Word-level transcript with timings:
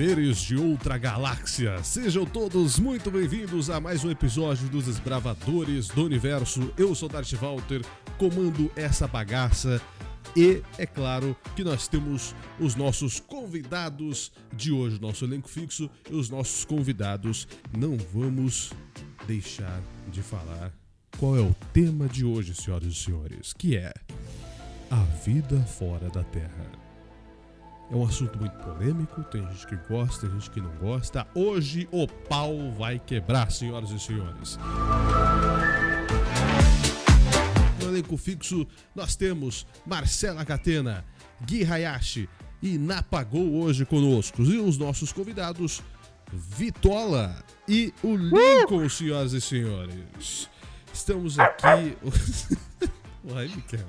seres 0.00 0.38
de 0.38 0.56
outra 0.56 0.96
galáxia, 0.96 1.84
sejam 1.84 2.24
todos 2.24 2.78
muito 2.78 3.10
bem-vindos 3.10 3.68
a 3.68 3.78
mais 3.78 4.02
um 4.02 4.10
episódio 4.10 4.66
dos 4.70 4.86
Desbravadores 4.86 5.88
do 5.88 6.06
Universo. 6.06 6.72
Eu 6.74 6.94
sou 6.94 7.06
Darth 7.06 7.34
Walter, 7.34 7.84
comando 8.16 8.72
essa 8.74 9.06
bagaça 9.06 9.78
e 10.34 10.62
é 10.78 10.86
claro 10.86 11.36
que 11.54 11.62
nós 11.62 11.86
temos 11.86 12.34
os 12.58 12.74
nossos 12.74 13.20
convidados 13.20 14.32
de 14.56 14.72
hoje, 14.72 14.98
nosso 14.98 15.26
elenco 15.26 15.50
fixo 15.50 15.90
e 16.10 16.14
os 16.14 16.30
nossos 16.30 16.64
convidados. 16.64 17.46
Não 17.76 17.98
vamos 17.98 18.72
deixar 19.26 19.82
de 20.10 20.22
falar 20.22 20.72
qual 21.18 21.36
é 21.36 21.42
o 21.42 21.54
tema 21.74 22.08
de 22.08 22.24
hoje, 22.24 22.54
senhoras 22.54 22.88
e 22.88 22.94
senhores, 22.94 23.52
que 23.52 23.76
é 23.76 23.92
a 24.90 25.02
vida 25.26 25.60
fora 25.60 26.08
da 26.08 26.24
Terra. 26.24 26.79
É 27.90 27.96
um 27.96 28.04
assunto 28.04 28.38
muito 28.38 28.56
polêmico, 28.58 29.24
tem 29.24 29.42
gente 29.48 29.66
que 29.66 29.74
gosta, 29.88 30.20
tem 30.20 30.30
gente 30.38 30.48
que 30.48 30.60
não 30.60 30.70
gosta. 30.76 31.26
Hoje 31.34 31.88
o 31.90 32.06
pau 32.06 32.70
vai 32.70 33.00
quebrar, 33.00 33.50
senhoras 33.50 33.90
e 33.90 33.98
senhores. 33.98 34.56
No 37.80 37.88
elenco 37.88 38.16
fixo, 38.16 38.64
nós 38.94 39.16
temos 39.16 39.66
Marcela 39.84 40.44
Catena, 40.44 41.04
Gui 41.44 41.64
Hayashi 41.64 42.28
e 42.62 42.78
Napagou 42.78 43.60
hoje 43.60 43.84
conosco. 43.84 44.40
E 44.42 44.58
os 44.58 44.78
nossos 44.78 45.12
convidados, 45.12 45.82
Vitola 46.32 47.44
e 47.66 47.92
o 48.04 48.14
Lincoln, 48.14 48.88
senhoras 48.88 49.32
e 49.32 49.40
senhores. 49.40 50.48
Estamos 50.92 51.40
aqui. 51.40 51.96
Uai, 53.28 53.48
Miquel. 53.48 53.88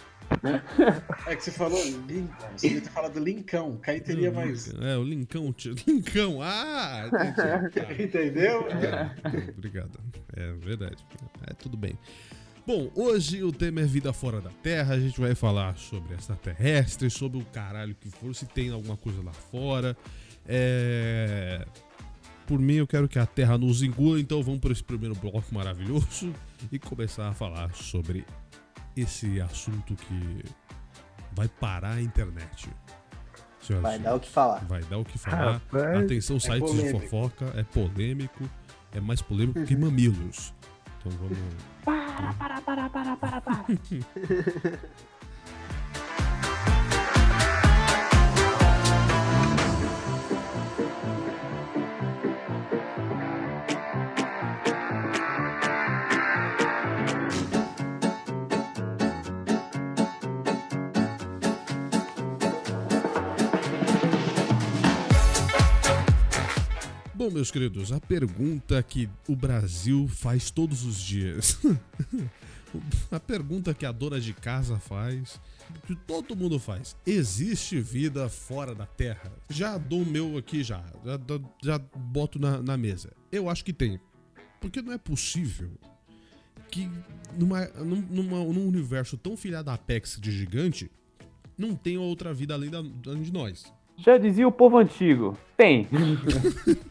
É 1.26 1.36
que 1.36 1.44
você 1.44 1.50
falou 1.50 1.82
Lincoln, 1.84 2.28
você 2.56 2.68
devia 2.68 2.82
ter 2.82 2.90
falado 2.90 3.18
Lincão, 3.18 3.76
que 3.76 3.90
aí 3.90 4.00
teria 4.00 4.30
mais. 4.30 4.72
É, 4.74 4.96
o 4.96 5.02
Lincão. 5.02 5.52
tio- 5.52 5.74
Lincão, 5.86 6.40
ah! 6.42 7.06
entendi. 7.06 7.70
Tá. 7.74 8.02
Entendeu? 8.02 8.66
É, 8.70 9.50
obrigado. 9.50 9.98
É 10.36 10.52
verdade. 10.52 11.04
É 11.46 11.54
tudo 11.54 11.76
bem. 11.76 11.98
Bom, 12.66 12.90
hoje 12.94 13.42
o 13.42 13.52
tema 13.52 13.80
é 13.80 13.84
vida 13.84 14.12
fora 14.12 14.40
da 14.40 14.50
Terra. 14.62 14.94
A 14.94 15.00
gente 15.00 15.18
vai 15.20 15.34
falar 15.34 15.76
sobre 15.76 16.14
extraterrestres, 16.14 17.12
sobre 17.12 17.38
o 17.40 17.44
caralho 17.46 17.94
que 17.94 18.08
for, 18.10 18.34
se 18.34 18.46
tem 18.46 18.70
alguma 18.70 18.96
coisa 18.96 19.22
lá 19.22 19.32
fora. 19.32 19.96
É... 20.46 21.64
Por 22.46 22.58
mim, 22.58 22.74
eu 22.74 22.86
quero 22.86 23.08
que 23.08 23.18
a 23.18 23.26
Terra 23.26 23.56
nos 23.56 23.82
engula, 23.82 24.20
então 24.20 24.42
vamos 24.42 24.60
para 24.60 24.72
esse 24.72 24.82
primeiro 24.82 25.14
bloco 25.14 25.54
maravilhoso 25.54 26.32
e 26.70 26.78
começar 26.78 27.28
a 27.28 27.32
falar 27.34 27.72
sobre 27.74 28.24
esse 29.00 29.40
assunto 29.40 29.94
que 29.94 30.44
vai 31.32 31.48
parar 31.48 31.94
a 31.94 32.02
internet. 32.02 32.70
Senhoras 33.60 33.82
Vai 33.82 33.98
dar 33.98 34.14
o 34.14 34.20
que 34.20 34.28
falar. 34.28 34.64
Vai 34.64 34.82
dar 34.84 34.98
o 34.98 35.04
que 35.04 35.18
falar. 35.18 35.52
Rapaz. 35.52 36.04
Atenção, 36.04 36.40
sites 36.40 36.72
de 36.72 36.78
polêmico. 36.78 37.00
fofoca, 37.00 37.52
é 37.56 37.62
polêmico, 37.62 38.50
é 38.92 39.00
mais 39.00 39.20
polêmico 39.20 39.64
que 39.64 39.76
mamilos. 39.76 40.54
Então 40.98 41.12
vamos. 41.18 41.38
Para, 41.84 42.34
para, 42.34 42.60
para, 42.60 42.90
para, 42.90 43.16
para, 43.16 43.40
para. 43.40 43.64
Bom, 67.30 67.34
meus 67.34 67.50
queridos, 67.52 67.92
a 67.92 68.00
pergunta 68.00 68.82
que 68.82 69.08
o 69.28 69.36
Brasil 69.36 70.08
faz 70.08 70.50
todos 70.50 70.84
os 70.84 70.98
dias. 71.00 71.60
a 73.08 73.20
pergunta 73.20 73.72
que 73.72 73.86
a 73.86 73.92
dona 73.92 74.20
de 74.20 74.32
casa 74.34 74.80
faz, 74.80 75.40
que 75.86 75.94
todo 75.94 76.34
mundo 76.34 76.58
faz. 76.58 76.96
Existe 77.06 77.80
vida 77.80 78.28
fora 78.28 78.74
da 78.74 78.84
Terra? 78.84 79.30
Já 79.48 79.78
dou 79.78 80.02
o 80.02 80.06
meu 80.06 80.36
aqui 80.38 80.64
já. 80.64 80.82
Já, 81.04 81.20
já 81.62 81.78
boto 81.78 82.40
na, 82.40 82.60
na 82.60 82.76
mesa. 82.76 83.12
Eu 83.30 83.48
acho 83.48 83.64
que 83.64 83.72
tem. 83.72 84.00
Porque 84.60 84.82
não 84.82 84.92
é 84.92 84.98
possível 84.98 85.70
que 86.68 86.90
numa, 87.38 87.64
num, 87.78 88.02
numa- 88.10 88.52
num 88.52 88.66
universo 88.66 89.16
tão 89.16 89.36
filha 89.36 89.62
da 89.62 89.74
Apex 89.74 90.18
de 90.20 90.32
gigante 90.32 90.90
não 91.56 91.76
tenha 91.76 92.00
outra 92.00 92.34
vida 92.34 92.54
além, 92.54 92.70
da, 92.70 92.78
além 92.78 93.22
de 93.22 93.32
nós. 93.32 93.72
Já 93.98 94.18
dizia 94.18 94.48
o 94.48 94.52
povo 94.52 94.78
antigo. 94.78 95.38
Tem. 95.56 95.86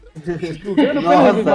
Nossa. 1.06 1.54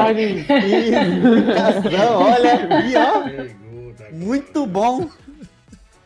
olha 2.18 2.76
aí, 2.78 2.94
ó. 2.96 4.14
Muito 4.14 4.66
bom. 4.66 5.10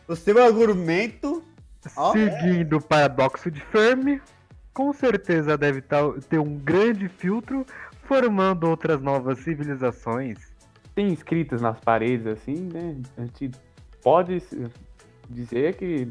O 0.08 0.16
seu 0.16 0.42
argumento. 0.42 1.42
Ó. 1.96 2.12
Seguindo 2.12 2.76
o 2.76 2.82
paradoxo 2.82 3.50
de 3.50 3.60
Fermi, 3.60 4.20
com 4.74 4.92
certeza 4.92 5.56
deve 5.56 5.82
ter 6.28 6.38
um 6.38 6.56
grande 6.58 7.08
filtro 7.08 7.64
formando 8.02 8.68
outras 8.68 9.00
novas 9.00 9.38
civilizações. 9.38 10.38
Tem 10.94 11.12
escritas 11.12 11.62
nas 11.62 11.80
paredes 11.80 12.26
assim, 12.26 12.68
né? 12.72 12.96
A 13.16 13.22
gente 13.22 13.52
pode 14.02 14.42
dizer 15.28 15.76
que, 15.76 16.08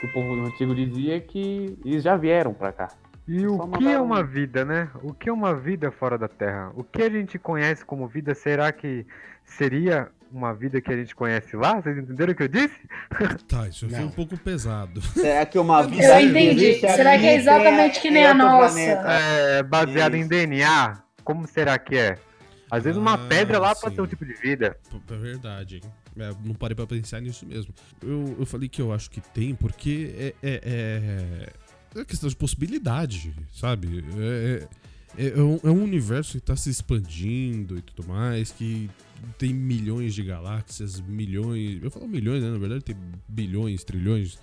que 0.00 0.06
o 0.06 0.12
povo 0.12 0.32
antigo 0.46 0.74
dizia 0.74 1.20
que 1.20 1.78
eles 1.84 2.02
já 2.02 2.16
vieram 2.16 2.54
pra 2.54 2.72
cá. 2.72 2.88
E 3.26 3.46
o 3.46 3.58
que 3.68 3.86
é 3.86 4.00
uma 4.00 4.22
vida, 4.24 4.64
né? 4.64 4.88
O 5.02 5.14
que 5.14 5.28
é 5.28 5.32
uma 5.32 5.54
vida 5.54 5.90
fora 5.92 6.18
da 6.18 6.28
Terra? 6.28 6.72
O 6.74 6.82
que 6.82 7.02
a 7.02 7.08
gente 7.10 7.38
conhece 7.38 7.84
como 7.84 8.08
vida, 8.08 8.34
será 8.34 8.72
que 8.72 9.06
seria 9.44 10.08
uma 10.30 10.52
vida 10.54 10.80
que 10.80 10.92
a 10.92 10.96
gente 10.96 11.14
conhece 11.14 11.54
lá? 11.56 11.80
Vocês 11.80 11.96
entenderam 11.96 12.32
o 12.32 12.36
que 12.36 12.42
eu 12.42 12.48
disse? 12.48 12.78
Tá, 13.46 13.68
isso 13.68 13.88
foi 13.88 14.04
um 14.04 14.10
pouco 14.10 14.36
pesado. 14.36 15.00
Será 15.02 15.46
que 15.46 15.58
uma 15.58 15.82
vida. 15.82 16.20
Eu 16.20 16.28
entendi. 16.28 16.80
Será 16.80 17.18
que 17.18 17.26
é 17.26 17.36
exatamente 17.36 18.00
que 18.00 18.10
nem 18.10 18.26
a 18.26 18.34
nossa? 18.34 18.80
É, 18.80 19.62
baseado 19.62 20.14
em. 20.14 20.26
DNA? 20.26 21.02
Como 21.22 21.46
será 21.46 21.78
que 21.78 21.96
é? 21.96 22.18
Às 22.70 22.84
vezes 22.84 22.96
uma 22.98 23.14
Ah, 23.14 23.18
pedra 23.28 23.58
lá 23.58 23.74
pode 23.74 23.90
sim. 23.90 23.96
ter 23.96 24.02
um 24.02 24.06
tipo 24.06 24.24
de 24.24 24.32
vida. 24.32 24.76
É 25.10 25.16
verdade, 25.16 25.76
hein? 25.76 25.82
É, 26.18 26.30
não 26.44 26.54
parei 26.54 26.74
pra 26.74 26.86
pensar 26.86 27.20
nisso 27.20 27.46
mesmo. 27.46 27.72
Eu, 28.02 28.36
eu 28.40 28.46
falei 28.46 28.68
que 28.68 28.80
eu 28.80 28.92
acho 28.92 29.10
que 29.10 29.20
tem, 29.20 29.54
porque 29.54 30.14
é, 30.18 30.34
é, 30.42 30.60
é, 30.64 31.52
é 31.94 32.04
questão 32.04 32.28
de 32.28 32.36
possibilidade, 32.36 33.34
sabe? 33.52 34.04
É, 34.18 34.68
é, 35.18 35.28
é 35.28 35.42
um, 35.42 35.60
é 35.62 35.70
um 35.70 35.82
universo 35.82 36.32
que 36.32 36.40
tá 36.40 36.56
se 36.56 36.70
expandindo 36.70 37.78
e 37.78 37.82
tudo 37.82 38.08
mais, 38.08 38.50
que 38.50 38.90
tem 39.38 39.52
milhões 39.52 40.14
de 40.14 40.22
galáxias, 40.22 41.00
milhões. 41.00 41.82
Eu 41.82 41.90
falo 41.90 42.08
milhões, 42.08 42.42
né? 42.42 42.50
Na 42.50 42.58
verdade, 42.58 42.84
tem 42.84 42.96
bilhões, 43.28 43.84
trilhões 43.84 44.38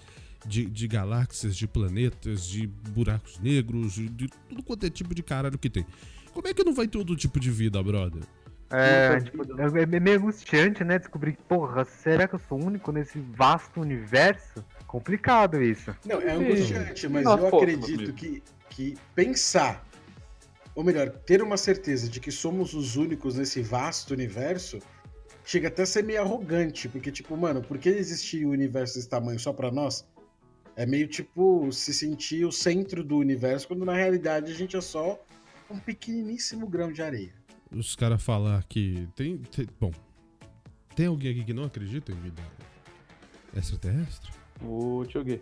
de, 0.45 0.65
de 0.65 0.87
galáxias, 0.87 1.55
de 1.55 1.67
planetas, 1.67 2.45
de 2.45 2.67
buracos 2.67 3.39
negros, 3.39 3.93
de, 3.93 4.07
de 4.09 4.29
tudo 4.47 4.63
quanto 4.63 4.85
é 4.85 4.89
tipo 4.89 5.13
de 5.13 5.23
caralho 5.23 5.57
que 5.57 5.69
tem. 5.69 5.85
Como 6.33 6.47
é 6.47 6.53
que 6.53 6.63
não 6.63 6.73
vai 6.73 6.87
ter 6.87 6.97
outro 6.97 7.15
tipo 7.15 7.39
de 7.39 7.49
vida, 7.49 7.81
brother? 7.81 8.23
É, 8.71 9.19
tipo, 9.19 9.43
é 9.59 9.81
é 9.81 9.99
meio 9.99 10.19
angustiante, 10.19 10.83
né? 10.83 10.99
Descobrir, 10.99 11.37
porra, 11.47 11.83
será 11.85 12.27
que 12.27 12.35
eu 12.35 12.41
sou 12.47 12.63
único 12.63 12.91
nesse 12.91 13.19
vasto 13.19 13.81
universo? 13.81 14.63
Complicado 14.89 15.61
isso. 15.61 15.95
Não, 16.03 16.19
é 16.19 16.31
angustiante, 16.31 17.07
mas 17.07 17.23
eu 17.23 17.47
acredito 17.47 18.11
que, 18.11 18.41
que 18.71 18.97
pensar, 19.13 19.87
ou 20.73 20.83
melhor, 20.83 21.11
ter 21.11 21.43
uma 21.43 21.57
certeza 21.57 22.09
de 22.09 22.19
que 22.19 22.31
somos 22.31 22.73
os 22.73 22.95
únicos 22.95 23.35
nesse 23.35 23.61
vasto 23.61 24.15
universo, 24.15 24.79
chega 25.45 25.67
até 25.67 25.83
a 25.83 25.85
ser 25.85 26.03
meio 26.03 26.19
arrogante, 26.21 26.89
porque, 26.89 27.11
tipo, 27.11 27.37
mano, 27.37 27.61
por 27.61 27.77
que 27.77 27.87
existir 27.87 28.47
o 28.47 28.49
universo 28.49 28.95
desse 28.95 29.07
tamanho 29.07 29.39
só 29.39 29.53
pra 29.53 29.69
nós? 29.71 30.07
É 30.75 30.87
meio 30.87 31.07
tipo 31.07 31.71
se 31.71 31.93
sentir 31.93 32.43
o 32.43 32.51
centro 32.51 33.03
do 33.03 33.15
universo, 33.17 33.67
quando 33.67 33.85
na 33.85 33.93
realidade 33.93 34.51
a 34.51 34.55
gente 34.55 34.75
é 34.75 34.81
só 34.81 35.23
um 35.69 35.77
pequeniníssimo 35.77 36.65
grão 36.67 36.91
de 36.91 37.03
areia. 37.03 37.35
os 37.71 37.95
caras 37.95 38.23
falar 38.23 38.63
que 38.63 39.07
tem, 39.15 39.37
tem- 39.37 39.67
Bom, 39.79 39.91
tem 40.95 41.05
alguém 41.05 41.29
aqui 41.33 41.43
que 41.43 41.53
não 41.53 41.65
acredita 41.65 42.11
em 42.11 42.15
vida 42.15 42.41
extraterrestre? 43.55 44.38
O 44.61 45.05
Choguei. 45.09 45.41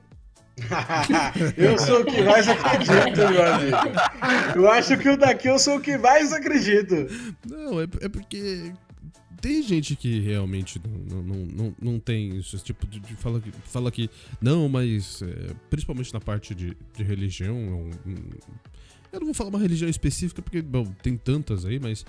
eu 1.56 1.78
sou 1.78 2.02
o 2.02 2.06
que 2.06 2.22
mais 2.24 2.48
acredito, 2.48 3.18
meu 3.32 3.54
amigo. 3.54 3.78
Eu 4.56 4.72
acho 4.72 4.98
que 4.98 5.08
o 5.10 5.16
daqui 5.18 5.48
eu 5.48 5.60
sou 5.60 5.78
o 5.78 5.82
que 5.82 5.98
mais 5.98 6.34
acredito. 6.34 6.96
Não, 7.48 7.80
é, 7.80 7.84
é 8.02 8.10
porque 8.10 8.74
tem 9.40 9.62
gente 9.62 9.96
que 9.96 10.20
realmente 10.20 10.82
não, 10.84 11.22
não, 11.22 11.36
não, 11.46 11.76
não, 11.80 12.00
tem 12.00 12.38
esse 12.40 12.58
tipo 12.64 12.88
de. 12.88 13.00
de- 13.00 13.14
fala, 13.16 13.40
que, 13.40 13.52
fala 13.66 13.92
que. 13.92 14.10
Não, 14.42 14.68
mas. 14.68 15.22
é, 15.22 15.54
principalmente 15.70 16.12
na 16.12 16.20
parte 16.20 16.56
de, 16.56 16.76
de 16.96 17.04
religião. 17.04 17.56
é 17.56 17.60
um- 17.60 18.12
um- 18.14 18.30
eu 19.14 19.20
não 19.20 19.28
vou 19.28 19.34
falar 19.36 19.50
uma 19.52 19.60
religião 19.60 19.90
específica, 19.90 20.42
porque 20.42 20.62
bom, 20.62 20.86
tem 21.04 21.16
tantas 21.16 21.66
aí, 21.66 21.80
mas. 21.80 22.04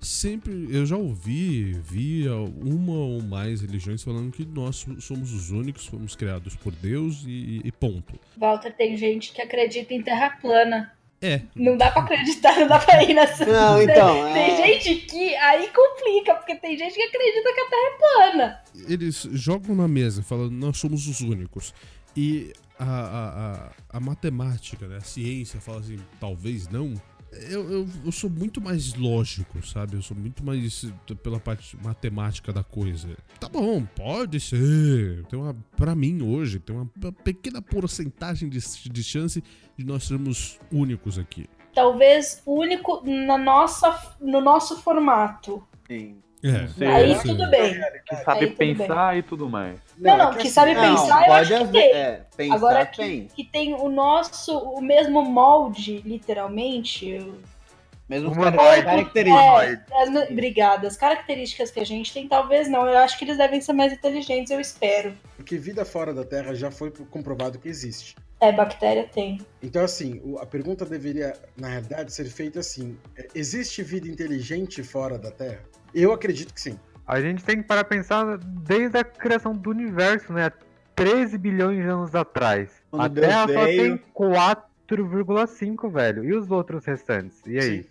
Sempre 0.00 0.68
eu 0.70 0.84
já 0.84 0.96
ouvi, 0.96 1.72
vi 1.72 2.28
uma 2.28 2.92
ou 2.92 3.22
mais 3.22 3.60
religiões 3.60 4.02
falando 4.02 4.32
que 4.32 4.44
nós 4.44 4.86
somos 5.00 5.32
os 5.32 5.50
únicos, 5.50 5.86
fomos 5.86 6.14
criados 6.14 6.54
por 6.56 6.72
Deus 6.72 7.24
e, 7.26 7.60
e 7.64 7.72
ponto. 7.72 8.18
Walter, 8.36 8.72
tem 8.72 8.96
gente 8.96 9.32
que 9.32 9.40
acredita 9.40 9.94
em 9.94 10.02
terra 10.02 10.30
plana. 10.40 10.92
É. 11.22 11.40
Não 11.56 11.76
dá 11.76 11.90
pra 11.90 12.02
acreditar, 12.02 12.58
não 12.60 12.68
dá 12.68 12.78
pra 12.78 13.02
ir 13.02 13.14
nessa. 13.14 13.46
Não, 13.46 13.80
então. 13.80 14.24
Tem 14.34 14.50
é... 14.50 14.56
gente 14.56 15.06
que 15.06 15.34
aí 15.36 15.68
complica, 15.68 16.34
porque 16.34 16.54
tem 16.56 16.76
gente 16.76 16.94
que 16.94 17.02
acredita 17.02 17.54
que 17.54 17.60
a 17.60 17.70
terra 17.70 17.86
é 17.86 17.98
plana. 17.98 18.62
Eles 18.88 19.28
jogam 19.32 19.74
na 19.74 19.88
mesa 19.88 20.22
falando 20.22 20.52
nós 20.52 20.76
somos 20.76 21.06
os 21.08 21.20
únicos. 21.22 21.72
E 22.14 22.52
a, 22.78 22.84
a, 22.84 23.52
a, 23.52 23.70
a 23.96 24.00
matemática, 24.00 24.86
né? 24.86 24.98
a 24.98 25.00
ciência 25.00 25.60
fala 25.60 25.80
assim, 25.80 25.98
talvez 26.20 26.68
não 26.68 26.94
eu, 27.50 27.70
eu, 27.70 27.88
eu, 28.04 28.12
sou 28.12 28.30
muito 28.30 28.60
mais 28.60 28.94
lógico, 28.94 29.64
sabe? 29.66 29.96
Eu 29.96 30.02
sou 30.02 30.16
muito 30.16 30.44
mais 30.44 30.86
pela 31.22 31.38
parte 31.38 31.76
matemática 31.82 32.52
da 32.52 32.62
coisa. 32.62 33.16
Tá 33.38 33.48
bom, 33.48 33.84
pode 33.84 34.40
ser. 34.40 35.24
Tem 35.26 35.38
uma, 35.38 35.54
pra 35.76 35.94
mim 35.94 36.22
hoje, 36.22 36.58
tem 36.58 36.74
uma 36.74 37.12
pequena 37.12 37.60
porcentagem 37.60 38.48
de, 38.48 38.58
de 38.58 39.02
chance 39.02 39.42
de 39.76 39.84
nós 39.84 40.04
sermos 40.04 40.58
únicos 40.72 41.18
aqui. 41.18 41.46
Talvez 41.74 42.42
único 42.46 43.02
na 43.04 43.36
nossa, 43.36 44.16
no 44.20 44.40
nosso 44.40 44.78
formato. 44.78 45.62
Sim. 45.86 46.16
É, 46.44 46.86
aí 46.86 47.18
tudo 47.22 47.48
bem. 47.48 47.80
Que 48.06 48.16
sabe 48.16 48.48
pensar 48.48 49.12
bem. 49.12 49.20
e 49.20 49.22
tudo 49.22 49.48
mais. 49.48 49.78
Não, 49.96 50.18
não, 50.18 50.34
que 50.34 50.50
sabe 50.50 50.74
não, 50.74 50.82
pensar, 50.82 51.26
eu 51.26 51.32
acho 51.32 51.58
que 51.58 51.72
tem. 51.72 51.92
É, 51.92 52.20
pensar, 52.36 52.54
Agora 52.54 52.86
tem. 52.86 53.26
Que, 53.28 53.34
que 53.36 53.44
tem 53.50 53.74
o 53.74 53.88
nosso, 53.88 54.58
o 54.58 54.82
mesmo 54.82 55.22
molde, 55.22 56.02
literalmente. 56.04 57.18
Mesmo 58.06 58.34
características. 58.34 59.90
É, 59.90 60.02
as, 60.02 60.30
obrigada. 60.30 60.86
As 60.86 60.96
características 60.98 61.70
que 61.70 61.80
a 61.80 61.86
gente 61.86 62.12
tem, 62.12 62.28
talvez 62.28 62.68
não. 62.68 62.86
Eu 62.86 62.98
acho 62.98 63.18
que 63.18 63.24
eles 63.24 63.38
devem 63.38 63.62
ser 63.62 63.72
mais 63.72 63.94
inteligentes, 63.94 64.50
eu 64.50 64.60
espero. 64.60 65.14
Porque 65.36 65.56
vida 65.56 65.82
fora 65.86 66.12
da 66.12 66.24
Terra 66.24 66.54
já 66.54 66.70
foi 66.70 66.90
comprovado 66.90 67.58
que 67.58 67.68
existe. 67.68 68.14
É, 68.38 68.52
bactéria 68.52 69.04
tem. 69.04 69.40
Então, 69.62 69.82
assim, 69.82 70.20
a 70.38 70.44
pergunta 70.44 70.84
deveria, 70.84 71.32
na 71.56 71.68
realidade, 71.68 72.12
ser 72.12 72.26
feita 72.26 72.60
assim: 72.60 72.98
é, 73.16 73.28
existe 73.34 73.82
vida 73.82 74.06
inteligente 74.06 74.82
fora 74.82 75.18
da 75.18 75.30
Terra? 75.30 75.62
Eu 75.94 76.12
acredito 76.12 76.52
que 76.52 76.60
sim. 76.60 76.78
A 77.06 77.20
gente 77.20 77.44
tem 77.44 77.58
que 77.58 77.64
parar 77.64 77.84
pensar 77.84 78.38
desde 78.38 78.98
a 78.98 79.04
criação 79.04 79.52
do 79.52 79.70
universo, 79.70 80.32
né? 80.32 80.50
13 80.94 81.36
bilhões 81.36 81.82
de 81.82 81.88
anos 81.88 82.14
atrás. 82.14 82.70
Quando 82.90 83.02
a 83.02 83.08
Terra 83.08 83.46
só 83.48 83.64
tem 83.66 84.00
4,5, 84.14 85.90
velho. 85.90 86.24
E 86.24 86.34
os 86.34 86.50
outros 86.50 86.84
restantes? 86.84 87.42
E 87.46 87.58
aí? 87.58 87.82
Sim. 87.82 87.88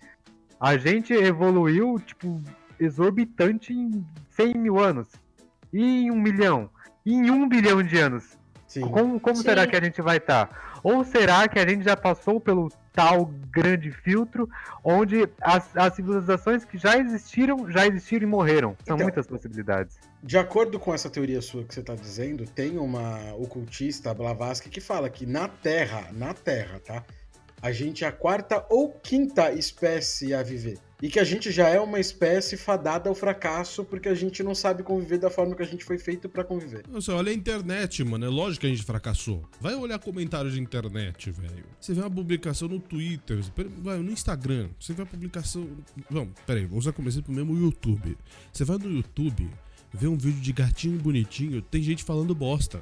A 0.59 0.77
gente 0.77 1.13
evoluiu, 1.13 1.99
tipo, 1.99 2.41
exorbitante 2.79 3.73
em 3.73 4.03
100 4.31 4.53
mil 4.55 4.79
anos. 4.79 5.07
E 5.71 6.05
em 6.05 6.11
um 6.11 6.19
milhão. 6.19 6.69
E 7.05 7.13
em 7.13 7.29
um 7.29 7.47
bilhão 7.47 7.83
de 7.83 7.97
anos. 7.99 8.37
Sim. 8.67 8.81
Como, 8.81 9.19
como 9.19 9.35
Sim. 9.35 9.43
será 9.43 9.67
que 9.67 9.75
a 9.75 9.81
gente 9.81 10.01
vai 10.01 10.17
estar? 10.17 10.47
Tá? 10.47 10.79
Ou 10.81 11.03
será 11.03 11.47
que 11.47 11.59
a 11.59 11.67
gente 11.67 11.83
já 11.83 11.95
passou 11.95 12.39
pelo 12.39 12.71
tal 12.93 13.25
grande 13.51 13.91
filtro, 13.91 14.47
onde 14.83 15.27
as, 15.41 15.75
as 15.75 15.95
civilizações 15.95 16.63
que 16.63 16.77
já 16.77 16.97
existiram, 16.97 17.69
já 17.69 17.85
existiram 17.87 18.23
e 18.23 18.29
morreram? 18.29 18.77
São 18.85 18.95
então, 18.95 18.97
muitas 18.99 19.27
possibilidades. 19.27 19.97
De 20.21 20.37
acordo 20.37 20.79
com 20.79 20.93
essa 20.93 21.09
teoria 21.09 21.41
sua 21.41 21.63
que 21.63 21.73
você 21.73 21.81
está 21.81 21.95
dizendo, 21.95 22.45
tem 22.45 22.77
uma 22.77 23.33
ocultista, 23.33 24.13
Blavatsky, 24.13 24.69
que 24.69 24.79
fala 24.79 25.09
que 25.09 25.25
na 25.25 25.47
Terra, 25.49 26.07
na 26.13 26.33
Terra, 26.33 26.79
tá? 26.79 27.03
A 27.61 27.71
gente 27.71 28.05
é 28.05 28.07
a 28.07 28.11
quarta 28.11 28.65
ou 28.69 28.91
quinta 28.91 29.51
espécie 29.51 30.33
a 30.33 30.43
viver. 30.43 30.77
E 31.03 31.09
que 31.09 31.19
a 31.19 31.23
gente 31.25 31.51
já 31.51 31.67
é 31.67 31.81
uma 31.81 31.99
espécie 31.99 32.55
fadada 32.55 33.09
ao 33.09 33.13
fracasso 33.13 33.83
porque 33.83 34.07
a 34.07 34.15
gente 34.15 34.41
não 34.41 34.55
sabe 34.55 34.83
conviver 34.83 35.17
da 35.17 35.29
forma 35.29 35.53
que 35.53 35.61
a 35.61 35.65
gente 35.65 35.83
foi 35.83 35.97
feito 35.97 36.29
para 36.29 36.45
conviver. 36.45 36.85
Você 36.89 37.11
olha 37.11 37.29
a 37.29 37.35
internet, 37.35 38.01
mano. 38.05 38.23
É 38.23 38.29
lógico 38.29 38.61
que 38.61 38.67
a 38.67 38.69
gente 38.69 38.83
fracassou. 38.83 39.43
Vai 39.59 39.75
olhar 39.75 39.99
comentários 39.99 40.53
de 40.53 40.61
internet, 40.61 41.29
velho. 41.29 41.65
Você 41.77 41.93
vê 41.93 41.99
uma 41.99 42.09
publicação 42.09 42.69
no 42.69 42.79
Twitter, 42.79 43.37
vai 43.79 43.97
no 43.97 44.13
Instagram. 44.13 44.69
Você 44.79 44.93
vê 44.93 45.01
a 45.01 45.05
publicação. 45.05 45.67
Vamos, 46.09 46.35
peraí, 46.47 46.63
vamos 46.63 46.85
usar 46.85 46.93
como 46.93 47.09
exemplo 47.09 47.35
mesmo 47.35 47.53
YouTube. 47.53 48.17
Você 48.53 48.63
vai 48.63 48.77
no 48.77 48.89
YouTube, 48.89 49.49
vê 49.93 50.07
um 50.07 50.15
vídeo 50.15 50.39
de 50.39 50.53
gatinho 50.53 50.97
bonitinho, 50.99 51.61
tem 51.61 51.83
gente 51.83 52.01
falando 52.01 52.33
bosta 52.33 52.81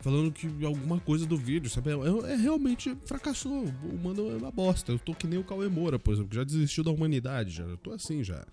falando 0.00 0.32
que 0.32 0.48
alguma 0.64 0.98
coisa 0.98 1.26
do 1.26 1.36
vídeo, 1.36 1.70
sabe? 1.70 1.90
É, 1.90 2.32
é, 2.32 2.36
realmente 2.36 2.96
fracassou. 3.04 3.64
O 3.84 3.94
humano 3.94 4.30
é 4.30 4.36
uma 4.36 4.50
bosta. 4.50 4.92
Eu 4.92 4.98
tô 4.98 5.14
que 5.14 5.26
nem 5.26 5.38
o 5.38 5.44
Cauê 5.44 5.68
Moura, 5.68 5.98
por 5.98 6.12
exemplo, 6.12 6.30
que 6.30 6.36
já 6.36 6.44
desistiu 6.44 6.82
da 6.82 6.90
humanidade, 6.90 7.50
já. 7.50 7.64
Eu 7.64 7.76
tô 7.76 7.92
assim 7.92 8.24
já. 8.24 8.44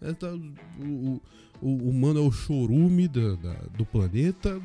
É, 0.00 0.12
tá, 0.12 0.28
o, 0.28 1.20
o, 1.62 1.68
o 1.68 1.88
humano 1.88 2.20
é 2.20 2.22
o 2.22 2.30
chorume 2.30 3.08
da, 3.08 3.34
da, 3.36 3.54
do 3.76 3.86
planeta, 3.86 4.60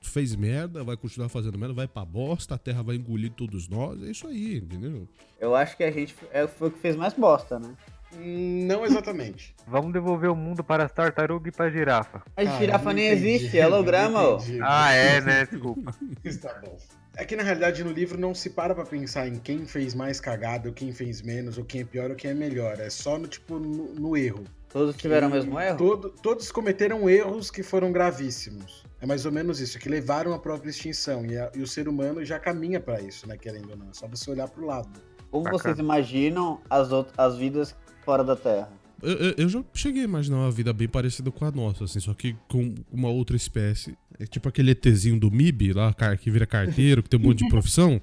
fez 0.00 0.34
merda, 0.34 0.82
vai 0.82 0.96
continuar 0.96 1.28
fazendo 1.28 1.56
merda, 1.58 1.74
vai 1.74 1.86
pra 1.86 2.04
bosta, 2.04 2.54
a 2.54 2.58
Terra 2.58 2.82
vai 2.82 2.96
engolir 2.96 3.30
todos 3.32 3.68
nós. 3.68 4.02
É 4.02 4.10
isso 4.10 4.26
aí, 4.26 4.56
entendeu? 4.56 5.08
Eu 5.38 5.54
acho 5.54 5.76
que 5.76 5.84
a 5.84 5.90
gente 5.90 6.14
é, 6.32 6.46
foi 6.46 6.68
o 6.68 6.70
que 6.70 6.78
fez 6.78 6.96
mais 6.96 7.12
bosta, 7.14 7.58
né? 7.58 7.76
Não 8.18 8.84
exatamente. 8.84 9.54
Vamos 9.66 9.92
devolver 9.92 10.30
o 10.30 10.36
mundo 10.36 10.62
para 10.62 10.84
as 10.84 10.92
tartarugas 10.92 11.52
e 11.52 11.56
para 11.56 11.66
a 11.66 11.70
girafa. 11.70 12.22
A 12.36 12.40
ah, 12.40 12.58
girafa 12.58 12.92
nem 12.92 13.06
entendi, 13.06 13.28
existe, 13.28 13.58
é 13.58 13.66
holograma. 13.66 14.38
Ah, 14.62 14.92
é, 14.92 15.20
né? 15.20 15.46
Desculpa. 15.46 15.94
Está 16.24 16.54
bom. 16.60 16.76
É 17.16 17.24
que 17.24 17.36
na 17.36 17.42
realidade 17.42 17.84
no 17.84 17.90
livro 17.90 18.18
não 18.18 18.34
se 18.34 18.50
para 18.50 18.74
pra 18.74 18.84
pensar 18.84 19.28
em 19.28 19.36
quem 19.36 19.66
fez 19.66 19.94
mais 19.94 20.18
cagada, 20.18 20.68
ou 20.68 20.74
quem 20.74 20.92
fez 20.92 21.20
menos, 21.20 21.58
ou 21.58 21.64
quem 21.64 21.82
é 21.82 21.84
pior 21.84 22.10
ou 22.10 22.16
quem 22.16 22.30
é 22.30 22.34
melhor. 22.34 22.80
É 22.80 22.88
só 22.88 23.18
no 23.18 23.28
tipo 23.28 23.58
no, 23.58 23.94
no 23.94 24.16
erro. 24.16 24.44
Todos 24.70 24.96
tiveram 24.96 25.28
o 25.28 25.30
mesmo 25.30 25.60
erro? 25.60 25.76
Todo, 25.76 26.08
todos 26.08 26.50
cometeram 26.50 27.08
erros 27.08 27.50
que 27.50 27.62
foram 27.62 27.92
gravíssimos. 27.92 28.86
É 29.02 29.06
mais 29.06 29.26
ou 29.26 29.32
menos 29.32 29.60
isso, 29.60 29.78
que 29.78 29.88
levaram 29.88 30.32
à 30.32 30.38
própria 30.38 30.70
extinção. 30.70 31.26
E, 31.26 31.36
a, 31.36 31.50
e 31.54 31.60
o 31.60 31.66
ser 31.66 31.88
humano 31.88 32.24
já 32.24 32.38
caminha 32.38 32.80
para 32.80 33.00
isso, 33.00 33.28
né? 33.28 33.36
Querendo 33.36 33.70
ou 33.70 33.76
não. 33.76 33.90
É 33.90 33.92
só 33.92 34.06
você 34.06 34.30
olhar 34.30 34.48
pro 34.48 34.64
lado. 34.64 34.88
Como 35.30 35.44
Bacana. 35.44 35.62
vocês 35.62 35.78
imaginam 35.78 36.60
as, 36.70 36.88
as 37.18 37.36
vidas 37.36 37.74
fora 38.04 38.22
da 38.22 38.36
Terra. 38.36 38.68
Eu, 39.02 39.12
eu, 39.14 39.34
eu, 39.36 39.48
já 39.48 39.64
cheguei 39.74 40.02
a 40.02 40.04
imaginar 40.04 40.36
uma 40.36 40.50
vida 40.50 40.72
bem 40.72 40.86
parecida 40.86 41.30
com 41.30 41.44
a 41.44 41.50
nossa, 41.50 41.84
assim, 41.84 41.98
só 41.98 42.14
que 42.14 42.36
com 42.48 42.72
uma 42.92 43.08
outra 43.08 43.34
espécie. 43.34 43.96
É 44.18 44.26
tipo 44.26 44.48
aquele 44.48 44.70
ETzinho 44.70 45.18
do 45.18 45.28
MIB, 45.30 45.72
lá, 45.72 45.92
que 46.16 46.30
vira 46.30 46.46
carteiro, 46.46 47.02
que 47.02 47.08
tem 47.08 47.18
um 47.18 47.24
monte 47.24 47.38
de 47.38 47.48
profissão. 47.48 48.00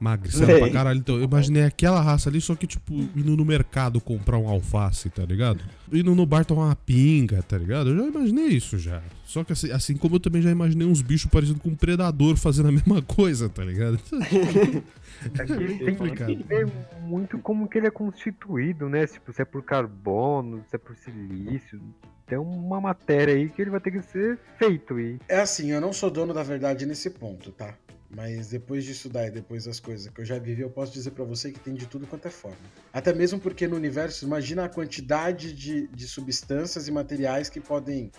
Magricela 0.00 0.58
pra 0.58 0.70
caralho. 0.70 0.98
Então, 0.98 1.16
eu 1.16 1.24
imaginei 1.24 1.64
aquela 1.64 2.00
raça 2.00 2.28
ali, 2.28 2.40
só 2.40 2.54
que, 2.54 2.66
tipo, 2.66 2.94
indo 2.94 3.36
no 3.36 3.44
mercado 3.44 4.00
comprar 4.00 4.38
um 4.38 4.48
alface, 4.48 5.10
tá 5.10 5.24
ligado? 5.24 5.60
Indo 5.92 6.14
no 6.14 6.24
bar 6.24 6.44
tomar 6.44 6.66
uma 6.66 6.76
pinga, 6.76 7.42
tá 7.42 7.58
ligado? 7.58 7.90
Eu 7.90 7.96
já 7.96 8.06
imaginei 8.06 8.48
isso 8.48 8.78
já. 8.78 9.02
Só 9.24 9.44
que 9.44 9.52
assim, 9.52 9.70
assim 9.70 9.96
como 9.96 10.16
eu 10.16 10.20
também 10.20 10.40
já 10.40 10.50
imaginei 10.50 10.86
uns 10.86 11.02
bichos 11.02 11.30
parecidos 11.30 11.60
com 11.60 11.68
um 11.68 11.74
predador 11.74 12.36
fazendo 12.36 12.68
a 12.68 12.72
mesma 12.72 13.02
coisa, 13.02 13.48
tá 13.48 13.64
ligado? 13.64 13.98
É 15.24 15.44
que 15.44 15.84
tem 15.84 15.96
que 16.14 16.44
ver 16.44 16.68
muito 17.00 17.38
como 17.38 17.68
que 17.68 17.78
ele 17.78 17.88
é 17.88 17.90
constituído, 17.90 18.88
né? 18.88 19.04
Tipo, 19.04 19.32
se 19.32 19.42
é 19.42 19.44
por 19.44 19.64
carbono, 19.64 20.64
se 20.68 20.76
é 20.76 20.78
por 20.78 20.94
silício. 20.96 21.80
Tem 22.24 22.38
uma 22.38 22.80
matéria 22.80 23.34
aí 23.34 23.48
que 23.48 23.60
ele 23.60 23.70
vai 23.70 23.80
ter 23.80 23.90
que 23.90 24.02
ser 24.02 24.38
feito. 24.58 25.00
E... 25.00 25.18
É 25.28 25.40
assim, 25.40 25.72
eu 25.72 25.80
não 25.80 25.92
sou 25.92 26.08
dono 26.08 26.32
da 26.32 26.44
verdade 26.44 26.86
nesse 26.86 27.10
ponto, 27.10 27.50
tá? 27.50 27.74
Mas 28.10 28.48
depois 28.48 28.84
de 28.84 28.92
estudar 28.92 29.26
e 29.26 29.30
depois 29.30 29.64
das 29.64 29.78
coisas 29.78 30.10
que 30.10 30.20
eu 30.20 30.24
já 30.24 30.38
vivi, 30.38 30.62
eu 30.62 30.70
posso 30.70 30.92
dizer 30.92 31.10
para 31.10 31.24
você 31.24 31.52
que 31.52 31.60
tem 31.60 31.74
de 31.74 31.86
tudo 31.86 32.06
quanto 32.06 32.26
é 32.26 32.30
forma. 32.30 32.56
Até 32.92 33.12
mesmo 33.12 33.38
porque 33.38 33.68
no 33.68 33.76
universo, 33.76 34.24
imagina 34.24 34.64
a 34.64 34.68
quantidade 34.68 35.52
de, 35.52 35.88
de 35.88 36.08
substâncias 36.08 36.88
e 36.88 36.90
materiais 36.90 37.50
que 37.50 37.60
podem 37.60 38.10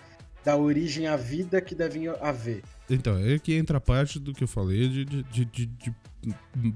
dar 0.44 0.56
origem 0.56 1.06
à 1.06 1.16
vida 1.16 1.60
que 1.60 1.74
devem 1.74 2.08
haver. 2.08 2.62
Então, 2.88 3.16
é 3.18 3.38
que 3.38 3.54
entra 3.54 3.78
a 3.78 3.80
parte 3.80 4.18
do 4.18 4.32
que 4.32 4.42
eu 4.42 4.48
falei 4.48 4.88
de, 4.88 5.04
de, 5.04 5.22
de, 5.44 5.66
de, 5.66 5.94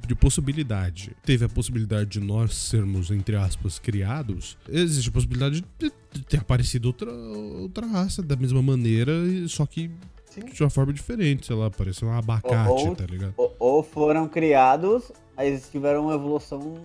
de 0.06 0.14
possibilidade. 0.14 1.16
Teve 1.24 1.44
a 1.44 1.48
possibilidade 1.48 2.10
de 2.10 2.20
nós 2.20 2.54
sermos, 2.54 3.10
entre 3.10 3.36
aspas, 3.36 3.78
criados. 3.78 4.56
Existe 4.68 5.08
a 5.08 5.12
possibilidade 5.12 5.64
de, 5.78 5.90
ter 6.28 6.40
aparecido 6.40 6.88
outra, 6.88 7.10
outra 7.10 7.86
raça 7.86 8.22
da 8.22 8.36
mesma 8.36 8.62
maneira, 8.62 9.12
só 9.48 9.66
que 9.66 9.90
Sim. 10.34 10.46
de 10.46 10.62
uma 10.62 10.70
forma 10.70 10.92
diferente, 10.92 11.46
sei 11.46 11.54
lá, 11.54 11.70
pareceu 11.70 12.08
um 12.08 12.12
abacate, 12.12 12.88
ou, 12.88 12.96
tá 12.96 13.04
ligado? 13.06 13.34
Ou, 13.36 13.54
ou 13.58 13.82
foram 13.82 14.28
criados, 14.28 15.12
mas 15.36 15.68
tiveram 15.70 16.04
uma 16.04 16.14
evolução 16.14 16.82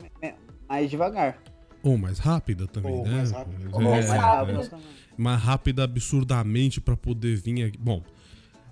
mais 0.67 0.89
devagar. 0.89 1.41
Ou 1.81 1.97
mais 1.97 2.19
rápida 2.19 2.67
também, 2.67 2.91
ou 2.91 3.03
né? 3.03 3.17
Mais 3.17 3.31
rápida. 3.31 3.65
É, 3.65 3.81
mais 3.81 4.09
rápida. 4.09 4.61
É, 4.61 4.77
mais 5.17 5.41
rápida 5.41 5.83
absurdamente 5.83 6.79
para 6.79 6.95
poder 6.95 7.37
vir 7.37 7.63
aqui. 7.63 7.77
Bom, 7.77 8.03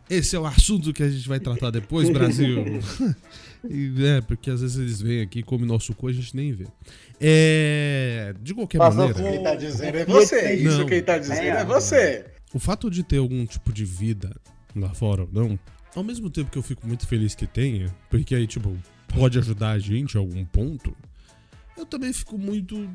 esse 0.09 0.35
é 0.35 0.39
o 0.39 0.45
assunto 0.45 0.93
que 0.93 1.01
a 1.01 1.09
gente 1.09 1.27
vai 1.27 1.39
tratar 1.39 1.71
depois, 1.71 2.09
Brasil. 2.09 2.79
e, 3.67 4.05
é, 4.05 4.21
porque 4.21 4.51
às 4.51 4.61
vezes 4.61 4.77
eles 4.77 5.01
vêm 5.01 5.21
aqui, 5.21 5.41
come 5.41 5.65
nosso 5.65 5.93
cu, 5.95 6.07
a 6.07 6.13
gente 6.13 6.35
nem 6.35 6.53
vê. 6.53 6.67
É, 7.19 8.35
de 8.41 8.53
qualquer 8.53 8.77
Mas 8.77 8.95
maneira. 8.95 9.21
Quem 9.21 9.43
tá 9.43 9.55
dizendo 9.55 9.97
é 9.97 10.05
você. 10.05 10.53
Isso 10.53 10.85
quem 10.85 11.01
tá 11.01 11.17
dizendo 11.17 11.41
é, 11.41 11.61
é 11.61 11.65
você. 11.65 12.25
O 12.53 12.59
fato 12.59 12.91
de 12.91 13.03
ter 13.03 13.17
algum 13.17 13.45
tipo 13.45 13.73
de 13.73 13.83
vida 13.83 14.35
lá 14.79 14.93
fora 14.93 15.23
ou 15.23 15.29
não, 15.31 15.59
ao 15.95 16.03
mesmo 16.03 16.29
tempo 16.29 16.51
que 16.51 16.57
eu 16.57 16.63
fico 16.63 16.85
muito 16.85 17.07
feliz 17.07 17.33
que 17.35 17.47
tenha, 17.47 17.93
porque 18.09 18.35
aí, 18.35 18.45
tipo, 18.45 18.75
pode 19.15 19.39
ajudar 19.39 19.71
a 19.71 19.79
gente 19.79 20.17
a 20.17 20.19
algum 20.19 20.45
ponto, 20.45 20.95
eu 21.77 21.85
também 21.85 22.11
fico 22.11 22.37
muito. 22.37 22.89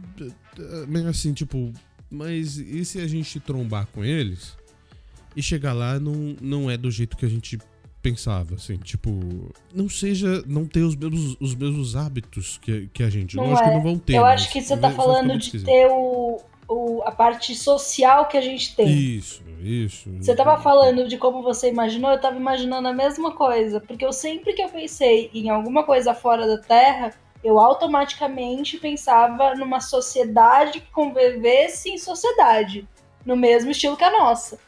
Meio 0.88 1.08
assim, 1.08 1.32
tipo, 1.32 1.72
mas 2.10 2.56
e 2.58 2.84
se 2.84 3.00
a 3.00 3.06
gente 3.06 3.38
trombar 3.40 3.86
com 3.86 4.04
eles 4.04 4.56
e 5.36 5.42
chegar 5.42 5.72
lá 5.72 5.98
não, 5.98 6.36
não 6.40 6.70
é 6.70 6.76
do 6.76 6.90
jeito 6.90 7.16
que 7.16 7.24
a 7.24 7.28
gente 7.28 7.58
pensava, 8.02 8.56
assim, 8.56 8.76
tipo, 8.78 9.54
não 9.72 9.88
seja, 9.88 10.42
não 10.46 10.66
ter 10.66 10.80
os 10.80 10.96
mesmos, 10.96 11.36
os 11.40 11.54
mesmos 11.54 11.94
hábitos 11.94 12.58
que, 12.58 12.88
que 12.92 13.02
a 13.02 13.08
gente. 13.08 13.36
Não 13.36 13.46
Lógico 13.46 13.68
é. 13.68 13.68
que 13.68 13.74
não 13.76 13.82
vão 13.82 13.98
ter. 13.98 14.16
Eu 14.16 14.24
acho 14.24 14.50
que 14.52 14.60
você 14.60 14.76
tá 14.76 14.90
falando 14.90 15.38
de 15.38 15.62
ter 15.62 15.86
o, 15.86 16.40
o, 16.68 17.02
a 17.04 17.12
parte 17.12 17.54
social 17.54 18.26
que 18.26 18.36
a 18.36 18.40
gente 18.40 18.74
tem. 18.74 18.88
Isso, 18.88 19.42
isso. 19.62 20.10
Você 20.20 20.34
tava 20.34 20.60
falando 20.60 21.06
de 21.06 21.16
como 21.16 21.42
você 21.42 21.68
imaginou, 21.68 22.10
eu 22.10 22.20
tava 22.20 22.36
imaginando 22.36 22.88
a 22.88 22.92
mesma 22.92 23.32
coisa, 23.32 23.80
porque 23.80 24.04
eu 24.04 24.12
sempre 24.12 24.52
que 24.52 24.62
eu 24.62 24.68
pensei 24.68 25.30
em 25.32 25.48
alguma 25.48 25.84
coisa 25.84 26.14
fora 26.14 26.46
da 26.46 26.58
Terra, 26.58 27.14
eu 27.42 27.58
automaticamente 27.58 28.78
pensava 28.78 29.54
numa 29.54 29.80
sociedade 29.80 30.80
que 30.80 30.90
convivesse 30.90 31.90
em 31.90 31.98
sociedade, 31.98 32.88
no 33.24 33.36
mesmo 33.36 33.70
estilo 33.70 33.96
que 33.96 34.04
a 34.04 34.10
nossa. 34.10 34.58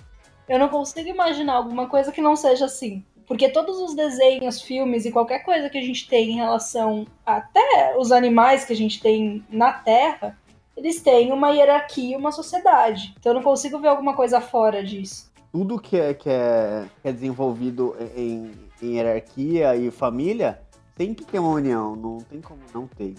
Eu 0.48 0.58
não 0.58 0.68
consigo 0.68 1.08
imaginar 1.08 1.54
alguma 1.54 1.88
coisa 1.88 2.12
que 2.12 2.20
não 2.20 2.36
seja 2.36 2.66
assim. 2.66 3.04
Porque 3.26 3.48
todos 3.48 3.78
os 3.78 3.94
desenhos, 3.94 4.60
filmes 4.60 5.06
e 5.06 5.12
qualquer 5.12 5.40
coisa 5.40 5.70
que 5.70 5.78
a 5.78 5.82
gente 5.82 6.06
tem 6.06 6.32
em 6.32 6.36
relação 6.36 7.06
até 7.24 7.94
os 7.96 8.12
animais 8.12 8.64
que 8.64 8.72
a 8.72 8.76
gente 8.76 9.00
tem 9.00 9.42
na 9.48 9.72
Terra, 9.72 10.38
eles 10.76 11.00
têm 11.00 11.32
uma 11.32 11.50
hierarquia, 11.50 12.18
uma 12.18 12.32
sociedade. 12.32 13.14
Então 13.18 13.32
eu 13.32 13.36
não 13.36 13.42
consigo 13.42 13.78
ver 13.78 13.88
alguma 13.88 14.14
coisa 14.14 14.40
fora 14.40 14.84
disso. 14.84 15.32
Tudo 15.52 15.78
que 15.78 15.96
é, 15.96 16.14
que 16.14 16.28
é, 16.28 16.86
que 17.00 17.08
é 17.08 17.12
desenvolvido 17.12 17.96
em, 18.16 18.50
em 18.82 18.96
hierarquia 18.96 19.76
e 19.76 19.90
família 19.90 20.60
tem 20.96 21.16
uma 21.34 21.48
união, 21.48 21.96
não 21.96 22.18
tem 22.18 22.40
como 22.40 22.60
não 22.72 22.86
ter. 22.86 23.14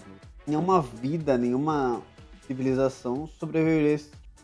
Nenhuma 0.46 0.80
vida, 0.80 1.36
nenhuma 1.36 2.02
civilização 2.46 3.28
sobreviveria 3.38 3.98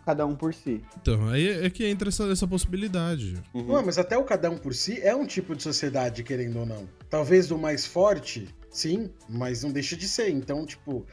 cada 0.05 0.27
um 0.27 0.35
por 0.35 0.53
si. 0.53 0.83
Então, 1.01 1.29
aí 1.29 1.65
é 1.65 1.71
que 1.71 1.87
entra 1.87 2.09
essa, 2.09 2.25
essa 2.25 2.47
possibilidade. 2.47 3.41
Uhum. 3.55 3.67
Não, 3.67 3.87
mas 3.87 3.99
até 3.99 4.19
o 4.19 4.25
cada 4.25 4.51
um 4.51 4.59
por 4.59 4.75
si 4.75 5.01
é 5.01 5.15
um 5.15 5.25
tipo 5.25 5.55
de 5.55 5.63
sociedade, 5.63 6.23
querendo 6.25 6.59
ou 6.59 6.67
não. 6.67 6.89
Talvez 7.09 7.47
do 7.47 7.57
mais 7.57 7.87
forte, 7.87 8.49
sim, 8.71 9.11
mas 9.29 9.63
não 9.63 9.71
deixa 9.71 9.97
de 9.97 10.09
ser. 10.09 10.31
Então, 10.31 10.67
tipo, 10.67 11.07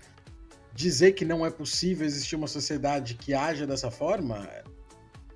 dizer 0.79 1.11
que 1.11 1.25
não 1.25 1.45
é 1.45 1.51
possível 1.51 2.07
existir 2.07 2.37
uma 2.37 2.47
sociedade 2.47 3.15
que 3.15 3.33
haja 3.33 3.67
dessa 3.67 3.91
forma, 3.91 4.47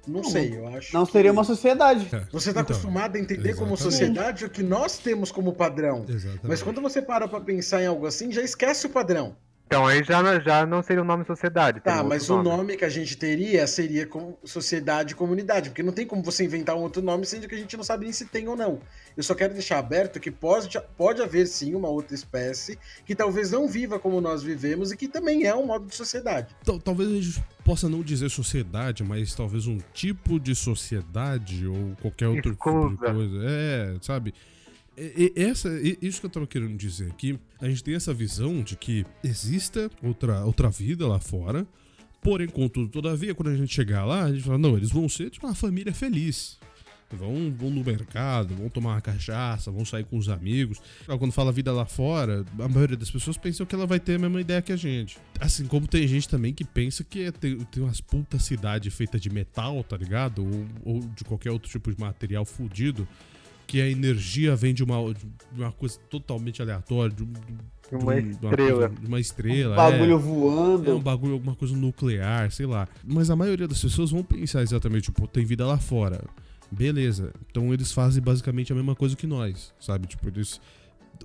não, 0.08 0.22
não 0.22 0.24
sei, 0.24 0.58
eu 0.58 0.66
acho. 0.70 0.94
Não 0.94 1.06
seria 1.06 1.34
uma 1.34 1.44
sociedade. 1.44 2.08
É. 2.14 2.26
Você 2.32 2.50
está 2.50 2.62
então, 2.62 2.74
acostumado 2.74 3.18
a 3.18 3.20
entender 3.20 3.50
exatamente. 3.50 3.60
como 3.60 3.78
sociedade 3.78 4.46
o 4.46 4.50
que 4.50 4.64
nós 4.64 4.98
temos 4.98 5.34
como 5.34 5.52
padrão. 5.54 6.06
Exatamente. 6.08 6.48
Mas 6.48 6.64
quando 6.64 6.82
você 6.82 7.02
para 7.02 7.28
para 7.28 7.42
pensar 7.42 7.84
em 7.84 7.88
algo 7.88 8.06
assim, 8.06 8.32
já 8.32 8.42
esquece 8.42 8.88
o 8.88 8.90
padrão. 8.90 9.36
Então 9.74 9.88
aí 9.88 10.04
já, 10.04 10.40
já 10.40 10.66
não 10.68 10.84
seria 10.84 11.02
o 11.02 11.06
nome 11.06 11.26
sociedade. 11.26 11.80
Tá, 11.80 12.04
mas 12.04 12.30
nome. 12.30 12.42
o 12.42 12.44
nome 12.44 12.78
que 12.78 12.86
a 12.86 12.90
gente 12.90 13.18
teria 13.18 13.66
seria 13.66 14.06
como 14.06 14.38
sociedade 14.44 15.14
e 15.14 15.16
comunidade, 15.16 15.70
porque 15.70 15.82
não 15.82 15.92
tem 15.92 16.06
como 16.06 16.22
você 16.22 16.44
inventar 16.44 16.76
um 16.76 16.82
outro 16.82 17.02
nome 17.02 17.26
sendo 17.26 17.48
que 17.48 17.56
a 17.56 17.58
gente 17.58 17.76
não 17.76 17.84
sabe 17.84 18.04
nem 18.04 18.14
se 18.14 18.26
tem 18.26 18.48
ou 18.48 18.56
não. 18.56 18.80
Eu 19.18 19.24
só 19.24 19.34
quero 19.34 19.54
deixar 19.54 19.80
aberto 19.80 20.20
que 20.20 20.30
pode, 20.30 20.80
pode 20.96 21.22
haver 21.22 21.48
sim 21.48 21.74
uma 21.74 21.90
outra 21.90 22.14
espécie 22.14 22.78
que 23.04 23.16
talvez 23.16 23.52
não 23.52 23.68
viva 23.68 23.98
como 23.98 24.22
nós 24.22 24.44
vivemos 24.44 24.92
e 24.92 24.98
que 24.98 25.08
também 25.08 25.46
é 25.46 25.56
um 25.56 25.66
modo 25.66 25.88
de 25.88 25.96
sociedade. 25.96 26.56
Talvez 26.84 27.10
a 27.10 27.14
gente 27.14 27.44
possa 27.66 27.90
não 27.90 28.02
dizer 28.02 28.30
sociedade, 28.30 29.04
mas 29.04 29.34
talvez 29.34 29.66
um 29.66 29.80
tipo 29.92 30.40
de 30.40 30.54
sociedade 30.54 31.66
ou 31.66 31.96
qualquer 32.02 32.28
outro 32.28 32.52
tipo 32.52 32.90
de 32.90 32.98
coisa. 32.98 33.40
É, 33.44 33.96
sabe? 34.02 34.34
E, 34.98 35.34
essa, 35.36 35.70
isso 36.02 36.20
que 36.20 36.26
eu 36.26 36.30
tava 36.30 36.46
querendo 36.46 36.78
dizer 36.78 37.10
aqui, 37.12 37.40
a 37.60 37.68
gente 37.68 37.84
tem 37.84 37.96
essa 37.96 38.14
visão 38.14 38.62
de 38.62 38.76
que 38.76 39.06
exista 39.24 39.90
outra, 40.02 40.46
outra 40.46 40.70
vida 40.70 41.08
lá 41.08 41.20
fora, 41.20 41.66
porém, 42.22 42.48
contudo, 42.48 42.90
todavia, 42.90 43.34
quando 43.34 43.50
a 43.50 43.56
gente 43.56 43.74
chegar 43.74 44.06
lá, 44.06 44.24
a 44.24 44.32
gente 44.32 44.44
fala, 44.44 44.58
não, 44.58 44.78
eles 44.78 44.92
vão 44.92 45.10
ser 45.10 45.30
tipo 45.30 45.48
uma 45.48 45.56
família 45.56 45.94
feliz. 45.94 46.60
Vão, 47.12 47.54
vão 47.56 47.70
no 47.70 47.84
mercado, 47.84 48.56
vão 48.56 48.70
tomar 48.70 48.94
uma 48.94 49.02
cachaça, 49.02 49.70
vão 49.70 49.86
sair 49.86 50.04
com 50.04 50.18
os 50.18 50.30
amigos. 50.30 50.82
Quando 51.06 51.32
fala 51.32 51.52
vida 51.52 51.72
lá 51.72 51.86
fora, 51.86 52.44
a 52.60 52.68
maioria 52.68 52.98
das 52.98 53.12
pessoas 53.12 53.38
pensa 53.38 53.64
que 53.68 53.76
ela 53.76 53.86
vai 53.86 54.00
ter 54.00 54.16
a 54.16 54.20
mesma 54.20 54.42
ideia 54.42 54.64
que 54.64 54.72
a 54.72 54.76
gente. 54.76 55.20
Assim 55.40 55.68
como 55.68 55.88
tem 55.88 56.08
gente 56.08 56.28
também 56.28 56.54
que 56.54 56.64
pensa 56.64 57.04
que 57.04 57.24
é, 57.24 57.32
tem, 57.32 57.58
tem 57.60 57.84
umas 57.84 58.02
putas 58.02 58.44
cidade 58.44 58.90
feita 58.90 59.20
de 59.20 59.30
metal, 59.30 59.84
tá 59.84 59.96
ligado? 59.96 60.44
Ou, 60.44 60.96
ou 60.96 61.00
de 61.02 61.24
qualquer 61.24 61.52
outro 61.52 61.70
tipo 61.70 61.94
de 61.94 62.00
material 62.00 62.46
fudido 62.46 63.08
que 63.68 63.82
a 63.82 63.90
energia 63.90 64.56
vem 64.56 64.74
de 64.74 64.84
uma, 64.84 64.98
de 65.14 65.62
uma 65.62 65.72
coisa 65.72 65.98
totalmente 66.10 66.62
aleatória, 66.62 67.16
de, 67.16 67.26
de 67.26 67.96
uma, 67.96 68.22
de 68.22 68.30
estrela. 68.30 68.90
de 68.90 69.08
uma 69.08 69.20
estrela. 69.20 69.74
Um 69.74 69.76
bagulho 69.76 70.14
é, 70.14 70.18
voando. 70.18 70.92
É 70.92 70.94
um 70.94 71.00
bagulho, 71.00 71.34
alguma 71.34 71.56
coisa 71.56 71.76
nuclear, 71.76 72.52
sei 72.52 72.66
lá. 72.66 72.88
Mas 73.04 73.30
a 73.30 73.36
maioria 73.36 73.68
das 73.68 73.82
pessoas 73.82 74.12
vão 74.12 74.24
pensar 74.24 74.62
exatamente, 74.62 75.06
tipo, 75.06 75.28
tem 75.28 75.46
vida 75.46 75.66
lá 75.66 75.78
fora. 75.78 76.24
Beleza. 76.72 77.32
Então 77.50 77.74
eles 77.74 77.92
fazem 77.92 78.22
basicamente 78.22 78.72
a 78.72 78.76
mesma 78.76 78.96
coisa 78.96 79.16
que 79.16 79.28
nós, 79.28 79.74
sabe? 79.80 80.08
Tipo, 80.08 80.28
eles. 80.30 80.60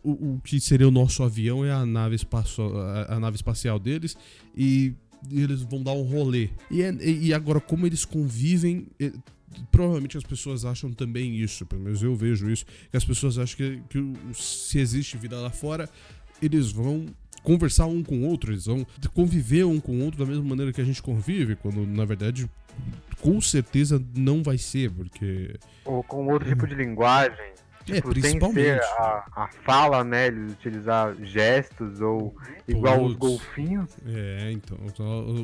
O, 0.03 0.35
o 0.35 0.41
que 0.45 0.61
seria 0.61 0.87
o 0.87 0.91
nosso 0.91 1.23
avião 1.23 1.65
é 1.65 1.73
a 1.73 1.85
nave, 1.87 2.15
espaço, 2.15 2.63
a, 2.63 3.15
a 3.15 3.21
nave 3.21 3.37
espacial 3.37 3.79
deles 3.79 4.17
e 4.55 4.95
eles 5.31 5.63
vão 5.63 5.83
dar 5.83 5.93
um 5.93 6.03
rolê. 6.03 6.51
E, 6.71 6.83
é, 6.83 6.95
e 7.03 7.33
agora, 7.33 7.61
como 7.61 7.87
eles 7.87 8.05
convivem, 8.05 8.87
provavelmente 9.71 10.17
as 10.17 10.25
pessoas 10.25 10.65
acham 10.65 10.93
também 10.93 11.37
isso, 11.37 11.67
pelo 11.67 11.83
menos 11.83 12.03
eu 12.03 12.15
vejo 12.15 12.51
isso, 12.51 12.65
que 12.91 12.97
as 12.97 13.05
pessoas 13.05 13.39
acham 13.39 13.57
que, 13.57 13.83
que 13.89 14.15
se 14.35 14.79
existe 14.79 15.17
vida 15.17 15.37
lá 15.41 15.51
fora, 15.51 15.89
eles 16.41 16.71
vão 16.71 17.07
conversar 17.43 17.87
um 17.87 18.03
com 18.03 18.19
o 18.21 18.27
outro, 18.27 18.53
eles 18.53 18.67
vão 18.67 18.87
conviver 19.15 19.65
um 19.65 19.81
com 19.81 19.93
o 19.93 20.05
outro 20.05 20.19
da 20.19 20.27
mesma 20.27 20.45
maneira 20.45 20.73
que 20.73 20.81
a 20.81 20.85
gente 20.85 21.03
convive, 21.03 21.57
quando 21.57 21.87
na 21.87 22.05
verdade 22.05 22.49
com 23.21 23.41
certeza 23.41 24.03
não 24.15 24.43
vai 24.43 24.59
ser, 24.59 24.91
porque. 24.91 25.55
Ou 25.85 26.03
com 26.03 26.27
outro 26.29 26.49
tipo 26.49 26.67
de 26.67 26.75
linguagem. 26.75 27.58
É, 27.91 27.97
tipo, 27.97 28.11
principalmente. 28.11 28.81
a, 28.99 29.25
a 29.35 29.49
fala, 29.65 30.05
né? 30.05 30.27
Eles 30.29 30.53
utilizar 30.53 31.15
gestos 31.23 32.01
ou 32.01 32.35
igual 32.67 33.05
os 33.05 33.15
golfinhos. 33.15 33.91
É, 34.07 34.53
então. 34.53 34.79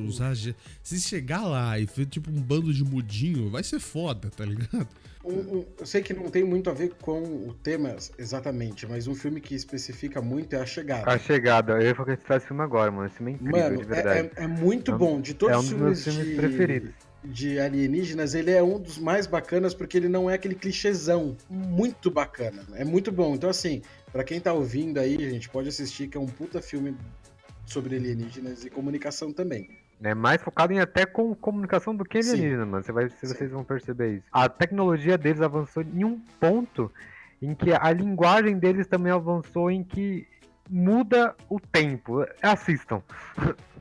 Usar 0.07 0.35
Se 0.83 1.01
chegar 1.01 1.45
lá 1.45 1.79
e 1.79 1.87
ver 1.87 2.07
tipo 2.07 2.31
um 2.31 2.41
bando 2.41 2.73
de 2.73 2.85
mudinho, 2.85 3.51
vai 3.51 3.63
ser 3.63 3.81
foda, 3.81 4.31
tá 4.31 4.45
ligado? 4.45 4.89
Um, 5.25 5.59
um, 5.59 5.65
eu 5.79 5.87
sei 5.87 6.03
que 6.03 6.13
não 6.13 6.29
tem 6.29 6.45
muito 6.45 6.69
a 6.69 6.75
ver 6.75 6.93
com 7.01 7.23
o 7.23 7.57
tema 7.63 7.97
exatamente, 8.19 8.87
mas 8.87 9.07
um 9.07 9.15
filme 9.15 9.41
que 9.41 9.55
especifica 9.55 10.21
muito 10.21 10.55
é 10.55 10.61
A 10.61 10.67
Chegada. 10.67 11.11
A 11.11 11.19
Chegada, 11.19 11.73
eu 11.73 11.83
ia 11.83 11.95
falar 11.95 12.13
esse 12.13 12.47
filme 12.47 12.63
agora, 12.63 12.91
mano. 12.91 13.07
Esse 13.07 13.17
filme 13.17 13.33
é 13.33 13.35
incrível, 13.37 13.63
mano, 13.63 13.79
de 13.79 13.85
verdade. 13.85 14.31
É, 14.37 14.43
é, 14.43 14.45
é 14.45 14.47
muito 14.47 14.93
é 14.93 14.95
bom. 14.95 15.21
De 15.21 15.33
todos 15.33 15.55
é 15.55 15.57
um 15.57 15.61
os 15.61 15.69
filmes, 15.69 16.05
filmes 16.05 16.27
de... 16.27 16.35
preferidos 16.35 17.13
de 17.25 17.59
alienígenas, 17.59 18.35
ele 18.35 18.50
é 18.50 18.62
um 18.62 18.78
dos 18.78 18.99
mais 18.99 19.26
bacanas 19.26 19.75
porque 19.75 19.97
ele 19.97 20.09
não 20.09 20.28
é 20.28 20.35
aquele 20.35 20.54
clichêzão. 20.54 21.37
Muito 21.49 22.11
bacana. 22.11 22.64
É 22.75 22.85
muito 22.85 23.11
bom. 23.11 23.35
Então, 23.35 23.49
assim, 23.49 23.83
para 24.12 24.23
quem 24.23 24.40
tá 24.40 24.52
ouvindo 24.52 24.99
aí, 24.99 25.16
gente 25.31 25.49
pode 25.49 25.69
assistir, 25.69 26.09
que 26.09 26.16
é 26.16 26.21
um 26.21 26.26
puta 26.26 26.61
filme 26.61 26.97
sobre 27.66 27.97
alienígenas 27.97 28.64
e 28.64 28.71
comunicação 28.71 29.33
também. 29.33 29.71
É 30.02 30.14
mais 30.14 30.43
focado 30.43 30.73
em 30.73 30.81
até 30.81 31.07
com 31.07 31.35
comunicação 31.35 31.97
do 31.97 32.04
que 32.04 32.19
alienígena, 32.19 32.66
mano. 32.66 32.85
Você 32.85 32.93
vai, 32.93 33.09
vocês 33.09 33.50
vão 33.50 33.64
perceber 33.64 34.16
isso. 34.16 34.26
A 34.31 34.49
tecnologia 34.49 35.16
deles 35.16 35.40
avançou 35.40 35.83
em 35.83 36.04
um 36.04 36.21
ponto 36.38 36.93
em 37.40 37.54
que 37.54 37.73
a 37.73 37.90
linguagem 37.90 38.59
deles 38.59 38.87
também 38.87 39.12
avançou 39.12 39.71
em 39.71 39.83
que 39.83 40.26
muda 40.69 41.35
o 41.49 41.59
tempo. 41.59 42.26
Assistam. 42.43 43.02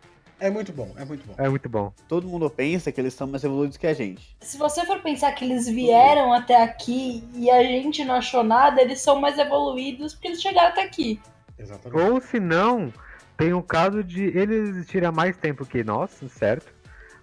É 0.44 0.50
muito 0.50 0.74
bom, 0.74 0.92
é 0.98 1.06
muito 1.06 1.26
bom. 1.26 1.34
É 1.38 1.48
muito 1.48 1.70
bom. 1.70 1.94
Todo 2.06 2.28
mundo 2.28 2.50
pensa 2.50 2.92
que 2.92 3.00
eles 3.00 3.14
são 3.14 3.26
mais 3.26 3.46
evoluídos 3.46 3.78
que 3.78 3.88
a 3.88 3.94
gente. 3.94 4.36
Se 4.42 4.58
você 4.58 4.86
for 4.86 5.00
pensar 5.00 5.32
que 5.32 5.46
eles 5.46 5.70
vieram 5.70 6.34
até 6.34 6.62
aqui 6.62 7.24
e 7.34 7.50
a 7.50 7.64
gente 7.64 8.04
não 8.04 8.16
achou 8.16 8.44
nada, 8.44 8.82
eles 8.82 9.00
são 9.00 9.22
mais 9.22 9.40
evoluídos 9.40 10.14
porque 10.14 10.28
eles 10.28 10.42
chegaram 10.42 10.68
até 10.68 10.84
aqui. 10.84 11.22
Exatamente. 11.58 12.12
Ou 12.12 12.20
se 12.20 12.42
não, 12.42 12.92
tem 13.38 13.54
o 13.54 13.64
caso 13.64 14.04
de 14.04 14.38
eles 14.38 14.68
existirem 14.68 15.08
há 15.08 15.14
mais 15.14 15.38
tempo 15.38 15.66
que 15.66 15.82
nós, 15.82 16.12
certo? 16.28 16.74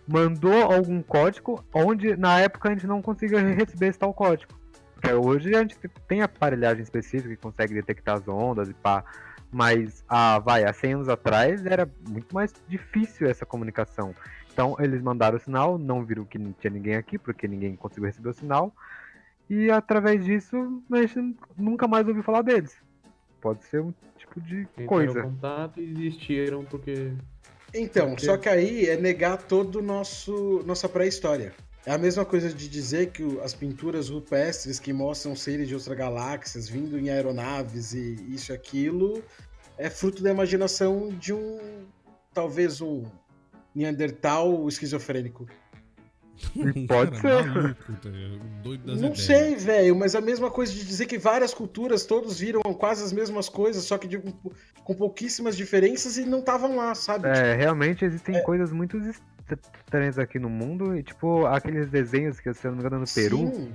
Mandou 0.09 0.73
algum 0.73 1.03
código 1.03 1.63
onde 1.75 2.17
na 2.17 2.41
época 2.41 2.71
a 2.71 2.73
gente 2.73 2.87
não 2.87 3.03
conseguia 3.03 3.41
receber 3.41 3.89
esse 3.89 3.99
tal 3.99 4.15
código. 4.15 4.59
Porque 4.95 5.13
hoje 5.13 5.55
a 5.55 5.61
gente 5.61 5.77
tem 6.09 6.23
aparelhagem 6.23 6.83
específica 6.83 7.29
que 7.29 7.37
consegue 7.37 7.75
detectar 7.75 8.17
as 8.17 8.27
ondas 8.27 8.71
e 8.71 8.73
pá. 8.73 9.05
Mas, 9.53 10.05
ah, 10.09 10.39
vai, 10.39 10.65
há 10.65 10.73
100 10.73 10.95
anos 10.95 11.09
atrás 11.09 11.67
era 11.67 11.91
muito 12.09 12.33
mais 12.35 12.53
difícil 12.69 13.29
essa 13.29 13.45
comunicação. 13.45 14.15
Então, 14.53 14.77
eles 14.79 15.03
mandaram 15.03 15.37
o 15.37 15.41
sinal, 15.41 15.79
não 15.79 16.05
viram 16.05 16.25
que 16.25 16.39
não 16.39 16.53
tinha 16.53 16.71
ninguém 16.71 16.95
aqui, 16.95 17.19
porque 17.19 17.49
ninguém 17.49 17.75
conseguiu 17.75 18.07
receber 18.07 18.29
o 18.29 18.35
sinal. 18.35 18.73
E 19.49 19.71
através 19.71 20.25
disso, 20.25 20.83
a 20.93 21.03
gente 21.03 21.37
nunca 21.57 21.89
mais 21.89 22.07
ouviu 22.07 22.23
falar 22.23 22.43
deles. 22.43 22.77
Pode 23.41 23.65
ser 23.65 23.81
um 23.81 23.93
tipo 24.17 24.41
de 24.41 24.61
Entraram 24.61 24.87
coisa. 24.87 25.23
contato 25.23 25.81
e 25.81 25.91
existiram 25.91 26.65
porque. 26.65 27.13
Então, 27.75 28.11
porque... 28.11 28.27
só 28.27 28.37
que 28.37 28.49
aí 28.49 28.87
é 28.87 28.97
negar 28.97 29.39
todo 29.39 29.83
nosso 29.83 30.63
nossa 30.65 30.89
pré-história. 30.89 31.53
É 31.87 31.93
a 31.93 31.99
mesma 31.99 32.25
coisa 32.25 32.53
de 32.53 32.69
dizer 32.69 33.11
que 33.11 33.41
as 33.43 33.55
pinturas 33.55 34.11
rupestres 34.11 34.79
que 34.79 34.93
mostram 34.93 35.35
seres 35.35 35.67
de 35.67 35.75
outras 35.75 35.97
galáxias 35.97 36.69
vindo 36.69 36.99
em 36.99 37.09
aeronaves 37.09 37.95
e 37.95 38.15
isso 38.29 38.53
e 38.53 38.55
aquilo 38.55 39.23
é 39.79 39.89
fruto 39.89 40.23
da 40.23 40.31
imaginação 40.31 41.09
de 41.09 41.33
um 41.33 41.59
talvez 42.35 42.81
um 42.81 43.05
Neandertal 43.75 44.69
esquizofrênico. 44.69 45.47
Pode 46.89 47.19
ser. 47.19 47.45
Maluco, 47.47 47.93
tá 47.95 48.09
Doido 48.63 48.87
das 48.87 49.01
Não 49.01 49.11
ideias. 49.11 49.23
sei, 49.23 49.55
velho, 49.57 49.97
mas 49.97 50.15
a 50.15 50.21
mesma 50.21 50.51
coisa 50.51 50.73
de 50.73 50.85
dizer 50.85 51.07
que 51.07 51.19
várias 51.19 51.53
culturas 51.55 52.05
todos 52.05 52.39
viram 52.39 52.63
quase 52.63 53.05
as 53.05 53.13
mesmas 53.13 53.49
coisas, 53.49 53.85
só 53.85 53.99
que 53.99 54.09
de, 54.09 54.19
com, 54.19 54.33
com, 54.85 54.95
pouquíssimas 54.95 55.57
diferenças 55.57 56.17
e 56.17 56.25
não 56.25 56.41
estavam 56.41 56.77
lá, 56.77 56.95
sabe? 56.95 57.29
É, 57.29 57.33
tipo, 57.33 57.59
realmente 57.59 58.05
existem 58.05 58.37
é... 58.37 58.41
coisas 58.41 58.73
muito 58.73 58.99
estranhas 59.55 60.19
aqui 60.19 60.39
no 60.39 60.49
mundo, 60.49 60.97
e 60.97 61.03
tipo, 61.03 61.47
aqueles 61.47 61.89
desenhos 61.89 62.41
que, 62.41 62.53
se 62.53 62.67
eu 62.67 62.71
não 62.71 62.79
me 62.79 62.85
engano, 62.85 63.01
no 63.01 63.07
Peru. 63.07 63.53
Sim 63.55 63.73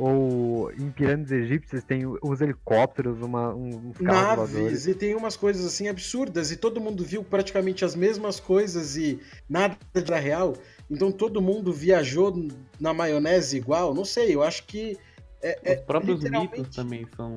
ou 0.00 0.72
em 0.72 0.90
pirâmides 0.90 1.30
egípcias 1.30 1.84
tem 1.84 2.06
os 2.06 2.40
helicópteros, 2.40 3.20
uma, 3.20 3.54
uns 3.54 3.98
carros 3.98 4.50
Naves, 4.50 4.86
e 4.86 4.94
tem 4.94 5.14
umas 5.14 5.36
coisas 5.36 5.62
assim 5.66 5.88
absurdas, 5.88 6.50
e 6.50 6.56
todo 6.56 6.80
mundo 6.80 7.04
viu 7.04 7.22
praticamente 7.22 7.84
as 7.84 7.94
mesmas 7.94 8.40
coisas 8.40 8.96
e 8.96 9.20
nada 9.46 9.76
de 9.92 10.14
real. 10.18 10.56
Então 10.90 11.12
todo 11.12 11.42
mundo 11.42 11.70
viajou 11.70 12.48
na 12.80 12.94
maionese 12.94 13.58
igual? 13.58 13.92
Não 13.92 14.04
sei, 14.04 14.34
eu 14.34 14.42
acho 14.42 14.64
que. 14.64 14.96
É, 15.42 15.60
Os 15.62 15.70
é, 15.70 15.76
próprios 15.76 16.22
mitos 16.22 16.74
também 16.74 17.06
são. 17.14 17.36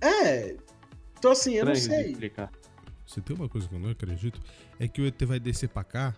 É. 0.00 0.56
Então 1.18 1.32
assim, 1.32 1.54
eu 1.54 1.66
não 1.66 1.74
sei. 1.74 2.16
Se 3.06 3.20
tem 3.20 3.36
uma 3.36 3.48
coisa 3.48 3.68
que 3.68 3.74
eu 3.74 3.78
não 3.78 3.90
acredito, 3.90 4.40
é 4.80 4.88
que 4.88 5.02
o 5.02 5.06
ET 5.06 5.22
vai 5.24 5.38
descer 5.38 5.68
pra 5.68 5.84
cá 5.84 6.14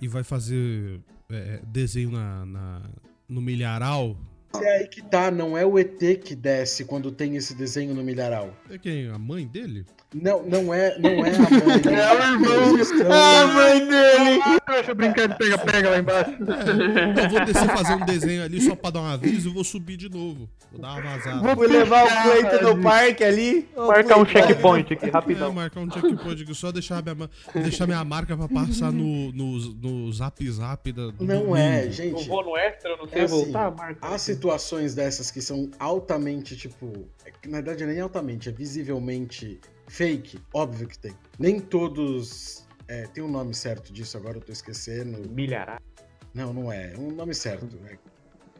e 0.00 0.08
vai 0.08 0.22
fazer 0.22 1.00
é, 1.30 1.60
desenho 1.66 2.10
na, 2.10 2.44
na, 2.46 2.82
no 3.28 3.40
milharal 3.40 4.16
é 4.62 4.78
aí 4.78 4.86
que 4.86 5.02
tá, 5.02 5.30
não 5.30 5.56
é 5.56 5.64
o 5.64 5.78
ET 5.78 5.98
que 6.22 6.34
desce 6.34 6.84
quando 6.84 7.10
tem 7.10 7.36
esse 7.36 7.54
desenho 7.54 7.94
no 7.94 8.04
milharal. 8.04 8.54
É 8.70 8.78
quem? 8.78 9.08
A 9.08 9.18
mãe 9.18 9.46
dele? 9.46 9.84
Não, 10.14 10.44
não 10.44 10.72
é, 10.72 10.96
não 10.98 11.26
é 11.26 11.34
a 11.34 11.50
mãe 11.50 11.80
dele. 11.80 11.94
É 12.04 12.12
o 12.12 12.22
irmão. 12.22 13.12
É 13.12 13.40
a 13.40 13.46
mãe 13.48 13.88
dele. 13.88 14.60
Deixa 14.68 14.90
eu 14.90 14.94
brincar 14.94 15.28
de 15.28 15.36
pega-pega 15.36 15.90
lá 15.90 15.98
embaixo. 15.98 16.30
É, 16.30 17.24
eu 17.24 17.30
vou 17.30 17.44
descer 17.44 17.68
fazer 17.68 17.94
um 17.94 18.06
desenho 18.06 18.44
ali 18.44 18.60
só 18.60 18.76
pra 18.76 18.90
dar 18.90 19.00
um 19.00 19.06
aviso 19.06 19.48
e 19.48 19.52
vou 19.52 19.64
subir 19.64 19.96
de 19.96 20.08
novo. 20.08 20.48
Vou 20.70 20.80
dar 20.80 20.92
uma 20.92 21.00
vazada. 21.02 21.54
Vou 21.54 21.66
levar 21.66 22.04
o 22.04 22.22
Cleiton 22.22 22.74
no 22.74 22.82
parque 22.82 23.24
ali. 23.24 23.68
Marcar 23.76 24.18
um 24.18 24.24
checkpoint 24.26 24.92
aqui, 24.92 25.10
rapidão. 25.10 25.50
É, 25.50 25.54
marcar 25.54 25.80
um 25.80 25.90
checkpoint 25.90 26.42
aqui, 26.42 26.54
só 26.54 26.70
deixar 26.70 27.02
minha, 27.02 27.30
deixar 27.54 27.86
minha 27.86 28.04
marca 28.04 28.36
pra 28.36 28.48
passar 28.48 28.92
no, 28.92 29.32
no, 29.32 29.58
no 29.74 30.12
zap 30.12 30.48
zap 30.50 30.92
da. 30.92 31.12
Não 31.18 31.56
é, 31.56 31.90
gente. 31.90 32.12
Não 32.12 32.22
vou 32.24 32.44
no 32.44 32.56
extra, 32.56 32.96
não 32.96 33.08
sei 33.08 33.22
é 33.22 33.26
voltar, 33.26 33.68
assim, 33.68 33.76
marca. 33.76 33.98
Há 34.00 34.18
situações 34.18 34.94
dessas 34.94 35.30
que 35.30 35.42
são 35.42 35.70
altamente, 35.78 36.56
tipo. 36.56 37.08
É 37.24 37.32
na 37.48 37.60
verdade, 37.60 37.84
nem 37.84 38.00
altamente, 38.00 38.48
é 38.48 38.52
visivelmente 38.52 39.60
Fake, 39.88 40.38
óbvio 40.52 40.88
que 40.88 40.98
tem. 40.98 41.16
Nem 41.38 41.60
todos. 41.60 42.66
É, 42.86 43.06
tem 43.06 43.22
um 43.22 43.28
nome 43.28 43.54
certo 43.54 43.92
disso, 43.92 44.16
agora 44.16 44.38
eu 44.38 44.40
tô 44.40 44.52
esquecendo. 44.52 45.28
Milhará? 45.30 45.80
Não, 46.32 46.52
não 46.52 46.72
é. 46.72 46.92
É 46.92 46.98
um 46.98 47.10
nome 47.10 47.34
certo. 47.34 47.68
É 47.86 47.96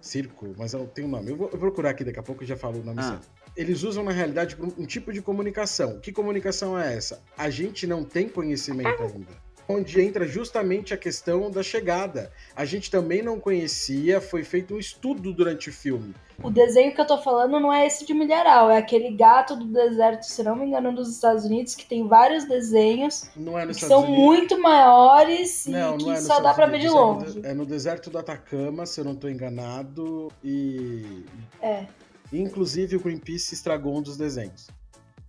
circo, 0.00 0.54
mas 0.58 0.74
tem 0.92 1.04
um 1.04 1.08
nome. 1.08 1.30
Eu 1.30 1.36
vou, 1.36 1.46
eu 1.46 1.52
vou 1.52 1.60
procurar 1.60 1.90
aqui 1.90 2.04
daqui 2.04 2.18
a 2.18 2.22
pouco 2.22 2.44
e 2.44 2.46
já 2.46 2.56
falo 2.56 2.80
o 2.80 2.84
nome 2.84 3.00
ah. 3.00 3.10
certo. 3.10 3.28
Eles 3.56 3.82
usam, 3.84 4.02
na 4.02 4.10
realidade, 4.10 4.56
um 4.60 4.84
tipo 4.84 5.12
de 5.12 5.22
comunicação. 5.22 6.00
Que 6.00 6.12
comunicação 6.12 6.78
é 6.78 6.94
essa? 6.94 7.22
A 7.38 7.48
gente 7.48 7.86
não 7.86 8.04
tem 8.04 8.28
conhecimento 8.28 9.02
ainda 9.02 9.44
onde 9.68 10.00
entra 10.00 10.26
justamente 10.26 10.92
a 10.92 10.96
questão 10.96 11.50
da 11.50 11.62
chegada. 11.62 12.30
A 12.54 12.64
gente 12.64 12.90
também 12.90 13.22
não 13.22 13.40
conhecia, 13.40 14.20
foi 14.20 14.42
feito 14.42 14.74
um 14.74 14.78
estudo 14.78 15.32
durante 15.32 15.70
o 15.70 15.72
filme. 15.72 16.14
O 16.42 16.50
desenho 16.50 16.92
que 16.92 17.00
eu 17.00 17.06
tô 17.06 17.18
falando 17.18 17.60
não 17.60 17.72
é 17.72 17.86
esse 17.86 18.04
de 18.04 18.12
milharal, 18.12 18.70
é 18.70 18.78
aquele 18.78 19.14
gato 19.16 19.54
do 19.54 19.66
deserto, 19.66 20.24
se 20.24 20.42
não 20.42 20.56
me 20.56 20.66
engano, 20.66 20.92
dos 20.92 21.08
Estados 21.08 21.44
Unidos, 21.44 21.74
que 21.74 21.86
tem 21.86 22.08
vários 22.08 22.44
desenhos 22.44 23.30
não 23.36 23.58
é 23.58 23.66
que 23.66 23.74
são 23.74 24.02
Unidos. 24.02 24.18
muito 24.18 24.60
maiores 24.60 25.66
não, 25.66 25.94
e 25.94 25.98
que 25.98 26.10
é 26.10 26.16
só 26.16 26.40
dá 26.40 26.52
para 26.52 26.66
ver 26.66 26.80
de 26.80 26.88
longe. 26.88 27.40
É 27.44 27.54
no 27.54 27.64
deserto 27.64 28.10
do 28.10 28.18
Atacama, 28.18 28.84
se 28.84 29.00
eu 29.00 29.04
não 29.04 29.14
tô 29.14 29.28
enganado, 29.28 30.30
e... 30.42 31.24
É. 31.62 31.86
Inclusive 32.32 32.96
o 32.96 33.00
Greenpeace 33.00 33.54
estragou 33.54 33.96
um 33.96 34.02
dos 34.02 34.16
desenhos. 34.16 34.68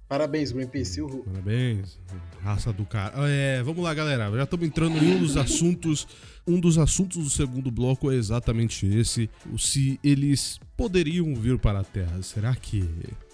Parabéns, 0.08 0.52
Greenpeace. 0.52 1.02
Uhul. 1.02 1.24
Parabéns. 1.24 2.00
Raça 2.41 2.72
do 2.72 2.86
cara. 2.86 3.13
É, 3.28 3.63
vamos 3.63 3.84
lá, 3.84 3.94
galera. 3.94 4.32
Já 4.32 4.44
estamos 4.44 4.68
entrando 4.68 5.04
em 5.04 5.15
um 5.15 5.20
dos 5.20 5.36
assuntos. 5.36 6.08
Um 6.48 6.60
dos 6.60 6.78
assuntos 6.78 7.24
do 7.24 7.30
segundo 7.30 7.72
bloco 7.72 8.12
é 8.12 8.15
exatamente 8.15 8.86
esse: 8.86 9.30
se 9.58 10.00
eles 10.04 10.60
poderiam 10.78 11.34
vir 11.34 11.58
para 11.58 11.80
a 11.80 11.84
Terra. 11.84 12.22
Será 12.22 12.56
que 12.56 12.88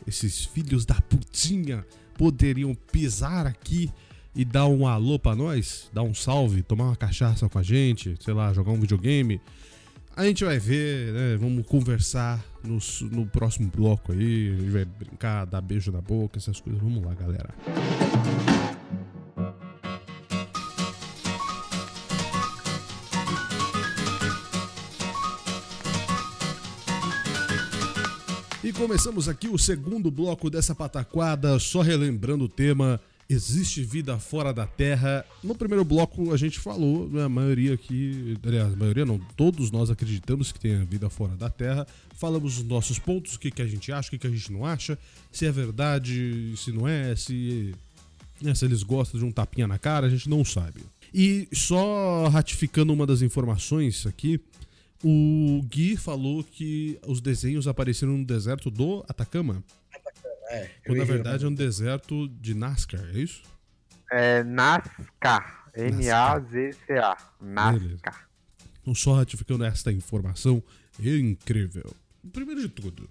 esses 0.08 0.46
filhos 0.46 0.86
da 0.86 0.96
putinha 0.96 1.86
poderiam 2.18 2.74
pisar 2.74 3.46
aqui 3.46 3.92
e 4.34 4.46
dar 4.46 4.68
um 4.68 4.88
alô 4.88 5.20
para 5.20 5.36
nós? 5.36 5.90
Dar 5.92 6.04
um 6.04 6.14
salve, 6.14 6.64
tomar 6.64 6.86
uma 6.86 6.96
cachaça 6.96 7.50
com 7.50 7.60
a 7.60 7.64
gente, 7.64 8.16
sei 8.22 8.34
lá, 8.34 8.54
jogar 8.54 8.72
um 8.72 8.80
videogame? 8.80 9.42
A 10.22 10.26
gente 10.26 10.46
vai 10.46 10.60
ver, 10.60 11.12
né? 11.14 11.36
Vamos 11.36 11.66
conversar 11.66 12.40
no, 12.64 12.78
no 13.10 13.26
próximo 13.26 13.72
bloco 13.76 14.12
aí. 14.12 14.54
A 14.54 14.56
gente 14.56 14.70
vai 14.70 14.86
brincar, 14.86 15.46
dar 15.46 15.62
beijo 15.62 15.92
na 15.92 16.00
boca, 16.00 16.38
essas 16.38 16.60
coisas. 16.60 16.80
Vamos 16.80 17.04
lá, 17.04 17.16
galera. 17.16 17.50
E 28.64 28.72
começamos 28.72 29.28
aqui 29.28 29.48
o 29.48 29.58
segundo 29.58 30.12
bloco 30.12 30.52
dessa 30.52 30.76
pataquada, 30.76 31.58
só 31.58 31.82
relembrando 31.82 32.44
o 32.46 32.48
tema 32.48 33.02
existe 33.34 33.82
vida 33.84 34.20
fora 34.20 34.54
da 34.54 34.68
Terra. 34.68 35.26
No 35.44 35.56
primeiro 35.56 35.86
bloco 35.86 36.34
a 36.34 36.38
gente 36.38 36.60
falou, 36.60 37.10
né, 37.10 37.24
a 37.24 37.30
maioria 37.30 37.74
aqui, 37.74 38.38
aliás, 38.46 38.74
a 38.74 38.76
maioria 38.76 39.06
não, 39.06 39.20
todos 39.38 39.72
nós 39.72 39.90
acreditamos 39.90 40.52
que 40.52 40.60
tem 40.60 40.84
vida 40.86 41.10
fora 41.10 41.36
da 41.36 41.50
Terra. 41.50 41.88
Falamos 42.16 42.58
os 42.58 42.64
nossos 42.64 43.00
pontos, 43.00 43.36
o 43.36 43.40
que, 43.40 43.50
que 43.50 43.62
a 43.62 43.68
gente 43.68 43.92
acha, 43.92 44.10
o 44.10 44.12
que, 44.12 44.18
que 44.18 44.28
a 44.28 44.30
gente 44.30 44.52
não 44.52 44.66
acha, 44.66 44.98
se 45.32 45.46
é 45.46 45.52
verdade, 45.52 46.54
se 46.58 46.72
não 46.72 46.88
é, 46.88 47.16
se, 47.16 47.74
né, 48.42 48.54
se 48.54 48.66
eles 48.66 48.84
gostam 48.84 49.20
de 49.20 49.26
um 49.26 49.32
tapinha 49.32 49.68
na 49.68 49.80
cara, 49.80 50.08
a 50.08 50.10
gente 50.10 50.30
não 50.30 50.44
sabe. 50.44 50.82
E 51.14 51.48
só 51.54 52.28
ratificando 52.28 52.94
uma 52.94 53.06
das 53.06 53.22
informações 53.22 54.06
aqui, 54.06 54.40
o 55.04 55.62
Gui 55.64 55.98
falou 55.98 56.44
que 56.44 57.00
os 57.08 57.22
desenhos 57.22 57.68
apareceram 57.68 58.18
no 58.18 58.26
deserto 58.26 58.70
do 58.70 59.04
Atacama. 59.08 59.64
É, 60.52 60.70
Quando 60.86 60.98
na 60.98 61.06
verdade 61.06 61.46
é 61.46 61.48
um 61.48 61.54
deserto 61.54 62.28
de 62.28 62.54
NASCAR, 62.54 63.04
é 63.14 63.20
isso? 63.20 63.44
É 64.12 64.44
NASCAR. 64.44 65.72
N-A-Z-C-A. 65.74 67.18
NASCAR. 67.40 68.30
Então, 68.82 68.94
só 68.94 69.14
ratificando 69.14 69.64
esta 69.64 69.92
informação 69.92 70.62
incrível. 71.00 71.96
Primeiro 72.34 72.62
de 72.62 72.70
tudo, 72.70 73.10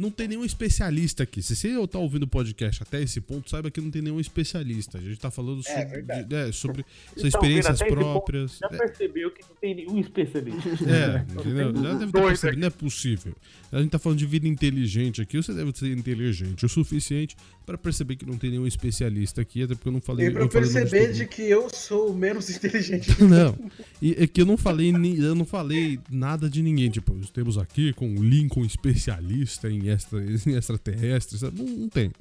não 0.00 0.10
tem 0.10 0.26
nenhum 0.26 0.44
especialista 0.44 1.24
aqui. 1.24 1.42
Se 1.42 1.54
você 1.54 1.86
tá 1.86 1.98
ouvindo 1.98 2.22
o 2.22 2.26
podcast 2.26 2.82
até 2.82 3.02
esse 3.02 3.20
ponto, 3.20 3.50
saiba 3.50 3.70
que 3.70 3.80
não 3.82 3.90
tem 3.90 4.00
nenhum 4.00 4.18
especialista. 4.18 4.96
A 4.96 5.00
gente 5.00 5.18
tá 5.18 5.30
falando 5.30 5.60
é, 5.66 5.84
sobre, 5.84 6.02
de, 6.02 6.34
é, 6.34 6.52
sobre 6.52 6.86
suas 7.14 7.26
experiências 7.26 7.78
próprias. 7.82 8.58
Já 8.58 8.68
percebeu 8.68 9.30
que 9.30 9.42
não 9.42 9.56
tem 9.60 9.74
nenhum 9.74 9.98
especialista. 9.98 10.68
É, 10.90 11.24
entendeu? 11.38 11.74
Já 11.74 11.94
deve 11.94 12.12
ter 12.12 12.22
percebido, 12.22 12.60
não 12.60 12.66
é 12.66 12.70
possível. 12.70 13.34
A 13.70 13.80
gente 13.80 13.90
tá 13.90 13.98
falando 13.98 14.18
de 14.18 14.26
vida 14.26 14.48
inteligente 14.48 15.20
aqui, 15.20 15.36
você 15.36 15.52
deve 15.52 15.70
ser 15.78 15.96
inteligente 15.96 16.64
o 16.64 16.68
suficiente 16.68 17.36
para 17.64 17.78
perceber 17.78 18.16
que 18.16 18.26
não 18.26 18.36
tem 18.36 18.50
nenhum 18.50 18.66
especialista 18.66 19.42
aqui, 19.42 19.62
até 19.62 19.74
porque 19.74 19.88
eu 19.88 19.92
não 19.92 20.00
falei. 20.00 20.26
E 20.26 20.30
pra 20.32 20.48
perceber 20.48 21.12
de 21.12 21.24
que 21.26 21.42
eu 21.42 21.70
sou 21.70 22.10
o 22.10 22.14
menos 22.14 22.50
inteligente. 22.50 23.10
não. 23.22 23.56
E 24.02 24.16
é 24.18 24.26
que 24.26 24.40
eu 24.40 24.46
não 24.46 24.56
falei, 24.56 24.90
eu 24.90 25.34
não 25.36 25.44
falei 25.44 26.00
nada 26.10 26.50
de 26.50 26.62
ninguém. 26.62 26.90
Tipo, 26.90 27.14
temos 27.32 27.58
aqui 27.58 27.92
com 27.92 28.12
o 28.12 28.24
Lincoln 28.24 28.64
especialista 28.64 29.70
em, 29.70 29.89
extra, 29.90 30.22
extraterrestres. 30.56 31.42
Não, 31.42 31.50
não 31.52 31.88
tem. 31.88 32.12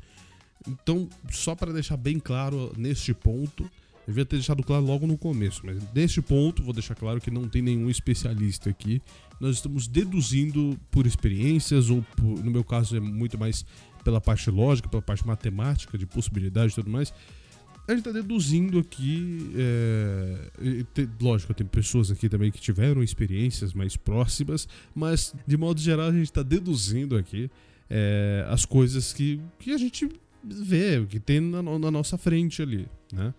Então, 0.68 1.08
só 1.32 1.56
para 1.56 1.72
deixar 1.72 1.98
bem 1.98 2.20
claro 2.20 2.74
neste 2.78 3.14
ponto, 3.14 3.70
devia 4.06 4.26
ter 4.26 4.38
deixado 4.38 4.64
claro 4.64 4.84
logo 4.84 5.08
no 5.08 5.18
começo, 5.18 5.62
mas 5.64 5.78
neste 5.94 6.22
ponto 6.22 6.64
vou 6.64 6.74
deixar 6.74 6.96
claro 6.96 7.22
que 7.22 7.32
não 7.32 7.48
tem 7.48 7.62
nenhum 7.62 7.90
especialista 7.90 8.70
aqui. 8.70 9.02
Nós 9.40 9.56
estamos 9.56 9.88
deduzindo 9.88 10.78
por 10.92 11.06
experiências, 11.06 11.90
ou 11.90 12.02
por, 12.16 12.44
no 12.44 12.52
meu 12.52 12.64
caso 12.64 12.98
é 12.98 13.00
muito 13.00 13.38
mais 13.38 13.66
pela 14.04 14.20
parte 14.20 14.50
lógica, 14.50 14.90
pela 14.90 15.02
parte 15.02 15.26
matemática, 15.26 15.98
de 15.98 16.06
possibilidade 16.06 16.74
e 16.74 16.76
tudo 16.76 16.90
mais. 16.90 17.14
A 17.90 17.92
gente 17.96 18.08
está 18.08 18.12
deduzindo 18.12 18.78
aqui. 18.78 19.52
É, 19.56 20.86
tem, 20.94 21.10
lógico, 21.20 21.52
tem 21.56 21.66
pessoas 21.66 22.12
aqui 22.12 22.30
também 22.30 22.52
que 22.52 22.62
tiveram 22.62 23.02
experiências 23.02 23.74
mais 23.74 23.98
próximas, 23.98 24.68
mas 24.94 25.34
de 25.48 25.58
modo 25.58 25.82
geral 25.82 26.10
a 26.10 26.12
gente 26.12 26.26
está 26.26 26.44
deduzindo 26.44 27.18
aqui 27.18 27.50
é, 27.90 28.46
as 28.48 28.64
coisas 28.64 29.12
que, 29.12 29.42
que 29.58 29.72
a 29.72 29.78
gente 29.80 30.08
vê, 30.44 31.04
que 31.10 31.20
tem 31.20 31.40
na, 31.40 31.64
na 31.64 31.90
nossa 31.90 32.16
frente 32.16 32.62
ali, 32.62 32.88
né? 33.12 33.34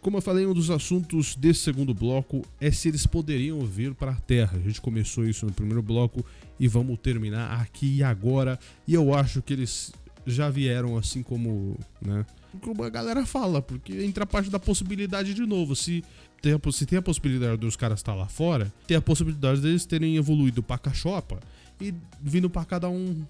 Como 0.00 0.18
eu 0.18 0.22
falei, 0.22 0.46
um 0.46 0.54
dos 0.54 0.70
assuntos 0.70 1.34
desse 1.34 1.62
segundo 1.62 1.92
bloco 1.92 2.42
é 2.60 2.70
se 2.70 2.86
eles 2.86 3.08
poderiam 3.08 3.66
vir 3.66 3.92
para 3.92 4.12
a 4.12 4.20
Terra. 4.20 4.56
A 4.56 4.60
gente 4.60 4.80
começou 4.80 5.26
isso 5.26 5.44
no 5.44 5.52
primeiro 5.52 5.82
bloco 5.82 6.24
e 6.60 6.68
vamos 6.68 6.96
terminar 7.00 7.60
aqui 7.60 7.96
e 7.96 8.02
agora. 8.04 8.56
E 8.86 8.94
eu 8.94 9.12
acho 9.12 9.42
que 9.42 9.52
eles 9.52 9.92
já 10.24 10.48
vieram 10.48 10.96
assim 10.96 11.24
como, 11.24 11.76
né? 12.00 12.24
Como 12.56 12.82
a 12.82 12.90
galera 12.90 13.24
fala, 13.26 13.60
porque 13.62 14.04
entra 14.04 14.24
a 14.24 14.26
parte 14.26 14.50
da 14.50 14.58
possibilidade 14.58 15.34
de 15.34 15.46
novo. 15.46 15.74
Se 15.74 16.04
tem 16.40 16.52
a, 16.54 16.72
se 16.72 16.86
tem 16.86 16.98
a 16.98 17.02
possibilidade 17.02 17.56
dos 17.56 17.76
caras 17.76 18.00
estar 18.00 18.14
lá 18.14 18.26
fora, 18.26 18.72
tem 18.86 18.96
a 18.96 19.00
possibilidade 19.00 19.60
deles 19.60 19.84
terem 19.86 20.16
evoluído 20.16 20.62
pra 20.62 20.78
cachopa 20.78 21.40
e 21.80 21.94
vindo 22.20 22.48
pra 22.48 22.64
cá 22.64 22.78
dar 22.78 22.88
um, 22.88 23.24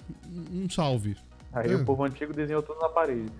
um 0.52 0.68
salve. 0.70 1.16
Aí 1.52 1.70
é. 1.70 1.76
o 1.76 1.84
povo 1.84 2.04
antigo 2.04 2.32
desenhou 2.32 2.62
tudo 2.62 2.78
na 2.80 2.88
parede. 2.88 3.30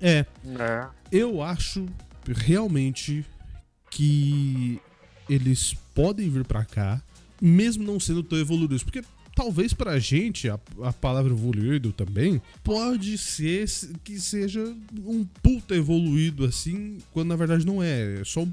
É. 0.00 0.26
é. 0.58 0.86
Eu 1.10 1.42
acho 1.42 1.86
realmente 2.26 3.24
que 3.90 4.80
eles 5.28 5.74
podem 5.94 6.28
vir 6.28 6.44
para 6.44 6.64
cá, 6.64 7.02
mesmo 7.40 7.84
não 7.84 8.00
sendo 8.00 8.22
tão 8.22 8.38
evoluídos. 8.38 8.82
Porque 8.82 9.02
talvez 9.40 9.72
pra 9.72 9.98
gente, 9.98 10.50
a, 10.50 10.60
a 10.82 10.92
palavra 10.92 11.32
evoluído 11.32 11.94
também, 11.94 12.42
pode 12.62 13.16
ser 13.16 13.66
que 14.04 14.20
seja 14.20 14.62
um 15.02 15.24
puta 15.42 15.74
evoluído 15.74 16.44
assim, 16.44 16.98
quando 17.10 17.28
na 17.28 17.36
verdade 17.36 17.64
não 17.64 17.82
é. 17.82 18.20
é 18.20 18.24
só 18.24 18.46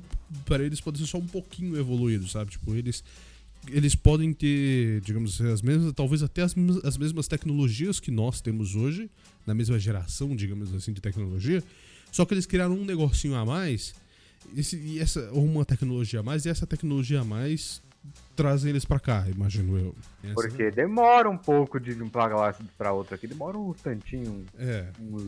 para 0.45 0.63
eles 0.63 0.79
pode 0.79 0.97
ser 0.97 1.05
só 1.05 1.17
um 1.17 1.27
pouquinho 1.27 1.77
evoluído, 1.77 2.25
sabe? 2.29 2.51
Tipo, 2.51 2.73
eles 2.73 3.03
eles 3.67 3.95
podem 3.95 4.31
ter, 4.31 5.01
digamos 5.01 5.33
assim, 5.33 5.51
as 5.51 5.61
mesmas, 5.61 5.91
talvez 5.91 6.23
até 6.23 6.41
as, 6.41 6.55
as 6.85 6.97
mesmas 6.97 7.27
tecnologias 7.27 7.99
que 7.99 8.09
nós 8.09 8.39
temos 8.39 8.73
hoje, 8.73 9.09
na 9.45 9.53
mesma 9.53 9.77
geração, 9.77 10.33
digamos 10.37 10.73
assim, 10.73 10.93
de 10.93 11.01
tecnologia, 11.01 11.61
só 12.13 12.23
que 12.23 12.33
eles 12.33 12.45
criaram 12.45 12.75
um 12.75 12.85
negocinho 12.85 13.35
a 13.35 13.45
mais, 13.45 13.93
esse, 14.55 14.77
e 14.77 14.99
essa, 14.99 15.29
ou 15.33 15.43
uma 15.43 15.65
tecnologia 15.65 16.21
a 16.21 16.23
mais, 16.23 16.45
e 16.45 16.49
essa 16.49 16.65
tecnologia 16.65 17.19
a 17.19 17.25
mais 17.25 17.81
trazem 18.35 18.69
eles 18.69 18.85
para 18.85 18.99
cá, 18.99 19.25
imagino 19.27 19.77
eu. 19.77 19.95
Essa... 20.23 20.33
Porque 20.33 20.71
demora 20.71 21.29
um 21.29 21.37
pouco 21.37 21.79
de 21.79 21.91
uma 21.93 22.29
galáxia 22.29 22.63
para 22.77 22.93
outra 22.93 23.15
aqui, 23.15 23.27
demora 23.27 23.57
um 23.57 23.73
tantinho. 23.73 24.45
É. 24.57 24.85
Uns, 24.99 25.23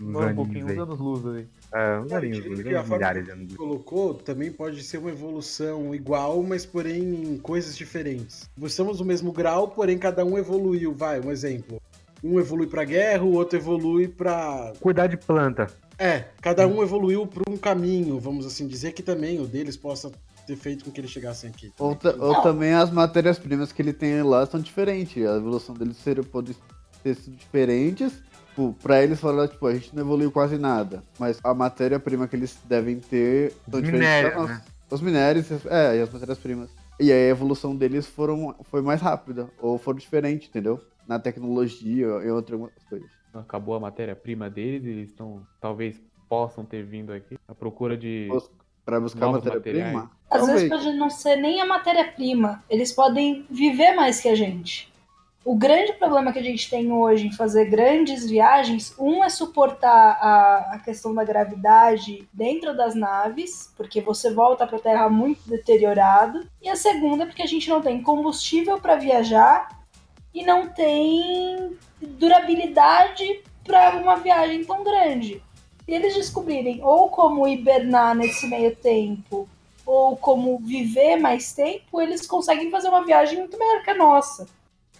uns 0.00 0.16
um 0.16 0.34
pouquinho, 0.34 0.66
uns 0.66 0.78
anos 0.78 0.98
luz 0.98 1.26
aí. 1.26 1.46
É, 1.72 1.98
uns 1.98 2.12
aninhos, 2.12 2.46
uns 2.46 2.88
milhares 2.88 3.24
de 3.24 3.30
anos. 3.30 3.56
colocou 3.56 4.14
também 4.14 4.52
pode 4.52 4.82
ser 4.82 4.98
uma 4.98 5.10
evolução 5.10 5.94
igual, 5.94 6.42
mas 6.42 6.64
porém 6.64 7.02
em 7.02 7.38
coisas 7.38 7.76
diferentes. 7.76 8.48
Estamos 8.62 9.00
no 9.00 9.06
mesmo 9.06 9.32
grau, 9.32 9.68
porém 9.68 9.98
cada 9.98 10.24
um 10.24 10.38
evoluiu. 10.38 10.94
Vai, 10.94 11.20
um 11.20 11.30
exemplo. 11.30 11.80
Um 12.22 12.40
evolui 12.40 12.66
pra 12.66 12.84
guerra, 12.84 13.24
o 13.24 13.32
outro 13.32 13.58
evolui 13.58 14.08
pra. 14.08 14.72
Cuidar 14.80 15.06
de 15.06 15.16
planta. 15.16 15.66
É, 15.98 16.24
cada 16.40 16.66
um 16.66 16.82
evoluiu 16.82 17.26
para 17.26 17.50
um 17.50 17.56
caminho, 17.56 18.18
vamos 18.20 18.44
assim 18.44 18.66
dizer, 18.66 18.92
que 18.92 19.02
também 19.02 19.40
o 19.40 19.46
deles 19.46 19.76
possa 19.76 20.12
ter 20.46 20.56
feito 20.56 20.84
com 20.84 20.90
que 20.90 21.00
eles 21.00 21.10
chegassem 21.10 21.50
aqui. 21.50 21.72
Ou, 21.78 21.98
ou 22.20 22.42
também 22.42 22.72
as 22.72 22.90
matérias-primas 22.90 23.72
que 23.72 23.82
ele 23.82 23.92
tem 23.92 24.22
lá 24.22 24.46
são 24.46 24.60
diferentes. 24.60 25.26
A 25.26 25.36
evolução 25.36 25.74
deles 25.74 25.96
seria, 25.96 26.22
pode 26.22 26.56
ter 27.02 27.14
sido 27.14 27.36
diferentes. 27.36 28.22
Tipo, 28.48 28.74
pra 28.82 29.02
eles 29.02 29.20
falar, 29.20 29.48
tipo, 29.48 29.66
a 29.66 29.74
gente 29.74 29.94
não 29.94 30.02
evoluiu 30.02 30.30
quase 30.30 30.56
nada. 30.56 31.02
Mas 31.18 31.38
a 31.44 31.52
matéria-prima 31.52 32.26
que 32.26 32.36
eles 32.36 32.58
devem 32.64 32.98
ter 32.98 33.52
são 33.70 33.80
diferentes. 33.80 34.48
Né? 34.48 34.62
Os 34.90 35.00
minérios, 35.00 35.50
é, 35.66 35.98
e 35.98 36.00
as 36.00 36.12
matérias-primas. 36.12 36.70
E 36.98 37.12
aí 37.12 37.26
a 37.26 37.30
evolução 37.30 37.76
deles 37.76 38.06
foram, 38.06 38.54
foi 38.62 38.80
mais 38.80 39.02
rápida, 39.02 39.50
ou 39.60 39.76
foram 39.76 39.98
diferentes, 39.98 40.48
entendeu? 40.48 40.80
Na 41.06 41.18
tecnologia 41.18 42.06
e 42.06 42.30
outras 42.30 42.58
coisas. 42.88 43.10
Acabou 43.34 43.74
a 43.74 43.80
matéria-prima 43.80 44.48
deles, 44.48 44.86
eles 44.86 45.10
estão, 45.10 45.46
talvez 45.60 46.00
possam 46.28 46.64
ter 46.64 46.82
vindo 46.82 47.12
aqui 47.12 47.36
à 47.46 47.54
procura 47.54 47.96
de 47.96 48.28
para 48.86 49.00
buscar 49.00 49.26
matéria-prima? 49.26 50.12
Às 50.30 50.38
Talvez. 50.38 50.62
vezes 50.62 50.68
pode 50.68 50.96
não 50.96 51.10
ser 51.10 51.34
nem 51.36 51.60
a 51.60 51.66
matéria-prima. 51.66 52.62
Eles 52.70 52.92
podem 52.92 53.44
viver 53.50 53.92
mais 53.94 54.20
que 54.20 54.28
a 54.28 54.34
gente. 54.36 54.94
O 55.44 55.56
grande 55.56 55.92
problema 55.92 56.32
que 56.32 56.38
a 56.38 56.42
gente 56.42 56.70
tem 56.70 56.90
hoje 56.90 57.26
em 57.26 57.32
fazer 57.32 57.66
grandes 57.66 58.28
viagens, 58.28 58.94
um 58.98 59.22
é 59.22 59.28
suportar 59.28 60.18
a, 60.20 60.74
a 60.74 60.78
questão 60.78 61.14
da 61.14 61.24
gravidade 61.24 62.28
dentro 62.32 62.76
das 62.76 62.94
naves, 62.94 63.72
porque 63.76 64.00
você 64.00 64.32
volta 64.32 64.66
para 64.66 64.76
a 64.76 64.80
Terra 64.80 65.08
muito 65.08 65.48
deteriorado, 65.48 66.48
e 66.60 66.68
a 66.68 66.74
segunda 66.74 67.24
é 67.24 67.26
porque 67.26 67.42
a 67.42 67.46
gente 67.46 67.68
não 67.68 67.80
tem 67.80 68.02
combustível 68.02 68.80
para 68.80 68.96
viajar 68.96 69.68
e 70.34 70.44
não 70.44 70.68
tem 70.68 71.76
durabilidade 72.00 73.42
para 73.64 73.96
uma 73.96 74.16
viagem 74.16 74.64
tão 74.64 74.82
grande 74.82 75.42
se 75.86 75.92
eles 75.92 76.14
descobrirem 76.14 76.82
ou 76.82 77.08
como 77.08 77.46
hibernar 77.46 78.14
nesse 78.14 78.46
meio 78.48 78.74
tempo, 78.74 79.48
ou 79.86 80.16
como 80.16 80.58
viver 80.58 81.16
mais 81.16 81.54
tempo, 81.54 82.02
eles 82.02 82.26
conseguem 82.26 82.70
fazer 82.72 82.88
uma 82.88 83.04
viagem 83.04 83.38
muito 83.38 83.56
melhor 83.56 83.84
que 83.84 83.90
a 83.90 83.94
nossa. 83.94 84.46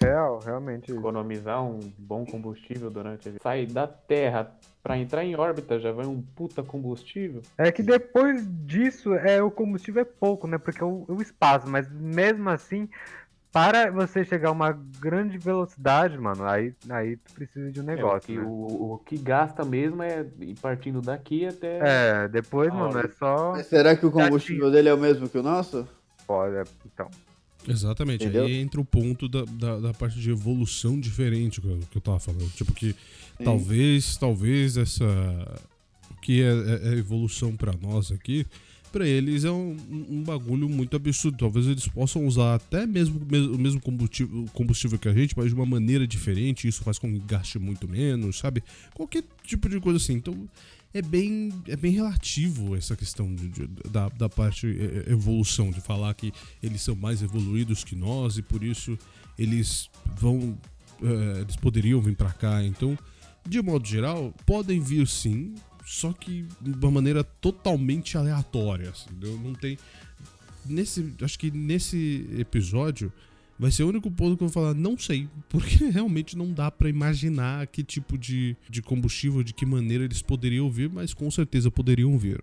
Real, 0.01 0.39
realmente. 0.39 0.93
Economizar 0.93 1.65
um 1.65 1.81
bom 1.99 2.25
combustível 2.25 2.89
durante 2.89 3.29
ele. 3.29 3.39
Sair 3.43 3.67
da 3.67 3.89
Terra 3.89 4.55
para 4.83 4.97
entrar 4.97 5.25
em 5.25 5.35
órbita 5.35 5.81
já 5.81 5.91
vai 5.91 6.07
um 6.07 6.23
puta 6.23 6.63
combustível. 6.63 7.43
É 7.59 7.73
que 7.73 7.83
depois 7.83 8.47
disso, 8.65 9.15
é 9.15 9.43
o 9.43 9.51
combustível 9.51 10.03
é 10.03 10.05
pouco, 10.05 10.47
né? 10.47 10.59
Porque 10.59 10.81
é 10.81 10.87
o, 10.87 11.05
o 11.09 11.21
espaço, 11.21 11.69
mas 11.69 11.91
mesmo 11.91 12.49
assim, 12.49 12.89
para 13.57 13.91
você 13.91 14.23
chegar 14.23 14.51
a 14.51 14.53
uma 14.53 14.71
grande 15.01 15.39
velocidade, 15.39 16.19
mano, 16.19 16.45
aí, 16.45 16.75
aí 16.91 17.17
tu 17.17 17.33
precisa 17.33 17.73
de 17.73 17.81
um 17.81 17.85
negócio. 17.85 18.17
É, 18.17 18.19
o, 18.19 18.21
que, 18.21 18.37
né? 18.37 18.45
o, 18.47 18.93
o, 18.93 18.99
que 18.99 19.17
gasta 19.17 19.65
mesmo 19.65 20.03
é 20.03 20.27
ir 20.41 20.59
partindo 20.61 21.01
daqui 21.01 21.47
até. 21.47 21.79
É, 21.79 22.29
depois, 22.29 22.71
mano, 22.71 22.99
é 22.99 23.09
só. 23.19 23.53
Mas 23.53 23.67
será 23.67 23.97
que 23.97 24.05
o 24.05 24.11
combustível 24.11 24.71
dele 24.71 24.91
é 24.91 24.95
o 24.95 24.99
mesmo 24.99 25.27
que 25.27 25.39
o 25.39 25.43
nosso? 25.43 25.89
Pode, 26.27 26.55
é, 26.55 26.65
então. 26.85 27.09
Exatamente, 27.67 28.25
Entendeu? 28.25 28.45
aí 28.45 28.61
entra 28.61 28.79
o 28.79 28.85
ponto 28.85 29.27
da, 29.27 29.45
da, 29.47 29.81
da, 29.81 29.95
parte 29.95 30.21
de 30.21 30.31
evolução 30.31 31.01
diferente 31.01 31.59
que 31.59 31.67
eu, 31.67 31.79
que 31.91 31.97
eu 31.97 32.03
tava 32.03 32.21
falando. 32.21 32.51
Tipo 32.51 32.75
que 32.75 32.93
Sim. 32.93 33.45
talvez, 33.45 34.19
talvez 34.19 34.77
essa. 34.77 35.07
O 36.11 36.21
que 36.21 36.43
é, 36.43 36.51
é, 36.51 36.89
é 36.91 36.99
evolução 36.99 37.57
para 37.57 37.73
nós 37.81 38.13
aqui 38.13 38.47
para 38.97 39.07
eles 39.07 39.45
é 39.45 39.51
um, 39.51 39.77
um, 39.91 40.23
bagulho 40.23 40.71
muito 40.71 40.97
absurdo. 40.97 41.37
Talvez 41.37 41.67
eles 41.67 41.87
possam 41.87 42.27
usar 42.27 42.55
até 42.55 42.87
mesmo 42.87 43.21
o 43.21 43.59
mesmo 43.59 43.79
combustível, 43.79 44.47
combustível 44.55 44.99
que 44.99 45.07
a 45.07 45.13
gente, 45.13 45.37
mas 45.37 45.49
de 45.49 45.55
uma 45.55 45.67
maneira 45.67 46.07
diferente. 46.07 46.67
Isso 46.67 46.83
faz 46.83 46.99
com 46.99 47.13
que 47.13 47.19
gaste 47.19 47.59
muito 47.59 47.87
menos, 47.87 48.39
sabe? 48.39 48.65
Qualquer 48.95 49.23
tipo 49.45 49.69
de 49.69 49.79
coisa 49.81 49.99
assim. 49.99 50.15
Então 50.15 50.49
é 50.95 51.03
bem, 51.03 51.53
é 51.69 51.77
bem 51.77 51.93
relativo 51.93 52.75
essa 52.75 52.97
questão 52.97 53.35
de, 53.35 53.51
de, 53.51 53.67
da, 53.91 54.09
da 54.09 54.31
parte 54.31 54.67
é, 54.67 55.11
é, 55.11 55.13
evolução, 55.13 55.71
de 55.71 55.83
falar 55.83 56.15
que 56.15 56.33
eles 56.63 56.81
são 56.81 56.97
mais 56.97 57.21
evoluídos 57.21 57.85
que 57.85 57.95
nós 57.95 58.39
e 58.39 58.43
por 58.43 58.65
isso 58.65 58.99
eles 59.39 59.91
vão. 60.19 60.59
Uh, 61.03 61.43
eles 61.43 61.57
poderiam 61.57 62.01
vir 62.01 62.17
para 62.17 62.33
cá. 62.33 62.65
Então, 62.65 62.99
de 63.47 63.61
modo 63.61 63.87
geral, 63.87 64.33
podem 64.47 64.81
vir 64.81 65.07
sim 65.07 65.55
só 65.87 66.13
que 66.13 66.47
de 66.61 66.73
uma 66.73 66.91
maneira 66.91 67.23
totalmente 67.23 68.19
aleatória, 68.19 68.91
assim, 68.91 69.09
não 69.43 69.55
tem 69.55 69.79
nesse, 70.69 71.15
acho 71.23 71.39
que 71.39 71.51
nesse 71.51 72.29
episódio 72.39 73.13
vai 73.59 73.71
ser 73.71 73.85
o 73.85 73.89
único 73.89 74.11
ponto 74.11 74.37
que 74.37 74.43
eu 74.43 74.49
vou 74.49 74.53
falar, 74.53 74.75
não 74.75 74.99
sei, 74.99 75.29
porque 75.49 75.87
realmente 75.89 76.37
não 76.37 76.53
dá 76.53 76.71
para 76.71 76.89
imaginar 76.89 77.67
que 77.69 77.83
tipo 77.83 78.19
de, 78.19 78.57
de 78.69 78.83
combustível, 78.83 79.43
de 79.43 79.55
que 79.55 79.65
maneira 79.65 80.05
eles 80.05 80.21
poderiam 80.21 80.71
vir, 80.71 80.91
mas 80.91 81.15
com 81.15 81.31
certeza 81.31 81.71
poderiam 81.71 82.19
vir. 82.19 82.43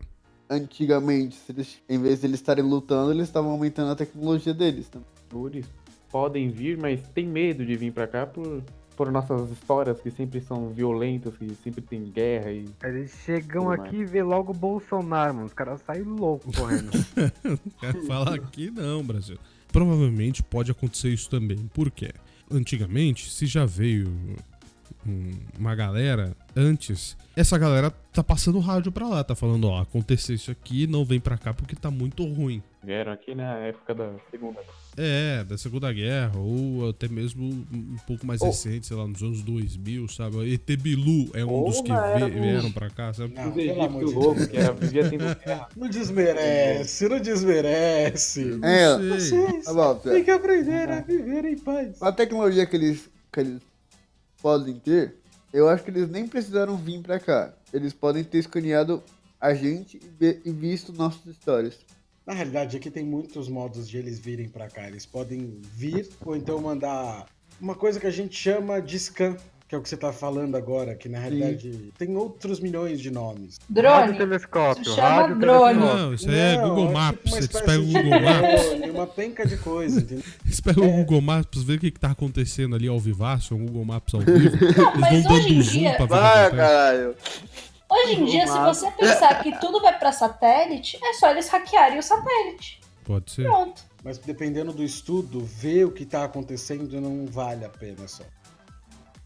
Antigamente, 0.50 1.38
eles, 1.50 1.80
em 1.88 2.02
vez 2.02 2.22
de 2.22 2.28
eles 2.28 2.40
estarem 2.40 2.64
lutando, 2.64 3.12
eles 3.12 3.28
estavam 3.28 3.52
aumentando 3.52 3.92
a 3.92 3.96
tecnologia 3.96 4.54
deles. 4.54 4.90
Né? 4.94 5.02
Eles 5.52 5.66
podem 6.12 6.50
vir, 6.50 6.78
mas 6.78 7.02
tem 7.14 7.28
medo 7.28 7.66
de 7.66 7.76
vir 7.76 7.92
para 7.92 8.08
cá 8.08 8.26
por 8.26 8.64
por 8.94 9.12
nossas 9.12 9.52
histórias 9.52 10.00
que 10.00 10.10
sempre 10.12 10.40
são 10.42 10.70
violentas, 10.70 11.36
que 11.36 11.54
sempre 11.64 11.82
tem 11.82 12.04
guerra 12.04 12.52
e. 12.52 12.66
Eles 12.84 13.12
chegam 13.26 13.72
aqui 13.72 13.98
e 13.98 14.06
vê 14.06 14.24
logo 14.24 14.52
o 14.52 14.56
Bolsonaro, 14.56 15.34
mano. 15.34 15.48
Os 15.48 15.54
caras 15.54 15.82
saem 15.82 16.04
loucos 16.04 16.56
correndo. 16.56 16.92
Quero 17.80 18.06
falar 18.06 18.36
aqui 18.36 18.72
não, 18.72 19.04
Brasil. 19.04 19.38
Provavelmente 19.72 20.44
pode 20.44 20.72
acontecer 20.72 21.10
isso 21.10 21.30
também. 21.30 21.58
Por 21.74 21.90
quê? 21.90 22.12
Antigamente, 22.52 23.32
se 23.32 23.46
já 23.46 23.66
veio 23.66 24.12
uma 25.58 25.76
galera 25.76 26.36
antes, 26.56 27.18
essa 27.36 27.58
galera 27.58 27.92
tá 28.12 28.24
passando 28.24 28.60
rádio 28.60 28.92
pra 28.92 29.08
lá, 29.08 29.24
tá 29.24 29.36
falando, 29.36 29.68
ó, 29.68 29.82
aconteceu 29.82 30.36
isso 30.36 30.52
aqui, 30.52 30.88
não 30.88 31.04
vem 31.04 31.20
pra 31.20 31.38
cá 31.38 31.54
porque 31.54 31.76
tá 31.76 31.90
muito 31.90 32.24
ruim. 32.26 32.62
Vieram 32.84 33.12
aqui 33.12 33.34
na 33.34 33.56
época 33.58 33.96
da 33.96 34.12
Segunda 34.30 34.60
é, 34.98 35.44
da 35.44 35.58
Segunda 35.58 35.92
Guerra, 35.92 36.38
ou 36.38 36.90
até 36.90 37.08
mesmo 37.08 37.46
um 37.46 37.98
pouco 38.06 38.26
mais 38.26 38.42
oh. 38.42 38.46
recente, 38.46 38.86
sei 38.86 38.96
lá, 38.96 39.08
nos 39.08 39.22
anos 39.24 39.42
2000, 39.42 40.08
sabe? 40.08 40.54
ET 40.54 40.78
Bilu 40.80 41.30
é 41.34 41.44
um 41.44 41.64
dos 41.66 41.82
que 41.82 41.92
vieram 42.32 42.72
pra 42.72 42.90
cá, 42.90 43.12
sabe? 43.14 43.34
Não, 43.34 43.52
pelo 43.52 43.82
amor 43.82 44.06
de 44.06 44.14
louco, 44.14 44.48
que 44.48 44.58
era, 44.58 44.74
vivia 44.74 45.10
tendo 45.10 45.24
Não 45.76 45.90
desmerece, 45.90 47.10
não 47.10 47.20
desmerece. 47.20 48.60
É, 48.62 48.98
vocês 48.98 49.66
tá 49.66 49.96
têm 49.96 50.24
que 50.24 50.32
aprender 50.32 50.90
a 50.90 51.02
viver 51.02 51.46
em 51.46 51.58
paz. 51.58 52.02
A 52.02 52.12
tecnologia 52.12 52.66
que 52.66 52.76
eles, 52.76 53.10
que 53.32 53.40
eles 53.40 53.62
podem 54.44 54.78
ter, 54.78 55.16
eu 55.54 55.70
acho 55.70 55.86
que 55.86 55.90
eles 55.90 56.10
nem 56.10 56.28
precisaram 56.28 56.76
vir 56.76 57.02
pra 57.02 57.18
cá. 57.18 57.54
Eles 57.72 57.94
podem 57.94 58.26
ter 58.26 58.40
escaneado 58.40 59.02
a 59.40 59.54
gente 59.54 60.02
e 60.20 60.52
visto 60.52 60.92
nossas 60.92 61.26
histórias. 61.26 61.80
Na 62.26 62.34
realidade, 62.34 62.76
aqui 62.76 62.92
tem 62.92 63.06
muitos 63.06 63.48
modos 63.48 63.88
de 63.90 63.98
eles 63.98 64.20
virem 64.20 64.50
para 64.50 64.70
cá. 64.70 64.86
Eles 64.88 65.06
podem 65.06 65.62
vir 65.74 66.10
ou 66.26 66.36
então 66.36 66.60
mandar 66.60 67.26
uma 67.60 67.76
coisa 67.76 68.00
que 68.00 68.08
a 68.08 68.12
gente 68.12 68.36
chama 68.36 68.82
de 68.82 69.00
scan, 69.00 69.38
que 69.74 69.76
é 69.76 69.80
o 69.80 69.82
que 69.82 69.90
você 69.90 69.98
tá 69.98 70.14
falando 70.14 70.56
agora, 70.56 70.94
que 70.94 71.10
na 71.10 71.18
realidade 71.18 71.74
Sim. 71.74 71.92
tem 71.98 72.16
outros 72.16 72.60
milhões 72.60 73.02
de 73.02 73.10
nomes. 73.10 73.60
Drone. 73.68 74.16
telescópio. 74.16 74.84
Isso 74.84 74.96
chama 74.96 75.34
drone. 75.34 75.80
Não, 75.80 76.14
isso 76.14 76.30
aí 76.30 76.38
é 76.38 76.58
Google 76.58 76.90
é 76.90 76.92
Maps. 76.92 77.24
Tipo 77.24 77.38
Eles 77.38 77.48
pegam 77.48 77.84
o 77.84 77.88
Google 77.88 78.22
Maps. 78.22 78.90
uma 78.94 79.08
penca 79.08 79.48
de 79.48 79.58
coisa, 79.58 80.00
entendeu? 80.00 80.24
Eles 80.46 80.62
pegam 80.62 80.84
é. 80.84 80.88
o 80.88 80.92
Google 80.92 81.22
Maps, 81.22 81.64
ver 81.64 81.78
o 81.78 81.80
que, 81.80 81.90
que 81.90 82.00
tá 82.00 82.12
acontecendo 82.12 82.76
ali 82.76 82.88
ao 82.88 83.00
vivaço, 83.00 83.56
o 83.56 83.58
Google 83.58 83.86
Maps 83.86 84.14
ao 84.14 84.22
vivo. 84.22 84.58
Não, 85.00 85.08
Eles 85.12 85.24
vão 85.24 85.40
dando 85.40 85.62
zoom 85.64 85.80
dia... 85.80 85.96
pra 85.96 86.06
ver 86.06 86.22
Vai, 86.22 86.52
caralho. 86.52 87.16
Hoje 87.90 88.14
em 88.14 88.26
dia, 88.26 88.48
se 88.48 88.60
você 88.60 88.92
pensar 88.92 89.42
que 89.42 89.60
tudo 89.60 89.82
vai 89.82 89.98
para 89.98 90.12
satélite, 90.12 91.00
é 91.04 91.14
só 91.14 91.32
eles 91.32 91.50
hackearem 91.50 91.98
o 91.98 92.04
satélite. 92.04 92.80
Pode 93.04 93.32
ser. 93.32 93.44
Pronto. 93.44 93.82
Mas 94.04 94.20
dependendo 94.20 94.72
do 94.72 94.84
estudo, 94.84 95.44
ver 95.44 95.86
o 95.86 95.92
que 95.92 96.04
está 96.04 96.26
acontecendo 96.26 97.02
não 97.02 97.26
vale 97.26 97.66
a 97.66 97.70
pena 97.70 98.08
só 98.08 98.24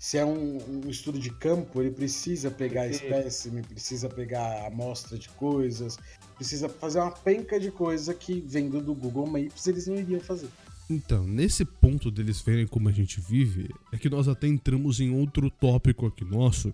se 0.07 0.17
é 0.17 0.23
um, 0.23 0.57
um, 0.85 0.89
estudo 0.89 1.19
de 1.19 1.29
campo, 1.29 1.81
ele 1.81 1.91
precisa 1.91 2.49
pegar 2.49 2.87
espécime, 2.87 3.61
precisa 3.61 4.07
pegar 4.07 4.65
amostra 4.65 5.17
de 5.17 5.27
coisas, 5.27 5.99
precisa 6.33 6.69
fazer 6.69 6.99
uma 6.99 7.11
penca 7.11 7.59
de 7.59 7.69
coisa 7.69 8.13
que 8.13 8.39
vendo 8.39 8.79
do 8.79 8.95
Google 8.95 9.27
Maps 9.27 9.67
eles 9.67 9.85
não 9.85 9.97
iriam 9.97 10.21
fazer. 10.21 10.47
Então, 10.89 11.27
nesse 11.27 11.65
ponto 11.65 12.09
deles 12.09 12.39
verem 12.39 12.65
como 12.65 12.87
a 12.87 12.91
gente 12.93 13.19
vive, 13.19 13.69
é 13.91 13.97
que 13.97 14.09
nós 14.09 14.29
até 14.29 14.47
entramos 14.47 15.01
em 15.01 15.09
outro 15.09 15.49
tópico 15.49 16.05
aqui 16.05 16.23
nosso, 16.23 16.73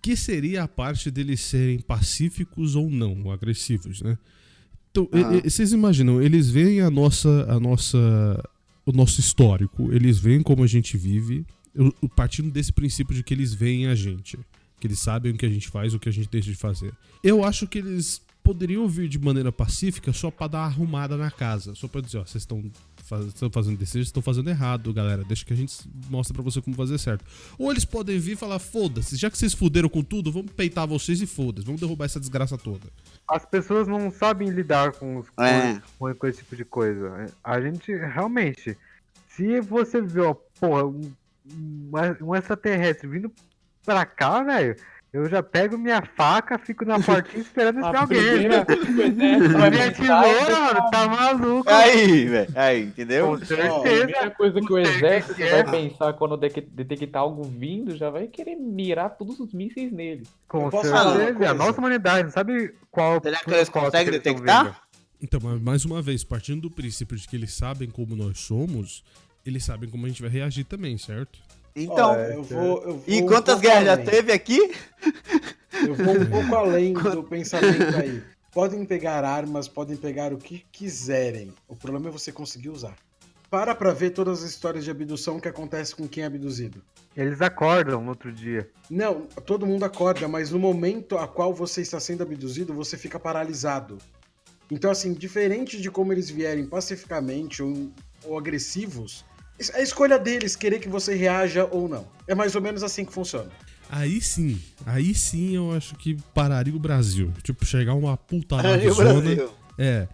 que 0.00 0.16
seria 0.16 0.62
a 0.62 0.68
parte 0.68 1.10
deles 1.10 1.42
serem 1.42 1.80
pacíficos 1.80 2.74
ou 2.74 2.88
não, 2.88 3.24
ou 3.24 3.30
agressivos, 3.30 4.00
né? 4.00 4.16
Então, 4.90 5.06
ah. 5.12 5.42
vocês 5.44 5.72
imaginam, 5.72 6.22
eles 6.22 6.48
veem 6.48 6.80
a 6.80 6.88
nossa, 6.88 7.44
a 7.46 7.60
nossa, 7.60 8.42
o 8.86 8.92
nosso 8.92 9.20
histórico, 9.20 9.92
eles 9.92 10.18
veem 10.18 10.42
como 10.42 10.64
a 10.64 10.66
gente 10.66 10.96
vive, 10.96 11.44
eu, 11.78 12.08
partindo 12.08 12.50
desse 12.50 12.72
princípio 12.72 13.14
de 13.14 13.22
que 13.22 13.32
eles 13.32 13.54
veem 13.54 13.86
a 13.86 13.94
gente, 13.94 14.36
que 14.80 14.86
eles 14.86 14.98
sabem 14.98 15.32
o 15.32 15.36
que 15.36 15.46
a 15.46 15.48
gente 15.48 15.68
faz, 15.68 15.94
o 15.94 15.98
que 15.98 16.08
a 16.08 16.12
gente 16.12 16.28
deixa 16.28 16.50
de 16.50 16.56
fazer. 16.56 16.92
Eu 17.22 17.44
acho 17.44 17.68
que 17.68 17.78
eles 17.78 18.20
poderiam 18.42 18.88
vir 18.88 19.08
de 19.08 19.18
maneira 19.18 19.52
pacífica 19.52 20.12
só 20.12 20.30
para 20.30 20.48
dar 20.48 20.60
arrumada 20.60 21.16
na 21.16 21.30
casa, 21.30 21.74
só 21.74 21.86
para 21.86 22.00
dizer, 22.00 22.18
ó, 22.18 22.24
vocês 22.24 22.42
estão 22.42 22.64
faz, 23.04 23.32
fazendo 23.52 23.76
desejo, 23.76 24.04
estão 24.04 24.22
fazendo 24.22 24.50
errado, 24.50 24.92
galera. 24.92 25.22
Deixa 25.22 25.44
que 25.44 25.52
a 25.52 25.56
gente 25.56 25.74
mostra 26.10 26.34
para 26.34 26.42
você 26.42 26.60
como 26.60 26.74
fazer 26.74 26.98
certo. 26.98 27.24
Ou 27.58 27.70
eles 27.70 27.84
podem 27.84 28.18
vir 28.18 28.32
e 28.32 28.36
falar, 28.36 28.58
foda-se, 28.58 29.16
já 29.16 29.30
que 29.30 29.38
vocês 29.38 29.54
fuderam 29.54 29.88
com 29.88 30.02
tudo, 30.02 30.32
vamos 30.32 30.50
peitar 30.52 30.86
vocês 30.86 31.20
e 31.20 31.26
foda-se, 31.26 31.66
vamos 31.66 31.80
derrubar 31.80 32.06
essa 32.06 32.18
desgraça 32.18 32.58
toda. 32.58 32.88
As 33.28 33.44
pessoas 33.44 33.86
não 33.86 34.10
sabem 34.10 34.48
lidar 34.48 34.92
com, 34.92 35.18
os, 35.18 35.26
é. 35.38 35.80
com, 35.98 36.12
com, 36.14 36.26
esse 36.26 36.38
tipo 36.38 36.56
de 36.56 36.64
coisa. 36.64 37.32
A 37.44 37.60
gente 37.60 37.94
realmente, 37.94 38.76
se 39.28 39.60
você 39.60 40.00
vê, 40.00 40.20
ó, 40.20 40.34
porra, 40.34 40.84
um 40.84 41.12
um 42.20 42.34
extraterrestre 42.34 43.08
vindo 43.08 43.32
pra 43.84 44.04
cá, 44.04 44.42
velho, 44.42 44.76
eu 45.10 45.26
já 45.26 45.42
pego 45.42 45.78
minha 45.78 46.02
faca, 46.02 46.58
fico 46.58 46.84
na 46.84 47.00
portinha 47.00 47.40
esperando 47.40 47.80
esse 47.80 47.88
alguém. 47.96 48.48
Né? 48.48 48.64
Minha 49.70 49.90
tesoura, 49.90 50.60
mano, 50.60 50.90
tá 50.90 51.08
maluco. 51.08 51.70
Aí, 51.70 52.26
velho. 52.26 52.52
Aí, 52.54 52.82
entendeu? 52.84 53.26
Com 53.28 53.38
certeza. 53.44 53.74
a 53.74 53.80
primeira 53.80 54.30
coisa 54.30 54.60
que 54.60 54.72
o 54.72 54.78
exército 54.78 55.40
vai 55.40 55.70
pensar 55.70 56.12
quando 56.12 56.36
detectar 56.36 57.22
algo 57.22 57.42
vindo, 57.42 57.96
já 57.96 58.10
vai 58.10 58.26
querer 58.26 58.56
mirar 58.56 59.16
todos 59.16 59.40
os 59.40 59.54
mísseis 59.54 59.90
nele. 59.90 60.24
Com 60.46 60.70
certeza. 60.70 61.50
A 61.50 61.54
nossa 61.54 61.78
humanidade, 61.78 62.24
não 62.24 62.30
sabe 62.30 62.74
qual. 62.90 63.18
Será 63.22 63.38
que 63.38 63.50
eles 63.50 63.68
conseguem 63.70 64.12
detectar? 64.12 64.82
Então, 65.20 65.40
mais 65.60 65.84
uma 65.84 66.02
vez, 66.02 66.22
partindo 66.22 66.62
do 66.62 66.70
princípio 66.70 67.16
de 67.16 67.26
que 67.26 67.34
eles 67.34 67.52
sabem 67.54 67.90
como 67.90 68.14
nós 68.14 68.38
somos, 68.38 69.02
eles 69.48 69.64
sabem 69.64 69.88
como 69.88 70.06
a 70.06 70.08
gente 70.08 70.22
vai 70.22 70.30
reagir 70.30 70.64
também, 70.64 70.96
certo? 70.98 71.38
Então, 71.74 72.10
Olha, 72.10 72.34
eu 72.34 72.42
vou, 72.42 72.82
eu 72.82 72.98
vou 72.98 73.04
e 73.06 73.22
quantas 73.22 73.58
um 73.58 73.60
guerras 73.60 73.84
já 73.84 73.96
teve 73.96 74.32
aqui? 74.32 74.72
Eu 75.72 75.94
vou 75.94 76.18
um 76.18 76.26
pouco 76.26 76.54
além 76.54 76.92
do 76.92 77.22
pensamento 77.28 77.96
aí. 77.96 78.22
Podem 78.52 78.84
pegar 78.84 79.24
armas, 79.24 79.68
podem 79.68 79.96
pegar 79.96 80.32
o 80.32 80.38
que 80.38 80.64
quiserem. 80.72 81.52
O 81.68 81.76
problema 81.76 82.08
é 82.08 82.10
você 82.10 82.32
conseguir 82.32 82.70
usar. 82.70 82.96
Para 83.50 83.74
pra 83.74 83.92
ver 83.92 84.10
todas 84.10 84.42
as 84.42 84.50
histórias 84.50 84.84
de 84.84 84.90
abdução 84.90 85.38
que 85.38 85.48
acontece 85.48 85.94
com 85.94 86.08
quem 86.08 86.22
é 86.22 86.26
abduzido. 86.26 86.82
Eles 87.16 87.40
acordam 87.40 88.02
no 88.02 88.10
outro 88.10 88.32
dia. 88.32 88.68
Não, 88.90 89.22
todo 89.46 89.66
mundo 89.66 89.84
acorda, 89.84 90.28
mas 90.28 90.50
no 90.50 90.58
momento 90.58 91.16
a 91.16 91.26
qual 91.26 91.54
você 91.54 91.80
está 91.80 91.98
sendo 91.98 92.22
abduzido, 92.22 92.74
você 92.74 92.96
fica 92.96 93.18
paralisado. 93.18 93.98
Então, 94.70 94.90
assim, 94.90 95.14
diferente 95.14 95.80
de 95.80 95.90
como 95.90 96.12
eles 96.12 96.28
vierem 96.28 96.66
pacificamente 96.66 97.62
ou, 97.62 97.90
ou 98.24 98.36
agressivos, 98.36 99.24
a 99.74 99.82
escolha 99.82 100.18
deles 100.18 100.54
querer 100.54 100.78
que 100.78 100.88
você 100.88 101.14
reaja 101.14 101.66
ou 101.70 101.88
não. 101.88 102.06
É 102.26 102.34
mais 102.34 102.54
ou 102.54 102.62
menos 102.62 102.82
assim 102.82 103.04
que 103.04 103.12
funciona. 103.12 103.50
Aí 103.90 104.20
sim, 104.20 104.60
aí 104.84 105.14
sim 105.14 105.56
eu 105.56 105.72
acho 105.72 105.94
que 105.96 106.16
pararia 106.34 106.74
o 106.74 106.78
Brasil. 106.78 107.32
Tipo, 107.42 107.64
chegar 107.64 107.94
uma 107.94 108.16
puta 108.16 108.62
navezona. 108.62 109.48
É. 109.78 110.06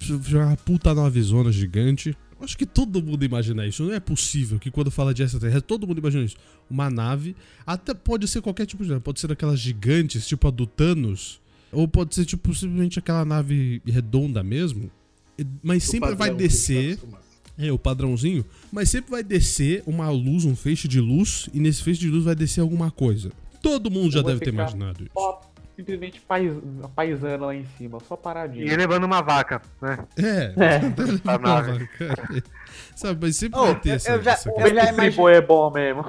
Chegar 0.00 0.46
uma 0.46 0.56
puta 0.56 0.94
navezona 0.94 1.52
gigante. 1.52 2.16
Eu 2.38 2.44
acho 2.44 2.56
que 2.56 2.66
todo 2.66 3.02
mundo 3.02 3.24
imagina 3.24 3.66
isso. 3.66 3.84
Não 3.84 3.92
é 3.92 4.00
possível 4.00 4.58
que 4.58 4.70
quando 4.70 4.90
fala 4.90 5.14
de 5.14 5.22
extraterrestre, 5.22 5.62
todo 5.62 5.86
mundo 5.86 5.98
imagina 5.98 6.24
isso. 6.24 6.36
Uma 6.68 6.90
nave, 6.90 7.36
até 7.66 7.94
pode 7.94 8.26
ser 8.26 8.40
qualquer 8.40 8.66
tipo 8.66 8.82
de 8.82 8.90
nave. 8.90 9.02
Pode 9.02 9.20
ser 9.20 9.30
aquelas 9.30 9.60
gigantes, 9.60 10.26
tipo 10.26 10.48
a 10.48 10.50
do 10.50 10.66
Thanos. 10.66 11.40
Ou 11.70 11.86
pode 11.86 12.14
ser, 12.14 12.24
tipo, 12.24 12.54
simplesmente 12.54 12.98
aquela 12.98 13.24
nave 13.24 13.80
redonda 13.86 14.42
mesmo. 14.42 14.90
Mas 15.62 15.84
sempre 15.84 16.14
vai 16.14 16.34
descer. 16.34 16.98
É, 17.58 17.70
o 17.70 17.78
padrãozinho. 17.78 18.44
Mas 18.72 18.88
sempre 18.88 19.10
vai 19.10 19.22
descer 19.22 19.82
uma 19.86 20.10
luz, 20.10 20.44
um 20.44 20.56
feixe 20.56 20.88
de 20.88 21.00
luz, 21.00 21.48
e 21.52 21.60
nesse 21.60 21.82
feixe 21.82 22.00
de 22.00 22.08
luz 22.08 22.24
vai 22.24 22.34
descer 22.34 22.60
alguma 22.60 22.90
coisa. 22.90 23.30
Todo 23.60 23.90
mundo 23.90 24.10
já 24.10 24.22
deve 24.22 24.40
ter 24.40 24.50
imaginado 24.50 25.04
isso. 25.04 25.12
Simplesmente 25.74 26.20
pais, 26.20 26.52
paisana 26.94 27.46
lá 27.46 27.54
em 27.54 27.64
cima, 27.78 27.98
só 28.06 28.14
paradinho. 28.14 28.66
E 28.66 28.76
levando 28.76 29.04
uma 29.04 29.22
vaca, 29.22 29.62
né? 29.80 30.06
É, 30.18 30.76
é. 30.76 30.80
uma 31.24 31.38
vaca. 31.38 31.88
Sabe, 32.94 33.26
mas 33.26 33.36
sempre 33.36 33.58
oh, 33.58 33.64
vai 33.64 33.80
ter 33.80 33.90
essa, 33.90 34.12
eu 34.12 34.22
já, 34.22 34.32
essa 34.32 34.50
eu 34.50 34.74
já 34.74 34.92
imagine... 34.92 35.30
é 35.30 35.40
bom 35.40 35.70
mesmo. 35.70 36.04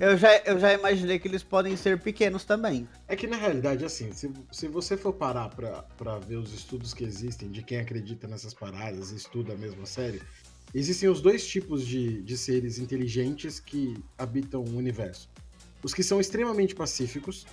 eu, 0.00 0.16
já, 0.16 0.36
eu 0.46 0.58
já 0.58 0.72
imaginei 0.72 1.18
que 1.18 1.28
eles 1.28 1.42
podem 1.42 1.76
ser 1.76 2.00
pequenos 2.00 2.44
também. 2.44 2.88
É 3.06 3.14
que 3.14 3.26
na 3.26 3.36
realidade, 3.36 3.84
assim, 3.84 4.10
se, 4.12 4.32
se 4.50 4.68
você 4.68 4.96
for 4.96 5.12
parar 5.12 5.50
pra, 5.50 5.84
pra 5.98 6.18
ver 6.18 6.36
os 6.36 6.54
estudos 6.54 6.94
que 6.94 7.04
existem 7.04 7.50
de 7.50 7.62
quem 7.62 7.78
acredita 7.78 8.26
nessas 8.26 8.54
paradas 8.54 9.12
e 9.12 9.16
estuda 9.16 9.54
mesmo 9.54 9.82
a 9.82 9.86
série, 9.86 10.22
existem 10.74 11.10
os 11.10 11.20
dois 11.20 11.46
tipos 11.46 11.86
de, 11.86 12.22
de 12.22 12.38
seres 12.38 12.78
inteligentes 12.78 13.60
que 13.60 14.02
habitam 14.16 14.62
o 14.62 14.76
universo. 14.76 15.28
Os 15.82 15.92
que 15.92 16.02
são 16.02 16.18
extremamente 16.18 16.74
pacíficos 16.74 17.46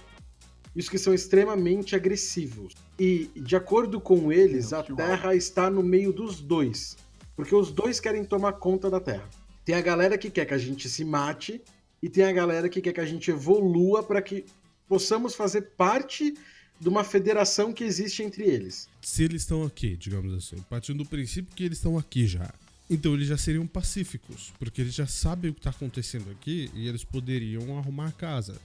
e 0.76 0.80
os 0.80 0.90
que 0.90 0.98
são 0.98 1.14
extremamente 1.14 1.96
agressivos. 1.96 2.74
E, 3.00 3.30
de 3.36 3.56
acordo 3.56 4.00
com 4.00 4.32
eles, 4.32 4.74
a 4.74 4.84
Terra 4.84 5.36
está 5.36 5.70
no 5.70 5.84
meio 5.84 6.14
dos 6.14 6.40
dois. 6.40 6.98
Porque 7.36 7.56
os 7.56 7.72
dois 7.72 8.00
querem 8.00 8.24
tomar 8.24 8.54
conta 8.54 8.90
da 8.90 9.00
Terra. 9.00 9.30
Tem 9.66 9.76
a 9.76 9.82
galera 9.82 10.18
que 10.18 10.30
quer 10.30 10.46
que 10.46 10.54
a 10.54 10.58
gente 10.58 10.90
se 10.90 11.04
mate 11.04 11.62
e 12.02 12.10
tem 12.10 12.24
a 12.24 12.32
galera 12.32 12.68
que 12.70 12.82
quer 12.82 12.94
que 12.94 13.02
a 13.02 13.06
gente 13.06 13.30
evolua 13.30 14.04
para 14.04 14.22
que 14.22 14.46
possamos 14.88 15.36
fazer 15.36 15.62
parte 15.78 16.34
de 16.80 16.90
uma 16.90 17.04
federação 17.04 17.72
que 17.72 17.84
existe 17.84 18.24
entre 18.24 18.44
eles. 18.44 18.90
Se 19.02 19.24
eles 19.24 19.44
estão 19.44 19.64
aqui, 19.64 19.96
digamos 19.96 20.34
assim, 20.34 20.58
partindo 20.70 21.04
do 21.04 21.10
princípio 21.10 21.56
que 21.56 21.64
eles 21.64 21.78
estão 21.78 21.98
aqui 21.98 22.26
já, 22.26 22.52
então 22.90 23.14
eles 23.14 23.28
já 23.28 23.38
seriam 23.38 23.68
pacíficos, 23.68 24.52
porque 24.58 24.82
eles 24.82 24.94
já 24.94 25.06
sabem 25.06 25.52
o 25.52 25.54
que 25.54 25.60
está 25.60 25.70
acontecendo 25.70 26.30
aqui 26.32 26.72
e 26.74 26.88
eles 26.88 27.04
poderiam 27.04 27.78
arrumar 27.78 28.08
a 28.08 28.12
casa. 28.12 28.60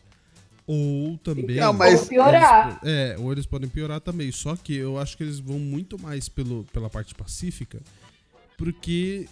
Ou 0.66 1.16
também. 1.18 1.56
Não, 1.56 1.72
mas... 1.72 2.02
Ou 2.02 2.06
piorar. 2.06 2.80
Eles, 2.82 2.94
é, 2.94 3.16
ou 3.18 3.30
eles 3.30 3.46
podem 3.46 3.68
piorar 3.68 4.00
também. 4.00 4.32
Só 4.32 4.56
que 4.56 4.74
eu 4.74 4.98
acho 4.98 5.16
que 5.16 5.22
eles 5.22 5.38
vão 5.38 5.58
muito 5.58 6.00
mais 6.00 6.28
pelo, 6.28 6.64
pela 6.72 6.90
parte 6.90 7.14
pacífica 7.14 7.80
porque 8.56 9.28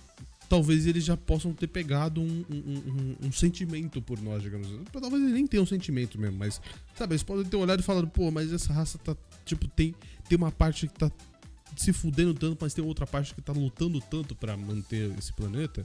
talvez 0.49 0.87
eles 0.87 1.05
já 1.05 1.17
possam 1.17 1.53
ter 1.53 1.67
pegado 1.67 2.21
um, 2.21 2.45
um, 2.51 2.57
um, 2.57 3.27
um, 3.27 3.33
sentimento 3.33 4.01
por 4.03 4.21
nós, 4.21 4.43
digamos 4.43 4.69
assim. 4.69 4.85
Talvez 4.93 5.23
eles 5.23 5.35
nem 5.35 5.47
tenham 5.47 5.65
um 5.65 5.67
sentimento 5.67 6.19
mesmo, 6.21 6.39
mas, 6.39 6.61
sabe, 6.95 7.15
eles 7.15 7.23
podem 7.23 7.45
ter 7.45 7.57
olhado 7.57 7.81
e 7.81 7.83
falado, 7.83 8.07
pô, 8.07 8.31
mas 8.31 8.53
essa 8.53 8.73
raça 8.73 8.99
tá, 8.99 9.17
tipo, 9.45 9.67
tem, 9.69 9.95
tem 10.29 10.37
uma 10.37 10.53
parte 10.53 10.87
que 10.87 10.95
tá 10.95 11.11
se 11.77 11.93
fudendo 11.93 12.35
tanto, 12.35 12.59
mas 12.61 12.75
tem 12.75 12.85
outra 12.85 13.07
parte 13.07 13.35
que 13.35 13.41
tá 13.41 13.53
lutando 13.53 14.01
tanto 14.01 14.35
para 14.35 14.57
manter 14.57 15.11
esse 15.19 15.33
planeta. 15.33 15.85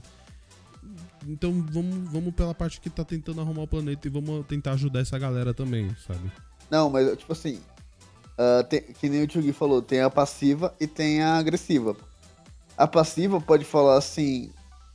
Então 1.26 1.52
vamos, 1.70 2.10
vamos 2.10 2.34
pela 2.34 2.54
parte 2.54 2.80
que 2.80 2.88
tá 2.90 3.04
tentando 3.04 3.40
arrumar 3.40 3.62
o 3.62 3.68
planeta 3.68 4.06
e 4.06 4.10
vamos 4.10 4.46
tentar 4.46 4.72
ajudar 4.72 5.00
essa 5.00 5.18
galera 5.18 5.52
também, 5.52 5.94
sabe? 6.06 6.30
Não, 6.70 6.88
mas 6.88 7.18
tipo 7.18 7.32
assim, 7.32 7.60
uh, 8.38 8.64
tem, 8.68 8.82
que 8.82 9.08
nem 9.08 9.22
o 9.22 9.26
Tio 9.26 9.52
falou, 9.52 9.82
tem 9.82 10.00
a 10.00 10.10
passiva 10.10 10.74
e 10.80 10.86
tem 10.86 11.22
a 11.22 11.36
agressiva. 11.36 11.96
A 12.76 12.86
passiva 12.86 13.40
pode 13.40 13.64
falar 13.64 13.98
assim: 13.98 14.50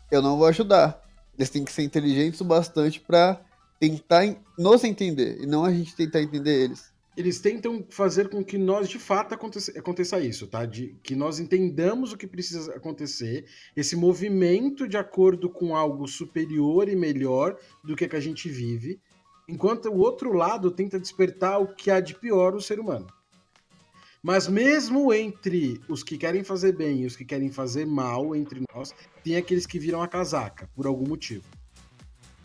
eu 0.09 0.21
não 0.21 0.37
vou 0.37 0.47
ajudar. 0.47 1.01
Eles 1.37 1.49
têm 1.49 1.65
que 1.65 1.71
ser 1.71 1.83
inteligentes 1.83 2.39
o 2.41 2.45
bastante 2.45 2.99
para 2.99 3.39
tentar 3.79 4.23
nos 4.57 4.83
entender 4.83 5.41
e 5.41 5.45
não 5.45 5.65
a 5.65 5.71
gente 5.71 5.95
tentar 5.95 6.21
entender 6.21 6.63
eles. 6.63 6.94
Eles 7.15 7.39
tentam 7.39 7.85
fazer 7.89 8.29
com 8.29 8.43
que 8.43 8.57
nós, 8.57 8.89
de 8.89 8.99
fato, 8.99 9.33
aconteça, 9.33 9.71
aconteça 9.77 10.19
isso, 10.19 10.47
tá? 10.47 10.65
De, 10.65 10.95
que 11.01 11.15
nós 11.15 11.39
entendamos 11.39 12.11
o 12.11 12.17
que 12.17 12.27
precisa 12.27 12.73
acontecer, 12.75 13.45
esse 13.75 13.95
movimento 13.95 14.87
de 14.87 14.97
acordo 14.97 15.49
com 15.49 15.75
algo 15.75 16.07
superior 16.07 16.89
e 16.89 16.95
melhor 16.95 17.57
do 17.83 17.95
que, 17.95 18.07
que 18.07 18.15
a 18.15 18.19
gente 18.19 18.49
vive, 18.49 18.99
enquanto 19.47 19.85
o 19.85 19.97
outro 19.97 20.33
lado 20.33 20.71
tenta 20.71 20.99
despertar 20.99 21.61
o 21.61 21.73
que 21.73 21.89
há 21.89 21.99
de 21.99 22.15
pior 22.15 22.53
no 22.53 22.61
ser 22.61 22.79
humano. 22.79 23.07
Mas 24.21 24.47
mesmo 24.47 25.13
entre 25.13 25.79
os 25.87 26.03
que 26.03 26.17
querem 26.17 26.43
fazer 26.43 26.75
bem 26.75 27.03
e 27.03 27.05
os 27.05 27.15
que 27.15 27.23
querem 27.23 27.51
fazer 27.51 27.85
mal 27.85 28.35
entre 28.35 28.61
nós, 28.73 28.93
tem 29.23 29.37
aqueles 29.37 29.67
que 29.67 29.77
viram 29.77 30.01
a 30.01 30.07
casaca, 30.07 30.67
por 30.75 30.87
algum 30.87 31.07
motivo. 31.07 31.45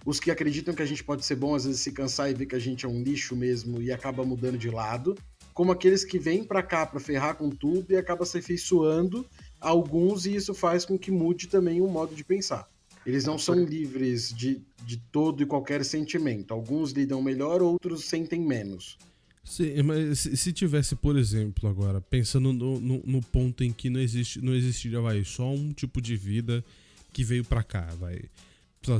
Os 0.04 0.18
que 0.18 0.30
acreditam 0.30 0.74
que 0.74 0.82
a 0.82 0.86
gente 0.86 1.04
pode 1.04 1.24
ser 1.24 1.36
bom, 1.36 1.54
às 1.54 1.64
vezes 1.64 1.80
se 1.80 1.92
cansar 1.92 2.30
e 2.30 2.34
ver 2.34 2.46
que 2.46 2.56
a 2.56 2.58
gente 2.58 2.86
é 2.86 2.88
um 2.88 3.02
lixo 3.02 3.36
mesmo 3.36 3.80
e 3.82 3.92
acaba 3.92 4.24
mudando 4.24 4.56
de 4.56 4.70
lado, 4.70 5.16
como 5.52 5.72
aqueles 5.72 6.04
que 6.04 6.18
vêm 6.18 6.42
para 6.42 6.62
cá 6.62 6.86
para 6.86 7.00
ferrar 7.00 7.36
com 7.36 7.50
tudo 7.50 7.92
e 7.92 7.96
acaba 7.96 8.24
se 8.24 8.38
afeiçoando 8.38 9.26
alguns 9.60 10.24
e 10.24 10.34
isso 10.34 10.54
faz 10.54 10.84
com 10.84 10.98
que 10.98 11.10
mude 11.10 11.48
também 11.48 11.80
o 11.80 11.86
modo 11.86 12.14
de 12.14 12.24
pensar. 12.24 12.68
Eles 13.04 13.24
não 13.24 13.38
são 13.38 13.54
livres 13.54 14.32
de, 14.32 14.60
de 14.84 14.96
todo 14.96 15.42
e 15.42 15.46
qualquer 15.46 15.84
sentimento. 15.84 16.52
Alguns 16.52 16.92
lidam 16.92 17.22
melhor, 17.22 17.62
outros 17.62 18.04
sentem 18.04 18.40
menos. 18.40 18.98
Sim, 19.42 19.82
mas 19.82 20.20
se, 20.20 20.36
se 20.36 20.52
tivesse, 20.52 20.94
por 20.94 21.16
exemplo, 21.16 21.68
agora, 21.68 22.00
pensando 22.00 22.52
no, 22.52 22.78
no, 22.78 23.02
no, 23.04 23.22
ponto 23.22 23.64
em 23.64 23.72
que 23.72 23.88
não, 23.88 24.00
existe, 24.00 24.40
não 24.40 24.54
existiria, 24.54 25.00
vai, 25.00 25.24
só 25.24 25.50
um 25.50 25.72
tipo 25.72 26.00
de 26.00 26.14
vida 26.14 26.64
que 27.12 27.24
veio 27.24 27.44
para 27.44 27.62
cá, 27.62 27.88
vai. 27.98 28.20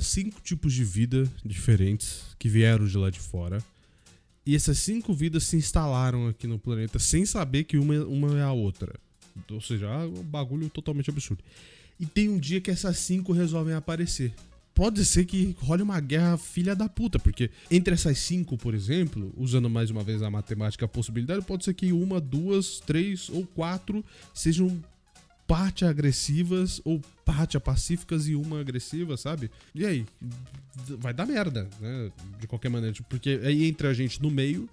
Cinco 0.01 0.41
tipos 0.43 0.73
de 0.73 0.85
vida 0.85 1.31
diferentes 1.45 2.37
que 2.39 2.49
vieram 2.49 2.87
de 2.87 2.97
lá 2.97 3.11
de 3.11 3.19
fora. 3.19 3.63
E 4.45 4.55
essas 4.55 4.79
cinco 4.79 5.15
vidas 5.15 5.45
se 5.45 5.57
instalaram 5.57 6.29
aqui 6.29 6.47
no 6.47 6.59
planeta 6.59 6.99
sem 6.99 7.25
saber 7.25 7.65
que 7.65 7.79
uma, 7.79 8.05
uma 8.05 8.39
é 8.39 8.43
a 8.43 8.53
outra. 8.53 8.95
Ou 9.51 9.61
seja, 9.61 9.87
é 9.87 10.05
um 10.05 10.23
bagulho 10.23 10.69
totalmente 10.69 11.11
absurdo. 11.11 11.43
E 11.99 12.07
tem 12.07 12.29
um 12.29 12.39
dia 12.39 12.61
que 12.61 12.71
essas 12.71 12.99
cinco 12.99 13.33
resolvem 13.33 13.75
aparecer 13.75 14.33
pode 14.81 15.05
ser 15.05 15.27
que 15.27 15.55
role 15.61 15.83
uma 15.83 16.01
guerra 16.01 16.39
filha 16.39 16.75
da 16.75 16.89
puta, 16.89 17.19
porque 17.19 17.51
entre 17.71 17.93
essas 17.93 18.19
cinco, 18.19 18.57
por 18.57 18.75
exemplo, 18.75 19.31
usando 19.37 19.69
mais 19.69 19.91
uma 19.91 20.03
vez 20.03 20.23
a 20.23 20.31
matemática, 20.31 20.87
a 20.87 20.89
possibilidade, 20.89 21.45
pode 21.45 21.67
ser 21.67 21.75
que 21.75 21.93
uma, 21.93 22.19
duas, 22.19 22.81
três 22.81 23.29
ou 23.29 23.47
quatro 23.47 24.03
sejam 24.33 24.83
parte 25.51 25.85
agressivas 25.85 26.81
ou 26.85 27.01
parte 27.25 27.59
pacíficas 27.59 28.29
e 28.29 28.37
uma 28.37 28.61
agressiva, 28.61 29.17
sabe? 29.17 29.51
E 29.75 29.85
aí? 29.85 30.07
Vai 30.99 31.13
dar 31.13 31.27
merda, 31.27 31.69
né? 31.81 32.13
De 32.39 32.47
qualquer 32.47 32.69
maneira, 32.69 32.95
porque 33.09 33.41
aí 33.43 33.69
entra 33.69 33.89
a 33.89 33.93
gente 33.93 34.23
no 34.23 34.31
meio 34.31 34.69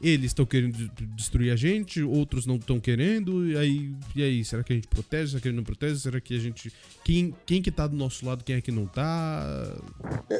eles 0.00 0.26
estão 0.26 0.46
querendo 0.46 0.90
destruir 1.14 1.52
a 1.52 1.56
gente, 1.56 2.02
outros 2.02 2.46
não 2.46 2.56
estão 2.56 2.80
querendo, 2.80 3.46
e 3.46 3.54
aí, 3.54 3.94
e 4.16 4.22
aí, 4.22 4.42
será 4.42 4.64
que 4.64 4.72
a 4.72 4.76
gente 4.76 4.88
protege, 4.88 5.32
será 5.32 5.42
que 5.42 5.48
a 5.48 5.50
gente 5.50 5.58
não 5.58 5.64
protege, 5.64 6.00
será 6.00 6.18
que 6.18 6.34
a 6.34 6.38
gente... 6.38 6.72
Quem, 7.04 7.34
quem 7.44 7.60
que 7.60 7.70
tá 7.70 7.86
do 7.86 7.94
nosso 7.94 8.24
lado, 8.24 8.42
quem 8.42 8.56
é 8.56 8.62
que 8.62 8.72
não 8.72 8.86
tá? 8.86 9.44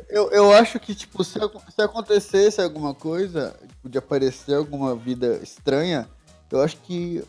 Eu, 0.08 0.30
eu 0.30 0.50
acho 0.50 0.80
que, 0.80 0.94
tipo, 0.94 1.22
se, 1.22 1.38
se 1.74 1.82
acontecesse 1.82 2.58
alguma 2.62 2.94
coisa, 2.94 3.54
tipo, 3.68 3.86
de 3.90 3.98
aparecer 3.98 4.54
alguma 4.54 4.96
vida 4.96 5.38
estranha, 5.42 6.08
eu 6.50 6.62
acho 6.62 6.78
que 6.78 7.22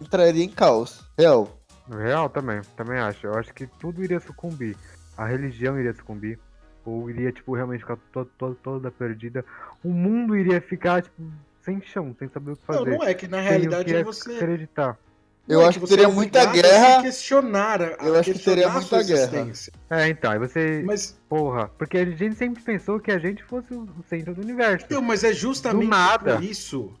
entraria 0.00 0.44
em 0.44 0.48
caos, 0.48 1.00
real. 1.18 1.60
Real 1.88 2.28
também, 2.28 2.60
também 2.76 2.98
acho. 2.98 3.26
Eu 3.26 3.34
acho 3.34 3.52
que 3.52 3.66
tudo 3.66 4.02
iria 4.02 4.20
sucumbir. 4.20 4.76
A 5.16 5.26
religião 5.26 5.78
iria 5.78 5.94
sucumbir. 5.94 6.38
Ou 6.84 7.08
iria, 7.08 7.32
tipo, 7.32 7.54
realmente 7.54 7.80
ficar 7.80 7.96
toda, 8.12 8.28
toda, 8.38 8.54
toda 8.62 8.90
perdida. 8.90 9.44
O 9.82 9.88
mundo 9.88 10.36
iria 10.36 10.60
ficar, 10.60 11.02
tipo, 11.02 11.22
sem 11.62 11.80
chão, 11.80 12.14
sem 12.18 12.28
saber 12.28 12.52
o 12.52 12.56
que 12.56 12.64
fazer. 12.64 12.90
Não, 12.90 12.98
não 12.98 13.04
é 13.04 13.14
que 13.14 13.26
na 13.26 13.40
realidade 13.40 13.84
que 13.84 13.94
é 13.94 14.04
você 14.04 14.32
acreditar. 14.32 14.98
Eu 15.46 15.60
é 15.60 15.66
acho 15.66 15.78
que, 15.78 15.84
que 15.84 15.90
teria 15.90 16.08
muita 16.08 16.46
guerra. 16.46 17.02
questionar 17.02 17.82
a, 17.82 18.06
eu 18.06 18.18
acho 18.18 18.32
que 18.32 18.38
teria 18.38 18.68
muita 18.70 19.02
guerra. 19.02 19.52
É, 19.90 20.08
então, 20.08 20.30
aí 20.30 20.38
você. 20.38 20.82
Mas. 20.84 21.18
Porra, 21.28 21.68
porque 21.68 21.98
a 21.98 22.04
gente 22.04 22.34
sempre 22.34 22.62
pensou 22.62 22.98
que 22.98 23.10
a 23.10 23.18
gente 23.18 23.42
fosse 23.44 23.74
o 23.74 23.88
centro 24.08 24.34
do 24.34 24.40
universo. 24.40 24.86
Não, 24.88 25.02
mas 25.02 25.22
é 25.22 25.32
justamente 25.32 25.90
por 26.18 26.42
isso. 26.42 26.94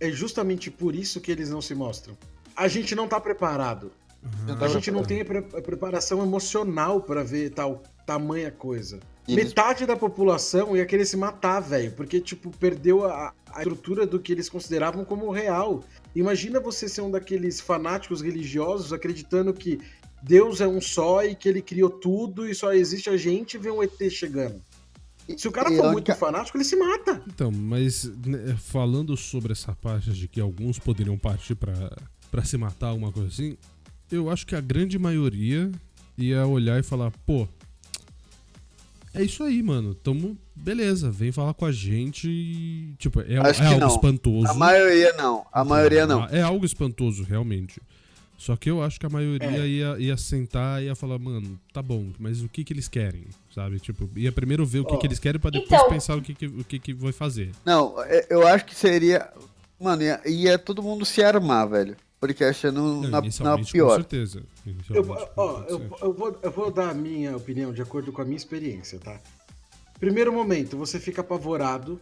É 0.00 0.10
justamente 0.10 0.70
por 0.70 0.94
isso 0.94 1.20
que 1.20 1.30
eles 1.30 1.50
não 1.50 1.60
se 1.60 1.74
mostram. 1.74 2.16
A 2.56 2.68
gente 2.68 2.94
não 2.94 3.06
tá 3.06 3.20
preparado. 3.20 3.92
Uhum. 4.48 4.64
A 4.64 4.68
gente 4.68 4.90
não 4.90 5.02
tem 5.02 5.20
a, 5.20 5.24
pre 5.24 5.38
a 5.38 5.62
preparação 5.62 6.22
emocional 6.22 7.00
para 7.00 7.22
ver 7.22 7.50
tal 7.50 7.82
tamanha 8.06 8.50
coisa. 8.50 9.00
Eles... 9.26 9.46
Metade 9.46 9.86
da 9.86 9.96
população 9.96 10.76
ia 10.76 10.84
querer 10.84 11.04
se 11.06 11.16
matar, 11.16 11.60
velho, 11.60 11.92
porque, 11.92 12.20
tipo, 12.20 12.50
perdeu 12.50 13.04
a, 13.06 13.32
a 13.52 13.58
estrutura 13.58 14.06
do 14.06 14.20
que 14.20 14.32
eles 14.32 14.48
consideravam 14.48 15.04
como 15.04 15.30
real. 15.30 15.82
Imagina 16.14 16.60
você 16.60 16.88
ser 16.88 17.00
um 17.00 17.10
daqueles 17.10 17.60
fanáticos 17.60 18.20
religiosos 18.20 18.92
acreditando 18.92 19.52
que 19.52 19.80
Deus 20.22 20.60
é 20.60 20.66
um 20.66 20.80
só 20.80 21.24
e 21.24 21.34
que 21.34 21.48
ele 21.48 21.62
criou 21.62 21.90
tudo 21.90 22.48
e 22.48 22.54
só 22.54 22.72
existe 22.72 23.10
a 23.10 23.16
gente 23.16 23.54
e 23.54 23.58
vê 23.58 23.70
um 23.70 23.82
ET 23.82 24.10
chegando. 24.10 24.60
Se 25.38 25.48
o 25.48 25.52
cara 25.52 25.70
for 25.70 25.92
muito 25.92 26.14
fanático, 26.14 26.58
ele 26.58 26.64
se 26.64 26.76
mata. 26.76 27.22
Então, 27.26 27.50
mas 27.50 28.04
né, 28.26 28.54
falando 28.58 29.16
sobre 29.16 29.52
essa 29.52 29.74
parte 29.74 30.12
de 30.12 30.28
que 30.28 30.38
alguns 30.40 30.78
poderiam 30.78 31.16
partir 31.16 31.54
para 31.54 32.44
se 32.44 32.58
matar, 32.58 32.88
alguma 32.88 33.10
coisa 33.10 33.28
assim, 33.28 33.56
eu 34.14 34.30
acho 34.30 34.46
que 34.46 34.54
a 34.54 34.60
grande 34.60 34.98
maioria 34.98 35.70
ia 36.16 36.46
olhar 36.46 36.78
e 36.78 36.82
falar, 36.82 37.10
pô, 37.26 37.48
é 39.14 39.22
isso 39.22 39.44
aí, 39.44 39.62
mano. 39.62 39.94
Tamo. 39.94 40.36
Beleza, 40.56 41.10
vem 41.10 41.30
falar 41.30 41.54
com 41.54 41.64
a 41.64 41.72
gente. 41.72 42.94
Tipo, 42.98 43.20
é, 43.20 43.34
é 43.34 43.36
algo 43.38 43.80
não. 43.80 43.88
espantoso. 43.88 44.48
A 44.48 44.54
maioria 44.54 45.12
não. 45.12 45.46
A 45.52 45.64
maioria 45.64 46.06
não. 46.06 46.24
É 46.26 46.42
algo 46.42 46.66
espantoso, 46.66 47.22
realmente. 47.22 47.80
Só 48.36 48.56
que 48.56 48.68
eu 48.68 48.82
acho 48.82 48.98
que 48.98 49.06
a 49.06 49.08
maioria 49.08 49.60
é. 49.60 49.66
ia, 49.66 49.96
ia 49.98 50.16
sentar 50.16 50.82
e 50.82 50.86
ia 50.86 50.96
falar, 50.96 51.18
mano, 51.18 51.58
tá 51.72 51.80
bom, 51.80 52.10
mas 52.18 52.42
o 52.42 52.48
que 52.48 52.64
que 52.64 52.72
eles 52.72 52.88
querem, 52.88 53.26
sabe? 53.54 53.78
Tipo, 53.78 54.10
ia 54.16 54.32
primeiro 54.32 54.66
ver 54.66 54.80
o 54.80 54.84
que, 54.84 54.94
oh. 54.94 54.98
que 54.98 55.06
eles 55.06 55.20
querem 55.20 55.40
pra 55.40 55.50
depois 55.50 55.70
então... 55.70 55.88
pensar 55.88 56.16
o 56.16 56.20
que 56.20 56.34
que, 56.34 56.46
o 56.46 56.64
que 56.64 56.78
que 56.80 56.92
vai 56.92 57.12
fazer. 57.12 57.52
Não, 57.64 57.94
é, 58.02 58.26
eu 58.28 58.46
acho 58.46 58.66
que 58.66 58.74
seria... 58.74 59.30
Mano, 59.80 60.02
ia, 60.02 60.20
ia 60.26 60.58
todo 60.58 60.82
mundo 60.82 61.06
se 61.06 61.22
armar, 61.22 61.68
velho 61.68 61.96
porque 62.26 62.42
achando 62.42 63.02
Não, 63.02 63.02
na, 63.02 63.20
na 63.20 63.58
pior. 63.58 63.88
Com 63.88 63.94
certeza. 63.96 64.42
Eu, 64.88 65.04
ó, 65.36 65.62
eu, 65.68 65.90
eu, 66.00 66.12
vou, 66.14 66.38
eu 66.42 66.50
vou 66.50 66.70
dar 66.70 66.88
a 66.88 66.94
minha 66.94 67.36
opinião 67.36 67.70
de 67.70 67.82
acordo 67.82 68.10
com 68.12 68.22
a 68.22 68.24
minha 68.24 68.36
experiência, 68.36 68.98
tá? 68.98 69.20
Primeiro 70.00 70.32
momento, 70.32 70.76
você 70.76 70.98
fica 70.98 71.20
apavorado. 71.20 72.00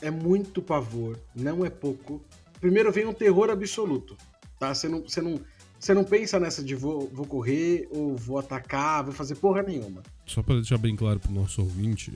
É 0.00 0.10
muito 0.10 0.62
pavor, 0.62 1.18
não 1.34 1.66
é 1.66 1.70
pouco. 1.70 2.22
Primeiro 2.60 2.90
vem 2.92 3.04
um 3.04 3.12
terror 3.12 3.50
absoluto, 3.50 4.16
tá? 4.58 4.72
Você 4.72 4.88
não, 4.88 5.02
você 5.02 5.20
não, 5.20 5.40
você 5.78 5.92
não 5.92 6.04
pensa 6.04 6.38
nessa 6.40 6.62
de 6.62 6.74
vou, 6.74 7.08
vou 7.12 7.26
correr 7.26 7.88
ou 7.90 8.16
vou 8.16 8.38
atacar, 8.38 9.04
vou 9.04 9.12
fazer 9.12 9.34
porra 9.34 9.62
nenhuma. 9.62 10.02
Só 10.24 10.42
para 10.42 10.54
deixar 10.54 10.78
bem 10.78 10.94
claro 10.94 11.18
pro 11.18 11.32
nosso 11.32 11.60
ouvinte 11.60 12.14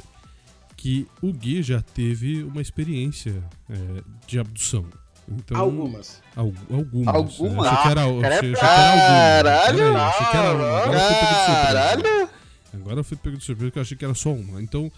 que 0.77 1.07
o 1.21 1.33
Gui 1.33 1.63
já 1.63 1.83
teve 1.83 2.45
uma 2.45 2.63
experiência 2.63 3.43
é, 3.69 4.03
de 4.27 4.39
abdução. 4.39 4.87
Então, 5.39 5.59
algumas. 5.59 6.23
Al 6.37 6.53
algumas. 6.71 7.15
Algumas? 7.15 7.67
Achei 7.67 7.83
que 7.83 7.89
era, 7.89 8.37
achei. 8.37 8.53
Caralho! 8.53 9.97
achei 9.97 10.27
que 10.27 10.37
era 10.37 10.55
uma. 10.55 10.79
Agora 10.79 10.99
eu 10.99 11.05
fui 11.05 11.17
pego 11.17 11.35
de 11.35 11.45
surpresa. 11.45 11.67
Caralho! 11.67 12.29
Agora 12.75 13.01
eu 13.01 13.05
fui 13.05 13.17
pego 13.17 13.37
de 13.37 13.45
surpresa 13.45 13.71
porque 13.71 13.79
eu 13.79 13.83
achei 13.83 13.97
que 13.97 14.05
era 14.05 14.15
só 14.15 14.31
uma. 14.31 14.63
Então, 14.63 14.91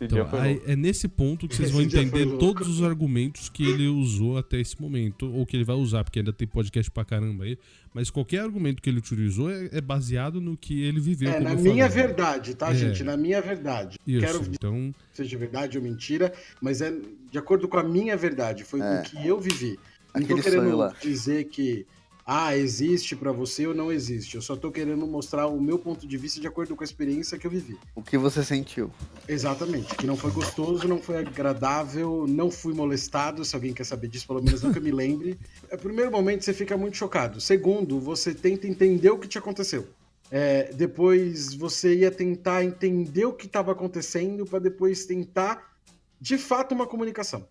então 0.00 0.26
aí, 0.40 0.62
é 0.66 0.74
nesse 0.74 1.06
ponto 1.06 1.46
que 1.46 1.54
vocês 1.54 1.70
vão 1.70 1.82
entender 1.82 2.26
todos 2.38 2.66
os 2.66 2.82
argumentos 2.82 3.50
que 3.50 3.68
ele 3.68 3.86
usou 3.86 4.38
até 4.38 4.58
esse 4.58 4.80
momento, 4.80 5.30
ou 5.30 5.44
que 5.44 5.56
ele 5.56 5.64
vai 5.64 5.76
usar, 5.76 6.02
porque 6.04 6.20
ainda 6.20 6.32
tem 6.32 6.48
podcast 6.48 6.90
pra 6.90 7.04
caramba 7.04 7.44
aí. 7.44 7.58
Mas 7.92 8.08
qualquer 8.08 8.40
argumento 8.40 8.80
que 8.80 8.88
ele 8.88 8.98
utilizou 8.98 9.50
é, 9.50 9.68
é 9.72 9.80
baseado 9.80 10.40
no 10.40 10.56
que 10.56 10.82
ele 10.82 11.00
viveu. 11.00 11.30
É, 11.30 11.40
na 11.40 11.54
minha 11.54 11.88
falei. 11.88 12.06
verdade, 12.06 12.54
tá, 12.54 12.70
é. 12.70 12.74
gente? 12.74 13.04
Na 13.04 13.16
minha 13.16 13.42
verdade. 13.42 13.98
Isso, 14.06 14.26
Quero 14.26 14.42
então... 14.50 14.94
seja 15.12 15.36
verdade 15.36 15.76
ou 15.76 15.84
mentira, 15.84 16.32
mas 16.60 16.80
é 16.80 16.94
de 17.30 17.38
acordo 17.38 17.68
com 17.68 17.76
a 17.76 17.82
minha 17.82 18.16
verdade. 18.16 18.64
Foi 18.64 18.80
é. 18.80 19.00
o 19.00 19.02
que 19.02 19.26
eu 19.26 19.38
vivi. 19.38 19.78
Não 20.14 20.26
tô 20.26 20.36
querendo 20.36 20.92
dizer 21.02 21.44
que 21.44 21.86
ah, 22.32 22.56
existe 22.56 23.16
para 23.16 23.32
você 23.32 23.66
ou 23.66 23.74
não 23.74 23.90
existe. 23.90 24.36
Eu 24.36 24.40
só 24.40 24.54
tô 24.54 24.70
querendo 24.70 25.04
mostrar 25.04 25.48
o 25.48 25.60
meu 25.60 25.76
ponto 25.76 26.06
de 26.06 26.16
vista 26.16 26.40
de 26.40 26.46
acordo 26.46 26.76
com 26.76 26.84
a 26.84 26.86
experiência 26.86 27.36
que 27.36 27.44
eu 27.44 27.50
vivi. 27.50 27.76
O 27.92 28.04
que 28.04 28.16
você 28.16 28.44
sentiu. 28.44 28.88
Exatamente. 29.26 29.96
Que 29.96 30.06
não 30.06 30.16
foi 30.16 30.30
gostoso, 30.30 30.86
não 30.86 31.02
foi 31.02 31.18
agradável, 31.18 32.26
não 32.28 32.48
fui 32.48 32.72
molestado. 32.72 33.44
Se 33.44 33.56
alguém 33.56 33.74
quer 33.74 33.82
saber 33.82 34.06
disso, 34.06 34.28
pelo 34.28 34.40
menos 34.40 34.62
nunca 34.62 34.78
me 34.78 34.92
lembre. 34.92 35.36
É, 35.68 35.76
primeiro 35.76 36.12
momento, 36.12 36.44
você 36.44 36.54
fica 36.54 36.76
muito 36.76 36.96
chocado. 36.96 37.40
Segundo, 37.40 37.98
você 37.98 38.32
tenta 38.32 38.68
entender 38.68 39.10
o 39.10 39.18
que 39.18 39.26
te 39.26 39.36
aconteceu. 39.36 39.88
É, 40.30 40.72
depois 40.72 41.52
você 41.52 41.96
ia 41.96 42.12
tentar 42.12 42.62
entender 42.62 43.24
o 43.24 43.32
que 43.32 43.46
estava 43.46 43.72
acontecendo 43.72 44.46
para 44.46 44.60
depois 44.60 45.04
tentar, 45.04 45.74
de 46.20 46.38
fato, 46.38 46.76
uma 46.76 46.86
comunicação. 46.86 47.44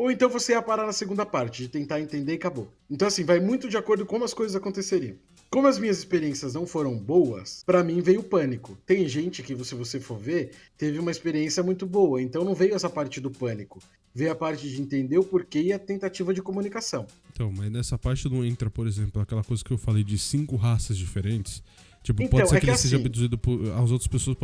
Ou 0.00 0.10
então 0.10 0.30
você 0.30 0.52
ia 0.52 0.62
parar 0.62 0.86
na 0.86 0.94
segunda 0.94 1.26
parte, 1.26 1.60
de 1.60 1.68
tentar 1.68 2.00
entender 2.00 2.32
e 2.32 2.36
acabou. 2.36 2.72
Então, 2.90 3.06
assim, 3.06 3.22
vai 3.22 3.38
muito 3.38 3.68
de 3.68 3.76
acordo 3.76 4.06
com 4.06 4.14
como 4.14 4.24
as 4.24 4.32
coisas 4.32 4.56
aconteceriam. 4.56 5.14
Como 5.50 5.68
as 5.68 5.78
minhas 5.78 5.98
experiências 5.98 6.54
não 6.54 6.66
foram 6.66 6.96
boas, 6.96 7.62
para 7.66 7.84
mim 7.84 8.00
veio 8.00 8.22
pânico. 8.22 8.78
Tem 8.86 9.06
gente 9.06 9.42
que, 9.42 9.54
se 9.62 9.74
você 9.74 10.00
for 10.00 10.18
ver, 10.18 10.52
teve 10.78 10.98
uma 10.98 11.10
experiência 11.10 11.62
muito 11.62 11.86
boa, 11.86 12.22
então 12.22 12.46
não 12.46 12.54
veio 12.54 12.74
essa 12.74 12.88
parte 12.88 13.20
do 13.20 13.30
pânico. 13.30 13.78
Veio 14.14 14.32
a 14.32 14.34
parte 14.34 14.66
de 14.70 14.80
entender 14.80 15.18
o 15.18 15.22
porquê 15.22 15.60
e 15.60 15.72
a 15.74 15.78
tentativa 15.78 16.32
de 16.32 16.40
comunicação. 16.40 17.06
Então, 17.34 17.52
mas 17.54 17.70
nessa 17.70 17.98
parte 17.98 18.26
não 18.26 18.42
entra, 18.42 18.70
por 18.70 18.86
exemplo, 18.86 19.20
aquela 19.20 19.44
coisa 19.44 19.62
que 19.62 19.70
eu 19.70 19.76
falei 19.76 20.02
de 20.02 20.16
cinco 20.16 20.56
raças 20.56 20.96
diferentes. 20.96 21.62
Tipo, 22.02 22.22
então, 22.22 22.38
pode 22.38 22.48
ser 22.48 22.56
é 22.56 22.58
que, 22.58 22.64
que 22.64 22.70
ele 22.70 22.74
assim, 22.74 22.88
seja 22.88 22.96
abduzido 22.96 23.36
por. 23.36 23.70
As 23.72 23.90
outras 23.90 24.08
pessoas 24.08 24.34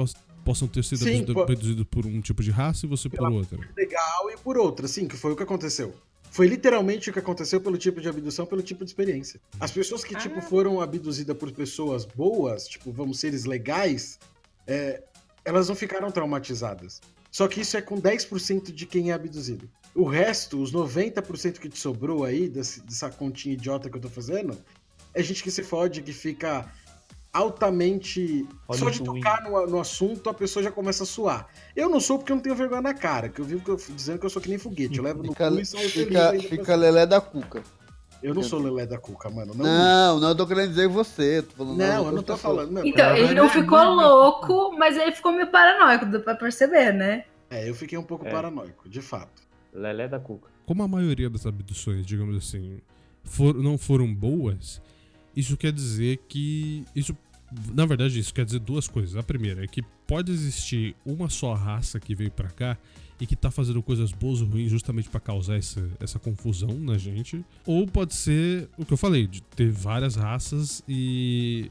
possam, 0.47 0.68
ter 0.68 0.84
sido 0.84 1.03
sim, 1.03 1.26
abduzidos 1.36 1.84
por 1.90 2.07
um 2.07 2.20
tipo 2.20 2.40
de 2.40 2.53
raça 2.53 2.86
e 2.86 2.88
você 2.88 3.09
por 3.09 3.28
outra. 3.32 3.59
Legal 3.76 4.30
e 4.30 4.36
por 4.36 4.57
outra, 4.57 4.86
sim, 4.86 5.09
que 5.09 5.16
foi 5.16 5.32
o 5.32 5.36
que 5.36 5.42
aconteceu. 5.42 5.92
Foi 6.30 6.47
literalmente 6.47 7.11
o 7.11 7.12
que 7.12 7.18
aconteceu 7.18 7.61
pelo 7.61 7.76
tipo 7.76 8.01
de 8.01 8.09
abdução, 8.09 8.47
pelo 8.47 8.62
tipo 8.62 8.84
de 8.84 8.90
experiência. 8.90 9.40
As 9.59 9.72
pessoas 9.72 10.05
que, 10.05 10.14
tipo, 10.14 10.36
ah. 10.36 10.40
tipo, 10.40 10.42
foram 10.42 10.80
abduzidas 10.80 11.36
por 11.36 11.51
pessoas 11.51 12.05
boas, 12.05 12.68
tipo, 12.68 12.92
vamos 12.92 13.18
seres 13.18 13.44
legais, 13.44 14.20
é, 14.66 15.03
elas 15.44 15.68
não 15.68 15.74
ficaram 15.74 16.11
traumatizadas. 16.11 17.01
Só 17.32 17.49
que 17.49 17.61
isso 17.61 17.76
é 17.76 17.82
com 17.82 18.01
10% 18.01 18.72
de 18.72 18.86
quem 18.86 19.11
é 19.11 19.14
abduzido. 19.14 19.68
O 19.94 20.05
resto, 20.05 20.61
os 20.62 20.72
90% 20.72 21.59
que 21.59 21.68
te 21.68 21.78
sobrou 21.78 22.24
aí, 22.24 22.49
desse, 22.49 22.80
dessa 22.82 23.11
continha 23.11 23.55
idiota 23.55 23.90
que 23.90 23.97
eu 23.97 24.01
tô 24.01 24.09
fazendo, 24.09 24.57
é 25.12 25.22
gente 25.22 25.42
que 25.42 25.51
se 25.51 25.62
fode, 25.62 26.03
que 26.03 26.12
fica 26.12 26.70
altamente. 27.37 28.47
Olha 28.66 28.78
só 28.78 28.91
de 28.91 29.03
tocar 29.03 29.43
no, 29.43 29.66
no, 29.66 29.80
assunto, 29.80 30.30
a 30.30 30.34
pessoa 30.34 30.62
já 30.62 30.70
começa 30.70 31.03
a 31.03 31.07
suar. 31.07 31.47
Eu 31.74 31.89
não 31.89 32.01
sou 32.01 32.18
porque 32.18 32.32
eu 32.32 32.37
não 32.37 32.43
tenho 32.43 32.57
vergonha 32.57 32.80
na 32.80 32.95
cara, 32.95 33.28
que 33.28 33.41
eu 33.41 33.45
vivo 33.45 33.76
dizendo 33.95 34.18
que 34.18 34.26
eu 34.26 34.30
sou 34.30 34.41
que 34.41 34.49
nem 34.49 34.59
foguete. 34.59 34.99
Eu 34.99 35.05
levo 35.05 35.22
no 35.22 35.28
fica, 35.30 35.51
cu 35.51 35.61
e 35.61 35.66
saio 35.66 35.91
fica, 35.91 36.30
feliz. 36.30 36.45
Fica 36.47 36.74
lelé 36.74 37.07
da 37.07 37.20
cuca. 37.20 37.62
Eu 38.22 38.34
não 38.34 38.43
sou 38.43 38.59
lelé 38.59 38.87
da 38.87 38.99
cuca, 38.99 39.28
mano. 39.28 39.55
Não, 39.55 39.64
não, 39.64 40.20
não 40.20 40.28
eu 40.30 40.34
tô 40.34 40.47
querendo 40.47 40.70
dizer 40.70 40.89
você. 40.89 41.43
Tô 41.43 41.57
falando 41.57 41.76
não, 41.76 42.07
eu 42.07 42.12
não 42.12 42.22
tô 42.22 42.37
falando. 42.37 42.70
Não, 42.72 42.84
então, 42.84 43.14
ele 43.14 43.34
não 43.34 43.49
ficou 43.51 43.84
louco, 43.84 44.74
mas 44.76 44.97
ele 44.97 45.12
ficou 45.12 45.32
meio 45.32 45.51
paranoico, 45.51 46.07
dá 46.07 46.18
pra 46.18 46.34
perceber, 46.34 46.93
né? 46.93 47.24
É, 47.51 47.68
eu 47.68 47.74
fiquei 47.74 47.97
um 47.99 48.03
pouco 48.03 48.26
é. 48.26 48.30
paranoico, 48.30 48.89
de 48.89 49.03
fato. 49.03 49.43
Lelé 49.72 50.09
da 50.09 50.18
cuca. 50.18 50.49
Como 50.64 50.82
a 50.82 50.89
maioria 50.89 51.28
das 51.28 51.47
abduções, 51.47 52.05
digamos 52.05 52.37
assim, 52.37 52.80
for, 53.22 53.55
não 53.55 53.78
foram 53.78 54.12
boas, 54.12 54.80
isso 55.37 55.55
quer 55.55 55.70
dizer 55.70 56.24
que. 56.26 56.82
Isso 56.97 57.14
na 57.74 57.86
verdade, 57.86 58.18
isso 58.18 58.34
quer 58.34 58.44
dizer 58.44 58.61
duas 58.61 58.88
coisas. 58.88 59.16
A 59.16 59.22
primeira 59.22 59.64
é 59.64 59.66
que 59.66 59.82
pode 60.07 60.32
existir 60.32 60.94
uma 61.04 61.28
só 61.28 61.54
raça 61.54 61.98
que 61.98 62.14
veio 62.14 62.30
para 62.30 62.48
cá 62.48 62.76
e 63.20 63.26
que 63.26 63.34
tá 63.34 63.50
fazendo 63.50 63.82
coisas 63.82 64.12
boas 64.12 64.42
ou 64.42 64.48
ruins 64.48 64.70
justamente 64.70 65.09
para 65.09 65.20
causar 65.20 65.57
essa, 65.57 65.88
essa 65.98 66.18
confusão 66.18 66.74
na 66.74 66.98
gente. 66.98 67.44
Ou 67.64 67.86
pode 67.86 68.14
ser 68.14 68.68
o 68.76 68.84
que 68.84 68.92
eu 68.92 68.96
falei, 68.96 69.26
de 69.26 69.42
ter 69.42 69.70
várias 69.70 70.16
raças 70.16 70.82
e. 70.88 71.70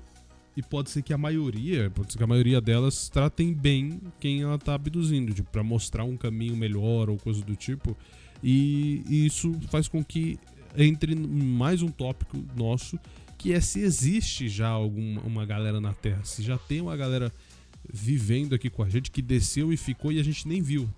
E 0.58 0.64
pode 0.64 0.90
ser 0.90 1.02
que 1.02 1.14
a 1.14 1.18
maioria, 1.18 1.90
pode 1.90 2.14
ser 2.14 2.18
que 2.18 2.24
a 2.24 2.28
maioria 2.28 2.62
delas 2.62 3.10
tratem 3.10 3.54
bem 3.54 4.00
quem 4.22 4.42
ela 4.42 4.58
tá 4.58 4.74
abduzindo, 4.74 5.34
tipo, 5.34 5.52
pra 5.52 5.62
mostrar 5.62 6.06
um 6.06 6.16
caminho 6.16 6.56
melhor 6.56 7.10
ou 7.10 7.18
coisa 7.18 7.44
do 7.44 7.58
tipo. 7.58 7.96
E, 8.42 9.04
e 9.10 9.26
isso 9.26 9.54
faz 9.70 9.90
com 9.90 10.02
que 10.02 10.40
entre 10.78 11.14
mais 11.14 11.82
um 11.82 11.90
tópico 11.90 12.42
nosso 12.56 12.98
que 13.46 13.54
é 13.54 13.62
se 13.62 13.80
existe 13.80 14.50
já 14.50 14.68
alguma 14.68 15.22
uma 15.22 15.46
galera 15.46 15.80
na 15.80 15.94
Terra, 15.94 16.24
se 16.24 16.42
já 16.42 16.58
tem 16.58 16.82
uma 16.82 16.98
galera 16.98 17.32
vivendo 17.88 18.56
aqui 18.56 18.72
com 18.72 18.82
a 18.82 18.90
gente 18.90 19.12
que 19.12 19.22
desceu 19.22 19.72
e 19.72 19.78
ficou 19.78 20.12
e 20.12 20.20
a 20.20 20.24
gente 20.24 20.48
nem 20.48 20.64
viu. 20.64 20.90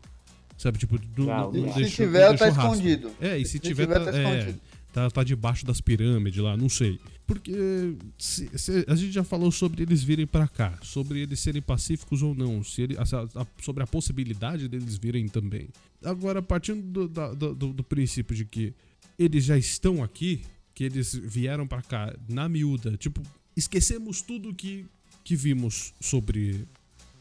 Sabe, 0.57 0.77
tipo, 0.77 0.97
não, 1.17 1.25
não, 1.25 1.51
não 1.51 1.73
se 1.73 1.79
deixou, 1.79 2.05
tiver, 2.05 2.37
tá 2.37 2.45
rastro. 2.45 2.63
escondido. 2.63 3.11
É, 3.19 3.37
e 3.37 3.43
se, 3.43 3.51
se 3.51 3.59
tiver, 3.59 3.85
tiver, 3.87 3.99
tá, 3.99 4.11
tá, 4.13 4.17
é, 4.17 4.55
tá, 4.93 5.11
tá, 5.11 5.23
debaixo 5.25 5.65
das 5.65 5.81
pirâmides 5.81 6.41
lá, 6.41 6.55
não 6.55 6.69
sei. 6.69 6.97
Porque 7.27 7.97
se, 8.17 8.49
se, 8.57 8.85
a 8.87 8.95
gente 8.95 9.11
já 9.11 9.25
falou 9.25 9.51
sobre 9.51 9.83
eles 9.83 10.01
virem 10.01 10.25
para 10.25 10.47
cá, 10.47 10.79
sobre 10.81 11.19
eles 11.19 11.41
serem 11.41 11.61
pacíficos 11.61 12.21
ou 12.21 12.33
não, 12.33 12.63
se 12.63 12.83
ele, 12.83 12.97
a, 12.97 13.01
a, 13.01 13.47
sobre 13.61 13.83
a 13.83 13.87
possibilidade 13.87 14.69
deles 14.69 14.95
virem 14.95 15.27
também. 15.27 15.67
Agora, 16.01 16.41
partindo 16.41 16.81
do, 16.81 17.35
do, 17.35 17.55
do, 17.55 17.73
do 17.73 17.83
princípio 17.83 18.33
de 18.33 18.45
que 18.45 18.73
eles 19.19 19.43
já 19.43 19.57
estão 19.57 20.01
aqui, 20.01 20.43
que 20.77 20.83
eles 20.83 21.15
vieram 21.15 21.65
para 21.65 21.81
cá 21.81 22.15
na 22.29 22.47
miúda, 22.47 22.95
tipo, 22.97 23.23
esquecemos 23.55 24.21
tudo 24.21 24.53
que, 24.53 24.85
que 25.23 25.35
vimos 25.35 25.91
sobre 25.99 26.67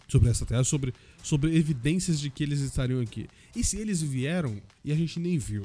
sobre 0.07 0.29
essa 0.29 0.45
terra, 0.45 0.63
sobre, 0.63 0.93
sobre 1.23 1.57
evidências 1.57 2.21
de 2.21 2.29
que 2.29 2.45
eles 2.45 2.61
estariam 2.61 3.01
aqui. 3.01 3.27
E 3.57 3.65
se 3.65 3.79
eles 3.79 4.03
vieram 4.03 4.61
e 4.85 4.93
a 4.93 4.95
gente 4.95 5.19
nem 5.19 5.39
viu? 5.39 5.65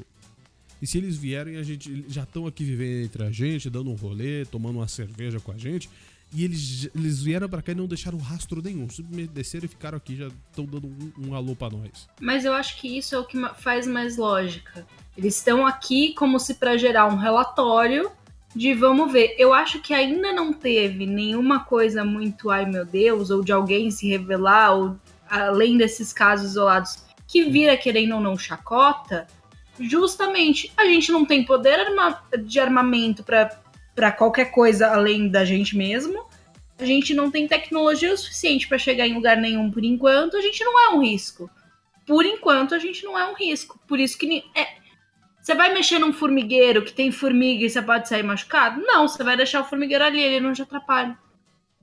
E 0.81 0.87
se 0.87 0.99
eles 0.99 1.17
vieram 1.17 1.51
e 1.51 1.57
a 1.57 1.63
gente 1.63 2.05
já 2.07 2.23
estão 2.23 2.47
aqui 2.47 2.63
vivendo 2.63 3.03
entre 3.03 3.23
a 3.25 3.29
gente, 3.29 3.69
dando 3.69 3.91
um 3.91 3.95
rolê, 3.95 4.45
tomando 4.45 4.79
uma 4.79 4.87
cerveja 4.87 5.41
com 5.41 5.51
a 5.51 5.57
gente, 5.57 5.89
e 6.33 6.45
eles, 6.45 6.89
eles 6.95 7.21
vieram 7.21 7.49
para 7.49 7.61
cá 7.61 7.73
e 7.73 7.75
não 7.75 7.87
deixaram 7.87 8.17
rastro 8.17 8.61
nenhum. 8.61 8.87
Desceram 9.33 9.65
e 9.65 9.67
ficaram 9.67 9.97
aqui, 9.97 10.15
já 10.15 10.27
estão 10.27 10.65
dando 10.65 10.87
um, 10.87 11.29
um 11.29 11.35
alô 11.35 11.55
para 11.55 11.75
nós. 11.75 12.07
Mas 12.21 12.45
eu 12.45 12.53
acho 12.53 12.77
que 12.77 12.97
isso 12.97 13.15
é 13.15 13.19
o 13.19 13.25
que 13.25 13.37
faz 13.57 13.85
mais 13.85 14.17
lógica. 14.17 14.85
Eles 15.17 15.35
estão 15.35 15.65
aqui 15.65 16.13
como 16.13 16.39
se 16.39 16.55
para 16.55 16.77
gerar 16.77 17.07
um 17.07 17.17
relatório 17.17 18.09
de 18.55 18.73
vamos 18.73 19.11
ver. 19.11 19.35
Eu 19.37 19.53
acho 19.53 19.81
que 19.81 19.93
ainda 19.93 20.31
não 20.31 20.53
teve 20.53 21.05
nenhuma 21.05 21.61
coisa 21.61 22.03
muito 22.05 22.49
ai 22.49 22.65
meu 22.65 22.85
Deus, 22.85 23.29
ou 23.29 23.43
de 23.43 23.51
alguém 23.51 23.91
se 23.91 24.07
revelar, 24.07 24.73
ou 24.73 24.97
além 25.29 25.77
desses 25.77 26.13
casos 26.13 26.51
isolados, 26.51 27.03
que 27.27 27.43
vira 27.45 27.75
querendo 27.75 28.15
ou 28.15 28.21
não 28.21 28.37
chacota. 28.37 29.27
Justamente, 29.79 30.71
a 30.77 30.85
gente 30.85 31.11
não 31.11 31.25
tem 31.25 31.43
poder 31.43 31.87
de 32.43 32.59
armamento 32.59 33.23
para 33.23 33.60
qualquer 34.17 34.45
coisa 34.51 34.87
além 34.87 35.29
da 35.29 35.43
gente 35.43 35.75
mesmo. 35.75 36.25
A 36.79 36.85
gente 36.85 37.13
não 37.13 37.29
tem 37.29 37.47
tecnologia 37.47 38.13
o 38.13 38.17
suficiente 38.17 38.67
para 38.67 38.77
chegar 38.77 39.07
em 39.07 39.13
lugar 39.13 39.37
nenhum 39.37 39.69
por 39.69 39.83
enquanto. 39.83 40.37
A 40.37 40.41
gente 40.41 40.63
não 40.63 40.79
é 40.79 40.95
um 40.95 41.01
risco. 41.01 41.49
Por 42.07 42.25
enquanto, 42.25 42.73
a 42.73 42.79
gente 42.79 43.03
não 43.05 43.17
é 43.17 43.29
um 43.29 43.35
risco. 43.35 43.79
Por 43.87 43.99
isso 43.99 44.17
que 44.17 44.43
é, 44.55 44.67
você 45.41 45.55
vai 45.55 45.73
mexer 45.73 45.99
num 45.99 46.13
formigueiro 46.13 46.83
que 46.83 46.93
tem 46.93 47.11
formiga 47.11 47.65
e 47.65 47.69
você 47.69 47.81
pode 47.81 48.07
sair 48.07 48.23
machucado? 48.23 48.81
Não, 48.81 49.07
você 49.07 49.23
vai 49.23 49.35
deixar 49.35 49.61
o 49.61 49.65
formigueiro 49.65 50.03
ali, 50.03 50.21
ele 50.21 50.39
não 50.39 50.53
te 50.53 50.61
atrapalha. 50.61 51.17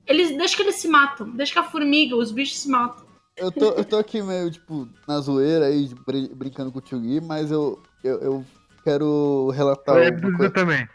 Eles, 0.07 0.35
deixa 0.37 0.55
que 0.55 0.63
eles 0.63 0.75
se 0.75 0.87
matam, 0.87 1.29
deixa 1.29 1.53
que 1.53 1.59
a 1.59 1.63
formiga, 1.63 2.15
os 2.15 2.31
bichos 2.31 2.61
se 2.61 2.69
matam. 2.69 3.05
Eu 3.37 3.51
tô, 3.51 3.71
eu 3.71 3.85
tô 3.85 3.97
aqui 3.97 4.21
meio, 4.21 4.49
tipo, 4.51 4.87
na 5.07 5.19
zoeira 5.19 5.67
aí, 5.67 5.89
brincando 6.33 6.71
com 6.71 6.79
o 6.79 6.81
Tio 6.81 6.99
Gui, 6.99 7.21
mas 7.21 7.51
eu, 7.51 7.81
eu, 8.03 8.19
eu 8.19 8.45
quero 8.83 9.49
relatar. 9.49 9.97
Eu 9.97 10.19
coisa... 10.35 10.51
também. 10.51 10.87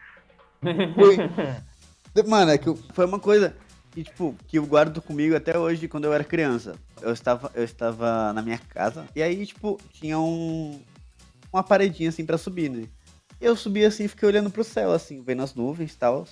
Foi... 0.94 2.24
Mano, 2.28 2.52
é 2.52 2.58
que 2.58 2.72
foi 2.92 3.04
uma 3.06 3.18
coisa 3.18 3.56
que, 3.90 4.04
tipo, 4.04 4.34
que 4.46 4.58
eu 4.58 4.66
guardo 4.66 5.00
comigo 5.00 5.36
até 5.36 5.58
hoje 5.58 5.88
quando 5.88 6.04
eu 6.04 6.12
era 6.12 6.24
criança. 6.24 6.74
Eu 7.00 7.12
estava, 7.12 7.50
eu 7.54 7.64
estava 7.64 8.32
na 8.32 8.42
minha 8.42 8.58
casa 8.58 9.06
e 9.14 9.22
aí, 9.22 9.44
tipo, 9.46 9.80
tinha 9.92 10.18
um, 10.18 10.80
uma 11.52 11.62
paredinha 11.62 12.08
assim 12.08 12.24
para 12.24 12.38
subir, 12.38 12.68
né? 12.68 12.88
Eu 13.40 13.56
subi 13.56 13.84
assim, 13.84 14.08
fiquei 14.08 14.28
olhando 14.28 14.50
pro 14.50 14.64
céu, 14.64 14.92
assim, 14.92 15.22
vendo 15.22 15.42
as 15.42 15.54
nuvens 15.54 15.92
e 15.92 15.96
tal. 15.96 16.26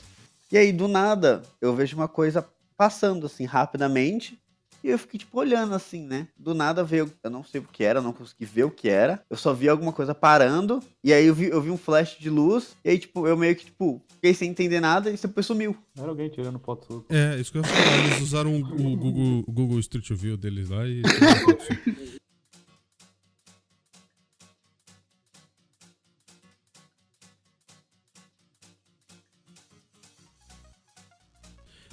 E 0.50 0.58
aí, 0.58 0.72
do 0.72 0.88
nada, 0.88 1.42
eu 1.60 1.74
vejo 1.74 1.96
uma 1.96 2.08
coisa 2.08 2.46
passando, 2.76 3.26
assim, 3.26 3.44
rapidamente. 3.44 4.41
E 4.82 4.90
eu 4.90 4.98
fiquei, 4.98 5.18
tipo, 5.18 5.38
olhando 5.38 5.74
assim, 5.74 6.04
né? 6.06 6.28
Do 6.36 6.54
nada 6.54 6.82
veio. 6.82 7.10
Eu 7.22 7.30
não 7.30 7.44
sei 7.44 7.60
o 7.60 7.64
que 7.64 7.84
era, 7.84 8.00
não 8.00 8.12
consegui 8.12 8.44
ver 8.44 8.64
o 8.64 8.70
que 8.70 8.88
era. 8.88 9.22
Eu 9.30 9.36
só 9.36 9.52
vi 9.52 9.68
alguma 9.68 9.92
coisa 9.92 10.14
parando. 10.14 10.82
E 11.04 11.12
aí 11.12 11.26
eu 11.26 11.34
vi, 11.34 11.46
eu 11.46 11.60
vi 11.60 11.70
um 11.70 11.76
flash 11.76 12.16
de 12.18 12.28
luz. 12.28 12.76
E 12.84 12.90
aí, 12.90 12.98
tipo, 12.98 13.26
eu 13.26 13.36
meio 13.36 13.54
que, 13.54 13.66
tipo, 13.66 14.02
fiquei 14.08 14.34
sem 14.34 14.50
entender 14.50 14.80
nada 14.80 15.10
e 15.10 15.16
depois 15.16 15.46
sumiu. 15.46 15.76
Não 15.96 16.04
era 16.04 16.12
alguém 16.12 16.28
tirando 16.28 16.58
foto 16.58 16.86
sua. 16.86 17.04
É, 17.08 17.38
isso 17.40 17.52
que 17.52 17.58
eu 17.58 17.62
ia 17.62 17.68
falar. 17.68 18.06
Eles 18.06 18.20
usaram 18.20 18.56
o, 18.56 18.60
Google, 18.60 19.44
o 19.46 19.52
Google 19.52 19.78
Street 19.80 20.10
View 20.12 20.36
deles 20.36 20.68
lá 20.68 20.86
e. 20.86 21.02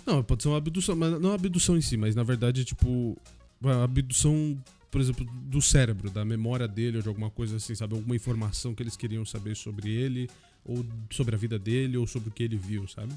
Não, 0.10 0.24
pode 0.24 0.42
ser 0.42 0.50
uma 0.50 0.58
abdução, 0.58 0.96
mas 0.96 1.22
não 1.22 1.32
a 1.32 1.36
abdução 1.36 1.78
em 1.78 1.82
si, 1.82 1.96
mas 1.96 2.16
na 2.16 2.24
verdade, 2.24 2.66
tipo, 2.66 3.16
a 3.64 3.84
abdução, 3.84 4.58
por 4.90 5.00
exemplo, 5.00 5.24
do 5.44 5.62
cérebro, 5.62 6.10
da 6.10 6.26
memória 6.26 6.68
dele 6.68 6.98
ou 6.98 7.04
de 7.04 7.08
alguma 7.08 7.30
coisa 7.30 7.58
assim, 7.58 7.76
sabe? 7.76 7.94
Alguma 7.94 8.16
informação 8.16 8.74
que 8.74 8.82
eles 8.82 8.98
queriam 8.98 9.24
saber 9.24 9.56
sobre 9.56 9.92
ele, 9.92 10.28
ou 10.66 10.84
sobre 11.12 11.36
a 11.36 11.38
vida 11.38 11.60
dele, 11.60 11.96
ou 11.96 12.08
sobre 12.08 12.30
o 12.30 12.32
que 12.32 12.42
ele 12.42 12.58
viu, 12.58 12.88
sabe? 12.88 13.14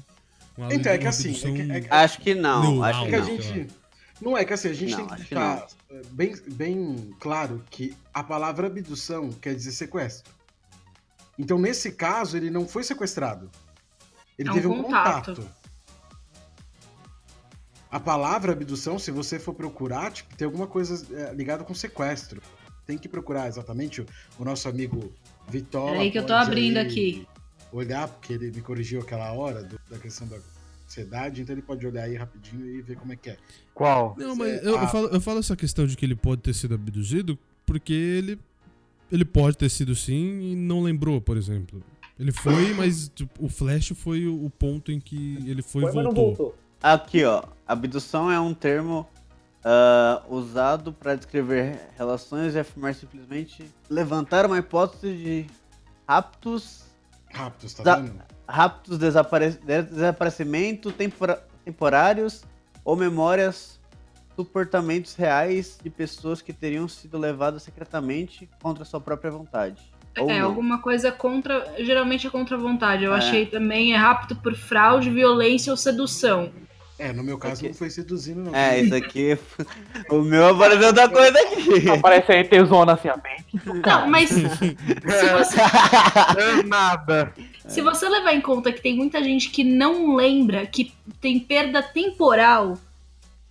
Uma, 0.55 0.71
então, 0.71 0.91
é 0.91 0.99
que 0.99 1.07
assim. 1.07 1.31
É 1.31 1.51
que, 1.51 1.71
é 1.71 1.81
que... 1.81 1.87
Acho 1.89 2.21
que 2.21 2.35
não. 2.35 2.83
acho 2.83 3.05
que, 3.07 3.15
a 3.15 3.21
gente. 3.21 3.67
Não 4.21 4.37
é 4.37 4.45
que 4.45 4.53
assim, 4.53 4.69
a 4.69 4.73
gente 4.73 4.91
não, 4.91 5.07
tem 5.07 5.07
que 5.07 5.15
deixar 5.15 5.67
bem, 6.11 6.35
bem 6.51 7.15
claro 7.19 7.63
que 7.71 7.95
a 8.13 8.23
palavra 8.23 8.67
abdução 8.67 9.31
quer 9.31 9.55
dizer 9.55 9.71
sequestro. 9.71 10.31
Então, 11.39 11.57
nesse 11.57 11.91
caso, 11.91 12.37
ele 12.37 12.51
não 12.51 12.67
foi 12.67 12.83
sequestrado. 12.83 13.49
Ele 14.37 14.49
é 14.49 14.51
um 14.51 14.55
teve 14.55 14.67
um 14.67 14.83
contato. 14.83 15.33
contato. 15.33 15.62
A 17.93 17.99
palavra 17.99 18.53
abdução, 18.53 18.97
se 18.97 19.11
você 19.11 19.37
for 19.37 19.53
procurar, 19.53 20.11
tipo, 20.11 20.35
tem 20.35 20.45
alguma 20.47 20.65
coisa 20.65 21.05
é, 21.15 21.31
ligada 21.31 21.63
com 21.63 21.75
sequestro. 21.75 22.41
Tem 22.87 22.97
que 22.97 23.07
procurar 23.07 23.47
exatamente 23.47 24.01
o, 24.01 24.05
o 24.39 24.43
nosso 24.43 24.67
amigo 24.67 25.13
Vitória. 25.47 25.91
Peraí 25.93 26.09
que 26.09 26.17
eu 26.17 26.25
tô 26.25 26.33
abrindo 26.33 26.77
aqui. 26.77 27.27
Olhar, 27.71 28.07
porque 28.07 28.33
ele 28.33 28.49
me 28.49 28.63
corrigiu 28.63 28.99
aquela 28.99 29.31
hora 29.33 29.61
do, 29.61 29.79
da 29.91 29.99
questão 29.99 30.27
da 30.27 30.39
sociedade, 30.87 31.43
então 31.43 31.53
ele 31.53 31.61
pode 31.61 31.85
olhar 31.85 32.05
aí 32.05 32.15
rapidinho 32.15 32.65
e 32.65 32.81
ver 32.81 32.95
como 32.95 33.13
é 33.13 33.15
que 33.15 33.29
é. 33.29 33.37
Qual? 33.75 34.15
Não, 34.17 34.35
mas 34.35 34.63
eu, 34.63 34.75
eu, 34.75 34.87
falo, 34.87 35.07
eu 35.09 35.21
falo 35.21 35.37
essa 35.37 35.55
questão 35.55 35.85
de 35.85 35.95
que 35.95 36.03
ele 36.03 36.15
pode 36.15 36.41
ter 36.41 36.55
sido 36.55 36.73
abduzido 36.73 37.37
porque 37.63 37.93
ele, 37.93 38.39
ele 39.11 39.23
pode 39.23 39.55
ter 39.55 39.69
sido 39.69 39.95
sim 39.95 40.41
e 40.41 40.55
não 40.55 40.81
lembrou, 40.81 41.21
por 41.21 41.37
exemplo. 41.37 41.83
Ele 42.19 42.31
foi, 42.31 42.73
mas 42.73 43.07
tipo, 43.13 43.45
o 43.45 43.47
Flash 43.47 43.93
foi 43.95 44.25
o 44.25 44.49
ponto 44.49 44.91
em 44.91 44.99
que 44.99 45.37
ele 45.45 45.61
foi, 45.61 45.83
e 45.83 45.91
voltou. 45.91 46.55
Aqui, 46.83 47.23
ó. 47.23 47.41
Abdução 47.65 48.29
é 48.29 48.37
um 48.37 48.53
termo 48.53 49.07
uh, 49.63 50.35
usado 50.35 50.91
para 50.91 51.15
descrever 51.15 51.79
relações 51.97 52.55
e 52.55 52.59
afirmar 52.59 52.93
simplesmente 52.93 53.71
levantar 53.89 54.45
uma 54.45 54.57
hipótese 54.57 55.15
de 55.15 55.45
raptos. 56.05 56.83
Raptos, 57.31 57.73
tá 57.73 57.95
vendo? 57.95 58.21
Raptos, 58.45 58.97
desapare 58.97 59.51
desaparecimento 59.51 60.91
tempora 60.91 61.41
temporários 61.63 62.43
ou 62.83 62.97
memórias, 62.97 63.79
suportamentos 64.35 65.15
reais 65.15 65.79
de 65.81 65.89
pessoas 65.89 66.41
que 66.41 66.51
teriam 66.51 66.85
sido 66.89 67.17
levadas 67.17 67.63
secretamente 67.63 68.49
contra 68.61 68.83
sua 68.83 68.99
própria 68.99 69.31
vontade. 69.31 69.81
é, 70.15 70.39
alguma 70.41 70.79
coisa 70.79 71.13
contra. 71.13 71.73
Geralmente 71.79 72.27
é 72.27 72.29
contra 72.29 72.57
a 72.57 72.59
vontade. 72.59 73.05
Eu 73.05 73.13
é. 73.13 73.17
achei 73.17 73.45
também 73.45 73.93
é 73.93 73.95
rápido 73.95 74.35
por 74.35 74.53
fraude, 74.53 75.09
violência 75.09 75.71
ou 75.71 75.77
sedução. 75.77 76.51
É, 76.99 77.11
no 77.11 77.23
meu 77.23 77.37
caso 77.37 77.55
aqui... 77.55 77.67
não 77.69 77.73
foi 77.73 77.89
seduzindo, 77.89 78.41
não. 78.41 78.55
É, 78.55 78.79
isso 78.79 78.93
aqui. 78.93 79.37
o 80.09 80.21
meu 80.21 80.47
apareceu 80.47 80.87
outra 80.87 81.09
coisa 81.09 81.39
aqui. 81.39 81.89
Aparece 81.89 82.31
aí 82.31 82.43
tesona 82.43 82.93
assim, 82.93 83.09
ó. 83.09 83.17
Não, 83.85 84.07
mas. 84.07 84.29
se 84.29 84.41
você... 84.41 85.57
É 86.37 86.63
nada. 86.63 87.33
Se 87.67 87.81
você 87.81 88.07
levar 88.07 88.33
em 88.33 88.41
conta 88.41 88.71
que 88.71 88.81
tem 88.81 88.95
muita 88.95 89.23
gente 89.23 89.49
que 89.49 89.63
não 89.63 90.15
lembra, 90.15 90.65
que 90.67 90.93
tem 91.19 91.39
perda 91.39 91.81
temporal, 91.81 92.77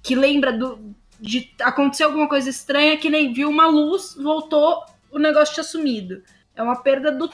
que 0.02 0.14
lembra 0.14 0.52
do, 0.52 0.78
de 1.20 1.50
acontecer 1.60 2.04
alguma 2.04 2.28
coisa 2.28 2.48
estranha, 2.48 2.96
que 2.96 3.10
nem 3.10 3.32
viu 3.32 3.48
uma 3.48 3.66
luz, 3.66 4.16
voltou, 4.20 4.84
o 5.10 5.18
negócio 5.18 5.54
tinha 5.54 5.64
sumido. 5.64 6.22
É 6.54 6.62
uma 6.62 6.76
perda 6.76 7.10
do 7.10 7.30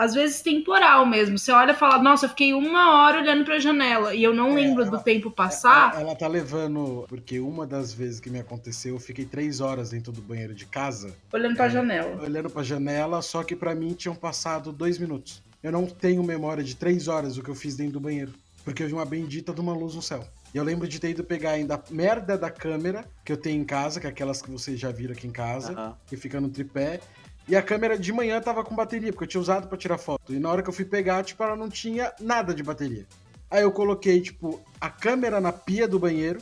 às 0.00 0.14
vezes 0.14 0.40
temporal 0.40 1.04
mesmo. 1.04 1.36
Você 1.36 1.52
olha 1.52 1.72
e 1.72 1.74
fala, 1.74 2.02
nossa, 2.02 2.24
eu 2.24 2.30
fiquei 2.30 2.54
uma 2.54 2.94
hora 2.94 3.18
olhando 3.18 3.44
pra 3.44 3.58
janela 3.58 4.14
e 4.14 4.24
eu 4.24 4.34
não 4.34 4.52
é, 4.52 4.54
lembro 4.54 4.82
ela, 4.82 4.90
do 4.92 5.04
tempo 5.04 5.30
passar. 5.30 5.92
Ela, 5.92 6.00
ela 6.00 6.16
tá 6.16 6.26
levando. 6.26 7.04
Porque 7.06 7.38
uma 7.38 7.66
das 7.66 7.92
vezes 7.92 8.18
que 8.18 8.30
me 8.30 8.40
aconteceu, 8.40 8.94
eu 8.94 8.98
fiquei 8.98 9.26
três 9.26 9.60
horas 9.60 9.90
dentro 9.90 10.10
do 10.10 10.22
banheiro 10.22 10.54
de 10.54 10.64
casa. 10.64 11.14
Olhando 11.30 11.54
pra 11.54 11.66
é, 11.66 11.70
janela. 11.70 12.22
Olhando 12.22 12.48
pra 12.48 12.62
janela, 12.62 13.20
só 13.20 13.42
que 13.42 13.54
para 13.54 13.74
mim 13.74 13.92
tinham 13.92 14.14
passado 14.14 14.72
dois 14.72 14.96
minutos. 14.96 15.42
Eu 15.62 15.70
não 15.70 15.84
tenho 15.84 16.24
memória 16.24 16.64
de 16.64 16.74
três 16.74 17.06
horas 17.06 17.36
o 17.36 17.42
que 17.42 17.50
eu 17.50 17.54
fiz 17.54 17.76
dentro 17.76 17.94
do 17.94 18.00
banheiro. 18.00 18.32
Porque 18.64 18.82
eu 18.82 18.86
vi 18.86 18.94
uma 18.94 19.04
bendita 19.04 19.52
de 19.52 19.60
uma 19.60 19.74
luz 19.74 19.94
no 19.94 20.00
céu. 20.00 20.26
E 20.54 20.56
eu 20.56 20.64
lembro 20.64 20.88
de 20.88 20.98
ter 20.98 21.10
ido 21.10 21.22
pegar 21.22 21.50
ainda 21.50 21.74
a 21.74 21.82
merda 21.90 22.38
da 22.38 22.50
câmera 22.50 23.04
que 23.22 23.30
eu 23.30 23.36
tenho 23.36 23.60
em 23.60 23.64
casa, 23.64 24.00
que 24.00 24.06
é 24.06 24.10
aquelas 24.10 24.40
que 24.40 24.50
vocês 24.50 24.80
já 24.80 24.90
viram 24.90 25.12
aqui 25.12 25.26
em 25.26 25.30
casa, 25.30 25.78
uhum. 25.78 25.94
que 26.06 26.16
fica 26.16 26.40
no 26.40 26.48
tripé. 26.48 27.00
E 27.50 27.56
a 27.56 27.62
câmera 27.62 27.98
de 27.98 28.12
manhã 28.12 28.40
tava 28.40 28.62
com 28.62 28.76
bateria, 28.76 29.10
porque 29.10 29.24
eu 29.24 29.28
tinha 29.28 29.40
usado 29.40 29.66
para 29.66 29.76
tirar 29.76 29.98
foto. 29.98 30.32
E 30.32 30.38
na 30.38 30.48
hora 30.48 30.62
que 30.62 30.68
eu 30.68 30.72
fui 30.72 30.84
pegar, 30.84 31.24
tipo, 31.24 31.42
ela 31.42 31.56
não 31.56 31.68
tinha 31.68 32.12
nada 32.20 32.54
de 32.54 32.62
bateria. 32.62 33.04
Aí 33.50 33.62
eu 33.62 33.72
coloquei, 33.72 34.20
tipo, 34.20 34.62
a 34.80 34.88
câmera 34.88 35.40
na 35.40 35.50
pia 35.50 35.88
do 35.88 35.98
banheiro 35.98 36.40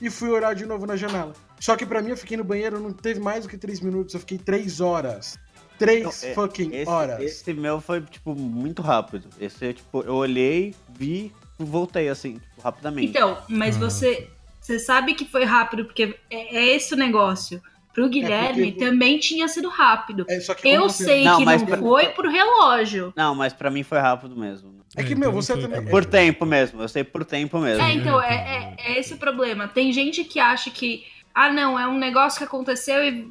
e 0.00 0.10
fui 0.10 0.30
olhar 0.30 0.56
de 0.56 0.66
novo 0.66 0.84
na 0.84 0.96
janela. 0.96 1.32
Só 1.60 1.76
que 1.76 1.86
para 1.86 2.02
mim 2.02 2.10
eu 2.10 2.16
fiquei 2.16 2.36
no 2.36 2.42
banheiro, 2.42 2.80
não 2.80 2.92
teve 2.92 3.20
mais 3.20 3.44
do 3.44 3.48
que 3.48 3.56
três 3.56 3.78
minutos, 3.78 4.14
eu 4.14 4.20
fiquei 4.20 4.36
três 4.36 4.80
horas. 4.80 5.38
Três 5.78 6.24
é, 6.24 6.34
fucking 6.34 6.74
esse, 6.74 6.90
horas. 6.90 7.20
Esse 7.20 7.54
meu 7.54 7.80
foi, 7.80 8.00
tipo, 8.00 8.34
muito 8.34 8.82
rápido. 8.82 9.28
Esse, 9.38 9.74
tipo, 9.74 10.02
eu 10.02 10.16
olhei, 10.16 10.74
vi, 10.88 11.32
voltei, 11.56 12.08
assim, 12.08 12.32
tipo, 12.32 12.62
rapidamente. 12.62 13.10
Então, 13.10 13.38
mas 13.48 13.76
ah. 13.76 13.78
você, 13.78 14.28
você 14.60 14.80
sabe 14.80 15.14
que 15.14 15.24
foi 15.24 15.44
rápido, 15.44 15.84
porque 15.84 16.18
é, 16.28 16.56
é 16.56 16.74
esse 16.74 16.94
o 16.94 16.96
negócio. 16.96 17.62
Pro 17.98 18.08
Guilherme 18.08 18.68
é 18.68 18.70
porque... 18.70 18.84
também 18.84 19.18
tinha 19.18 19.48
sido 19.48 19.68
rápido. 19.68 20.24
É, 20.28 20.36
eu 20.62 20.88
sei 20.88 21.24
não, 21.24 21.38
que 21.38 21.44
não 21.44 21.66
pra... 21.66 21.78
foi 21.78 22.06
pro 22.10 22.30
relógio. 22.30 23.12
Não, 23.16 23.34
mas 23.34 23.52
para 23.52 23.70
mim 23.72 23.82
foi 23.82 23.98
rápido 23.98 24.36
mesmo. 24.36 24.78
É 24.96 25.02
que, 25.02 25.16
meu, 25.16 25.32
você 25.32 25.56
também. 25.56 25.84
Por 25.84 26.04
tempo 26.04 26.46
mesmo, 26.46 26.80
eu 26.80 26.88
sei 26.88 27.02
por 27.02 27.24
tempo 27.24 27.58
mesmo. 27.58 27.82
É, 27.82 27.92
então, 27.92 28.22
é, 28.22 28.76
é, 28.78 28.92
é 28.92 29.00
esse 29.00 29.14
o 29.14 29.16
problema. 29.16 29.66
Tem 29.66 29.92
gente 29.92 30.22
que 30.22 30.38
acha 30.38 30.70
que, 30.70 31.04
ah, 31.34 31.52
não, 31.52 31.76
é 31.76 31.88
um 31.88 31.98
negócio 31.98 32.38
que 32.38 32.44
aconteceu 32.44 33.02
e 33.04 33.28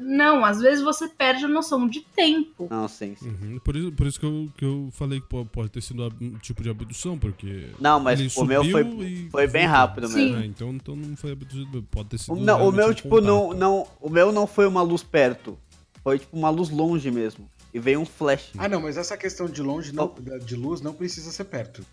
não, 0.00 0.44
às 0.44 0.60
vezes 0.60 0.82
você 0.82 1.08
perde 1.08 1.44
a 1.44 1.48
noção 1.48 1.86
de 1.86 2.00
tempo. 2.00 2.66
Não, 2.70 2.88
sim. 2.88 3.14
sim. 3.16 3.28
Uhum. 3.28 3.58
Por, 3.58 3.76
isso, 3.76 3.92
por 3.92 4.06
isso 4.06 4.18
que 4.18 4.26
eu, 4.26 4.48
que 4.56 4.64
eu 4.64 4.88
falei 4.92 5.20
que 5.20 5.26
pode 5.26 5.68
ter 5.68 5.82
sido 5.82 6.04
um 6.20 6.38
tipo 6.38 6.62
de 6.62 6.70
abdução, 6.70 7.18
porque. 7.18 7.66
Não, 7.78 8.00
mas 8.00 8.36
o 8.36 8.44
meu 8.44 8.64
foi, 8.64 9.28
foi 9.30 9.46
bem 9.46 9.66
rápido 9.66 10.08
mesmo. 10.08 10.38
É, 10.38 10.46
então, 10.46 10.70
então 10.70 10.96
não 10.96 11.16
foi 11.16 11.32
abduzido, 11.32 11.82
pode 11.90 12.08
ter 12.08 12.18
sido. 12.18 12.36
Não, 12.36 12.66
o 12.66 12.72
meu, 12.72 12.94
tipo, 12.94 13.20
não, 13.20 13.52
não. 13.52 13.86
O 14.00 14.08
meu 14.08 14.32
não 14.32 14.46
foi 14.46 14.66
uma 14.66 14.82
luz 14.82 15.02
perto. 15.02 15.58
Foi 16.02 16.18
tipo 16.18 16.36
uma 16.36 16.50
luz 16.50 16.70
longe 16.70 17.10
mesmo. 17.10 17.48
E 17.72 17.78
veio 17.78 18.00
um 18.00 18.06
flash. 18.06 18.50
Ah, 18.58 18.68
não, 18.68 18.80
mas 18.80 18.96
essa 18.96 19.16
questão 19.16 19.46
de 19.46 19.62
longe, 19.62 19.92
não, 19.92 20.12
oh. 20.16 20.38
de 20.38 20.56
luz, 20.56 20.80
não 20.80 20.92
precisa 20.92 21.30
ser 21.30 21.44
perto. 21.44 21.84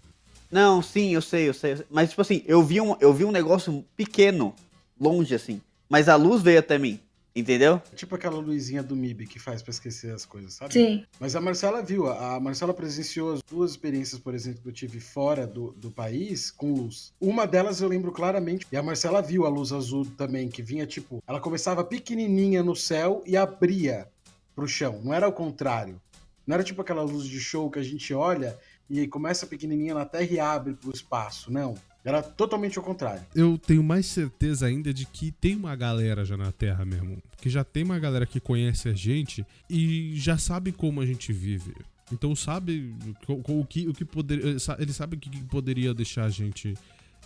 Não, 0.50 0.82
sim, 0.82 1.14
eu 1.14 1.22
sei, 1.22 1.50
eu 1.50 1.54
sei. 1.54 1.84
Mas, 1.90 2.10
tipo 2.10 2.22
assim, 2.22 2.42
eu 2.48 2.64
vi 2.64 2.80
um, 2.80 2.96
eu 3.00 3.14
vi 3.14 3.26
um 3.26 3.32
negócio 3.32 3.86
pequeno, 3.96 4.56
longe, 5.00 5.36
assim. 5.36 5.62
Mas 5.90 6.10
a 6.10 6.16
luz 6.16 6.42
veio 6.42 6.60
até 6.60 6.78
mim. 6.78 7.00
Entendeu? 7.38 7.80
Tipo 7.96 8.16
aquela 8.16 8.40
luzinha 8.40 8.82
do 8.82 8.96
MIB 8.96 9.28
que 9.28 9.38
faz 9.38 9.62
pra 9.62 9.70
esquecer 9.70 10.12
as 10.12 10.26
coisas, 10.26 10.56
sabe? 10.56 10.74
Sim. 10.74 11.06
Mas 11.20 11.36
a 11.36 11.40
Marcela 11.40 11.84
viu, 11.84 12.08
a 12.08 12.40
Marcela 12.40 12.74
presenciou 12.74 13.34
as 13.34 13.44
duas 13.44 13.72
experiências, 13.72 14.20
por 14.20 14.34
exemplo, 14.34 14.64
que 14.64 14.70
eu 14.70 14.74
tive 14.74 15.00
fora 15.00 15.46
do, 15.46 15.72
do 15.74 15.92
país 15.92 16.50
com 16.50 16.74
luz. 16.74 17.14
Uma 17.22 17.46
delas 17.46 17.80
eu 17.80 17.88
lembro 17.88 18.12
claramente, 18.12 18.66
e 18.72 18.76
a 18.76 18.82
Marcela 18.82 19.22
viu 19.22 19.46
a 19.46 19.50
luz 19.50 19.72
azul 19.72 20.04
também, 20.18 20.50
que 20.50 20.64
vinha 20.64 20.88
tipo, 20.88 21.22
ela 21.28 21.40
começava 21.40 21.84
pequenininha 21.84 22.64
no 22.64 22.76
céu 22.76 23.24
e 23.24 23.38
abria 23.38 24.08
pro 24.56 24.68
chão, 24.68 25.00
não 25.04 25.14
era 25.14 25.28
o 25.28 25.32
contrário. 25.32 26.02
Não 26.48 26.56
era 26.56 26.64
tipo 26.64 26.82
aquela 26.82 27.04
luz 27.04 27.26
de 27.26 27.40
show 27.40 27.70
que 27.70 27.78
a 27.78 27.84
gente 27.84 28.16
olha 28.16 28.58
e 28.90 29.08
começa 29.08 29.46
pequenininha 29.46 29.94
na 29.94 30.06
terra 30.06 30.32
e 30.32 30.40
abre 30.40 30.74
pro 30.74 30.92
espaço, 30.92 31.52
não. 31.52 31.76
Era 32.08 32.24
totalmente 32.24 32.80
o 32.80 32.82
contrário. 32.82 33.22
Eu 33.36 33.58
tenho 33.58 33.84
mais 33.84 34.06
certeza 34.06 34.66
ainda 34.66 34.94
de 34.94 35.06
que 35.06 35.30
tem 35.30 35.58
uma 35.58 35.76
galera 35.76 36.24
já 36.24 36.38
na 36.38 36.54
Terra 36.54 36.86
mesmo. 36.86 37.22
Que 37.36 37.50
já 37.50 37.66
tem 37.66 37.84
uma 37.84 38.00
galera 38.00 38.26
que 38.26 38.40
conhece 38.40 38.88
a 38.88 38.94
gente 38.94 39.46
e 39.70 40.14
já 40.16 40.38
sabe 40.38 40.72
como 40.72 41.02
a 41.02 41.06
gente 41.06 41.34
vive. 41.34 41.76
Então 42.10 42.34
sabe 42.34 42.96
o 43.28 43.66
que, 43.66 43.90
o 43.90 43.94
que 43.94 44.06
poderia. 44.06 44.56
Ele 44.80 44.94
sabe 44.94 45.18
o 45.18 45.20
que 45.20 45.44
poderia 45.44 45.94
deixar 45.94 46.24
a 46.24 46.30
gente 46.30 46.76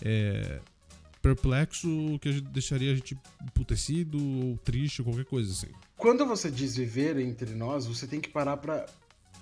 é, 0.01 0.59
perplexo, 1.21 2.15
o 2.15 2.17
que 2.17 2.41
deixaria 2.41 2.91
a 2.91 2.95
gente 2.95 3.15
putecido 3.53 4.17
ou 4.17 4.57
triste, 4.57 5.03
qualquer 5.03 5.25
coisa 5.25 5.51
assim. 5.51 5.69
Quando 5.95 6.25
você 6.25 6.49
diz 6.49 6.75
viver 6.75 7.19
entre 7.19 7.53
nós, 7.53 7.85
você 7.85 8.07
tem 8.07 8.19
que 8.19 8.29
parar 8.29 8.57
pra. 8.57 8.87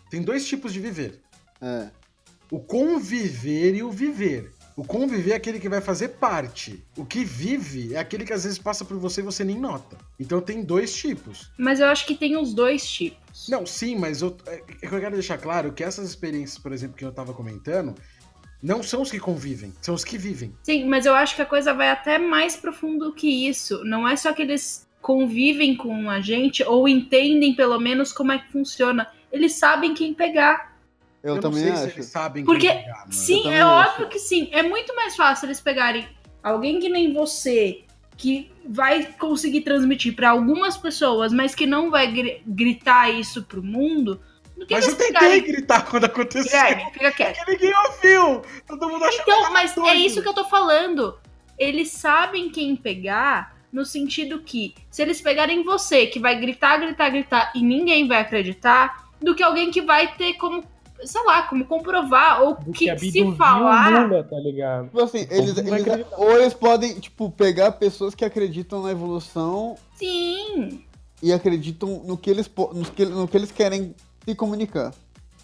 Tem 0.10 0.22
dois 0.22 0.46
tipos 0.46 0.74
de 0.74 0.82
viver. 0.82 1.22
É. 1.62 1.92
O 2.52 2.60
conviver 2.60 3.74
e 3.76 3.84
o 3.84 3.90
viver. 3.90 4.59
O 4.76 4.84
conviver 4.84 5.32
é 5.32 5.36
aquele 5.36 5.60
que 5.60 5.68
vai 5.68 5.82
fazer 5.82 6.10
parte. 6.10 6.84
O 6.96 7.06
que 7.06 7.26
vive 7.26 7.94
é 7.94 8.00
aquele 8.00 8.26
que 8.26 8.34
às 8.34 8.44
vezes 8.44 8.58
passa 8.58 8.86
por 8.86 8.98
você 8.98 9.22
e 9.22 9.24
você 9.24 9.44
nem 9.44 9.60
nota. 9.60 9.98
Então 10.20 10.40
tem 10.40 10.64
dois 10.64 10.96
tipos. 10.96 11.52
Mas 11.58 11.80
eu 11.80 11.88
acho 11.88 12.06
que 12.06 12.16
tem 12.16 12.38
os 12.38 12.54
dois 12.54 12.90
tipos. 12.90 13.48
Não, 13.50 13.66
sim, 13.66 13.96
mas 13.98 14.22
eu, 14.22 14.36
é, 14.46 14.64
eu 14.82 14.90
quero 14.90 15.16
deixar 15.16 15.38
claro 15.38 15.74
que 15.74 15.84
essas 15.84 16.08
experiências, 16.08 16.58
por 16.58 16.72
exemplo, 16.72 16.96
que 16.96 17.04
eu 17.04 17.12
tava 17.12 17.34
comentando, 17.34 17.94
não 18.62 18.84
são 18.84 19.02
os 19.02 19.12
que 19.12 19.20
convivem, 19.20 19.74
são 19.82 19.96
os 19.96 20.04
que 20.04 20.18
vivem. 20.18 20.54
Sim, 20.64 20.86
mas 20.86 21.06
eu 21.06 21.16
acho 21.16 21.36
que 21.36 21.42
a 21.42 21.46
coisa 21.46 21.74
vai 21.74 21.90
até 21.90 22.18
mais 22.18 22.56
profundo 22.56 23.14
que 23.14 23.48
isso. 23.48 23.84
Não 23.84 24.08
é 24.08 24.16
só 24.16 24.34
que 24.34 24.42
eles 24.42 24.88
convivem 25.02 25.76
com 25.76 26.10
a 26.10 26.20
gente 26.20 26.64
ou 26.64 26.88
entendem 26.88 27.56
pelo 27.56 27.80
menos 27.80 28.12
como 28.12 28.32
é 28.32 28.40
que 28.40 28.52
funciona. 28.52 29.10
Eles 29.32 29.54
sabem 29.54 29.94
quem 29.94 30.14
pegar. 30.14 30.69
Eu, 31.24 31.36
eu 31.36 31.42
também 31.42 31.70
acho. 31.70 31.96
eles 31.96 32.06
sabem 32.06 32.46
Porque, 32.46 32.70
pegar, 32.70 33.06
sim, 33.12 33.50
é 33.50 33.62
acho. 33.62 33.92
óbvio 33.92 34.10
que 34.10 34.20
sim. 34.20 34.50
É 34.52 34.64
muito 34.64 34.96
mais 34.96 35.16
fácil 35.16 35.48
eles 35.48 35.60
pegarem 35.60 36.08
alguém 36.42 36.80
que 36.80 36.88
nem 36.90 37.14
você, 37.14 37.84
que 38.16 38.52
vai 38.68 39.04
conseguir 39.04 39.62
transmitir 39.62 40.16
para 40.16 40.30
algumas 40.30 40.78
pessoas, 40.78 41.34
mas 41.34 41.54
que 41.54 41.66
não 41.66 41.90
vai 41.92 42.12
gr 42.12 42.42
gritar 42.48 43.10
isso 43.10 43.44
pro 43.44 43.62
mundo. 43.62 44.22
Mas 44.70 44.88
eu 44.88 44.96
tentei 44.96 45.14
pegarem... 45.14 45.42
gritar 45.42 45.86
quando 45.86 46.06
aconteceu. 46.06 46.44
Guilherme, 46.52 46.92
fica 46.92 47.12
quieto. 47.12 47.38
Porque 47.38 47.52
ninguém 47.52 47.74
ouviu. 47.78 48.42
Todo 48.68 48.90
mundo 48.90 49.06
achou 49.06 49.22
Então, 49.22 49.54
mas 49.54 49.74
doido. 49.74 49.90
é 49.90 49.96
isso 49.96 50.22
que 50.22 50.28
eu 50.28 50.34
tô 50.34 50.46
falando. 50.46 51.18
Eles 51.58 51.92
sabem 51.92 52.50
quem 52.50 52.76
pegar 52.76 53.58
no 53.72 53.86
sentido 53.86 54.42
que 54.42 54.74
se 54.90 55.02
eles 55.02 55.22
pegarem 55.22 55.64
você, 55.64 56.08
que 56.08 56.20
vai 56.20 56.40
gritar, 56.40 56.78
gritar, 56.78 57.10
gritar 57.10 57.52
e 57.56 57.62
ninguém 57.62 58.08
vai 58.08 58.20
acreditar, 58.20 59.10
do 59.22 59.36
que 59.36 59.44
alguém 59.44 59.70
que 59.72 59.82
vai 59.82 60.14
ter 60.16 60.34
como 60.34 60.64
sei 61.04 61.24
lá, 61.24 61.44
como 61.44 61.66
comprovar, 61.66 62.42
ou 62.42 62.56
que, 62.56 62.94
que 62.96 63.12
se 63.12 63.36
falar. 63.36 64.08
Lula, 64.08 64.24
tá 64.24 64.38
ligado? 64.38 64.86
Tipo 64.86 65.02
assim, 65.02 65.28
eles, 65.30 65.58
eles, 65.58 66.06
ou 66.18 66.32
eles 66.32 66.54
podem, 66.54 67.00
tipo, 67.00 67.32
pegar 67.32 67.72
pessoas 67.74 68.14
que 68.16 68.26
acreditam 68.26 68.82
na 68.82 68.92
evolução. 68.92 69.76
Sim. 69.96 70.84
E 71.22 71.34
acreditam 71.34 72.02
no 72.06 72.18
que 72.18 72.30
eles, 72.30 72.50
no 72.74 72.86
que, 72.86 73.06
no 73.06 73.28
que 73.28 73.38
eles 73.38 73.52
querem 73.52 73.96
se 74.26 74.36
comunicar. 74.36 74.94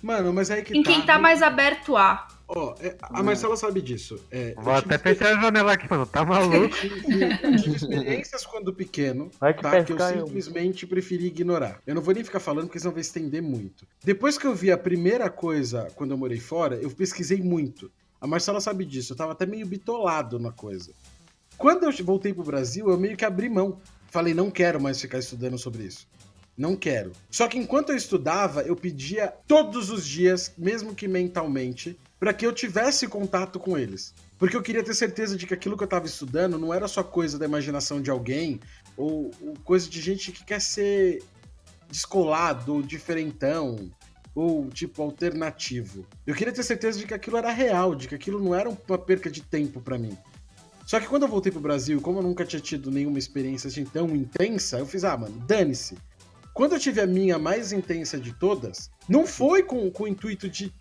Mano, 0.01 0.31
mas 0.31 0.51
aí 0.51 0.61
que 0.61 0.77
Em 0.77 0.83
tá, 0.83 0.91
quem 0.91 1.01
tá 1.01 1.19
mais 1.19 1.41
aberto 1.41 1.97
a. 1.97 2.27
Ó, 2.47 2.75
oh, 2.77 2.83
é, 2.83 2.95
a 3.01 3.23
Marcela 3.23 3.57
sabe 3.57 3.81
disso. 3.81 4.23
É, 4.29 4.53
Vou 4.55 4.73
até 4.73 4.99
fechar 4.99 5.35
a 5.35 5.41
janela 5.41 5.73
aqui, 5.73 5.89
mano. 5.89 6.05
Tá 6.05 6.23
maluco? 6.25 6.55
Eu 6.55 6.69
tive 6.69 7.75
experiências 7.75 8.45
quando 8.45 8.71
pequeno, 8.71 9.31
Vai 9.39 9.53
que, 9.53 9.63
tá, 9.63 9.83
que 9.83 9.93
eu 9.93 9.99
simplesmente 9.99 10.83
eu... 10.83 10.89
preferi 10.89 11.25
ignorar. 11.25 11.81
Eu 11.87 11.95
não 11.95 12.03
vou 12.03 12.13
nem 12.13 12.23
ficar 12.23 12.39
falando 12.39 12.67
porque 12.67 12.79
senão 12.79 12.93
vai 12.93 13.01
estender 13.01 13.41
muito. 13.41 13.87
Depois 14.03 14.37
que 14.37 14.45
eu 14.45 14.53
vi 14.53 14.71
a 14.71 14.77
primeira 14.77 15.29
coisa 15.29 15.87
quando 15.95 16.11
eu 16.11 16.17
morei 16.17 16.39
fora, 16.39 16.75
eu 16.75 16.91
pesquisei 16.91 17.41
muito. 17.41 17.91
A 18.21 18.27
Marcela 18.27 18.61
sabe 18.61 18.85
disso, 18.85 19.13
eu 19.13 19.17
tava 19.17 19.31
até 19.31 19.45
meio 19.45 19.65
bitolado 19.65 20.37
na 20.37 20.51
coisa. 20.51 20.91
Quando 21.57 21.83
eu 21.83 22.05
voltei 22.05 22.33
pro 22.33 22.43
Brasil, 22.43 22.89
eu 22.89 22.97
meio 22.97 23.17
que 23.17 23.25
abri 23.25 23.49
mão. 23.49 23.79
Falei, 24.09 24.33
não 24.33 24.51
quero 24.51 24.79
mais 24.79 25.01
ficar 25.01 25.19
estudando 25.19 25.57
sobre 25.57 25.83
isso. 25.83 26.07
Não 26.57 26.75
quero. 26.75 27.11
Só 27.29 27.47
que 27.47 27.57
enquanto 27.57 27.89
eu 27.89 27.97
estudava, 27.97 28.61
eu 28.61 28.75
pedia 28.75 29.27
todos 29.45 29.89
os 29.89 30.05
dias, 30.05 30.53
mesmo 30.57 30.95
que 30.95 31.07
mentalmente, 31.07 31.99
para 32.25 32.33
que 32.33 32.43
eu 32.43 32.51
tivesse 32.51 33.07
contato 33.07 33.59
com 33.59 33.77
eles. 33.77 34.11
Porque 34.39 34.57
eu 34.57 34.61
queria 34.63 34.83
ter 34.83 34.95
certeza 34.95 35.37
de 35.37 35.45
que 35.45 35.53
aquilo 35.53 35.77
que 35.77 35.83
eu 35.83 35.85
estava 35.85 36.07
estudando 36.07 36.57
não 36.57 36.73
era 36.73 36.87
só 36.87 37.03
coisa 37.03 37.37
da 37.37 37.45
imaginação 37.45 38.01
de 38.01 38.09
alguém 38.09 38.59
ou, 38.97 39.29
ou 39.39 39.53
coisa 39.63 39.87
de 39.87 40.01
gente 40.01 40.31
que 40.31 40.43
quer 40.43 40.59
ser 40.59 41.21
descolado 41.87 42.73
ou 42.73 42.81
diferentão 42.81 43.91
ou 44.33 44.67
tipo 44.69 45.03
alternativo. 45.03 46.03
Eu 46.25 46.33
queria 46.33 46.51
ter 46.51 46.63
certeza 46.63 46.97
de 46.97 47.05
que 47.05 47.13
aquilo 47.13 47.37
era 47.37 47.51
real, 47.51 47.93
de 47.93 48.07
que 48.07 48.15
aquilo 48.15 48.43
não 48.43 48.55
era 48.55 48.71
uma 48.71 48.97
perca 48.97 49.29
de 49.29 49.43
tempo 49.43 49.79
para 49.79 49.99
mim. 49.99 50.17
Só 50.83 50.99
que 50.99 51.07
quando 51.07 51.23
eu 51.23 51.29
voltei 51.29 51.51
pro 51.51 51.61
Brasil, 51.61 52.01
como 52.01 52.17
eu 52.17 52.23
nunca 52.23 52.43
tinha 52.43 52.59
tido 52.59 52.89
nenhuma 52.89 53.19
experiência 53.19 53.67
assim 53.67 53.85
tão 53.85 54.15
intensa, 54.15 54.79
eu 54.79 54.87
fiz, 54.87 55.03
ah, 55.03 55.15
mano, 55.15 55.37
dane-se. 55.45 55.95
Quando 56.55 56.73
eu 56.73 56.79
tive 56.79 57.01
a 57.01 57.05
minha 57.05 57.37
mais 57.37 57.71
intensa 57.71 58.17
de 58.17 58.33
todas, 58.33 58.89
não 59.07 59.27
foi 59.27 59.61
com, 59.61 59.91
com 59.91 60.05
o 60.05 60.07
intuito 60.07 60.49
de, 60.49 60.73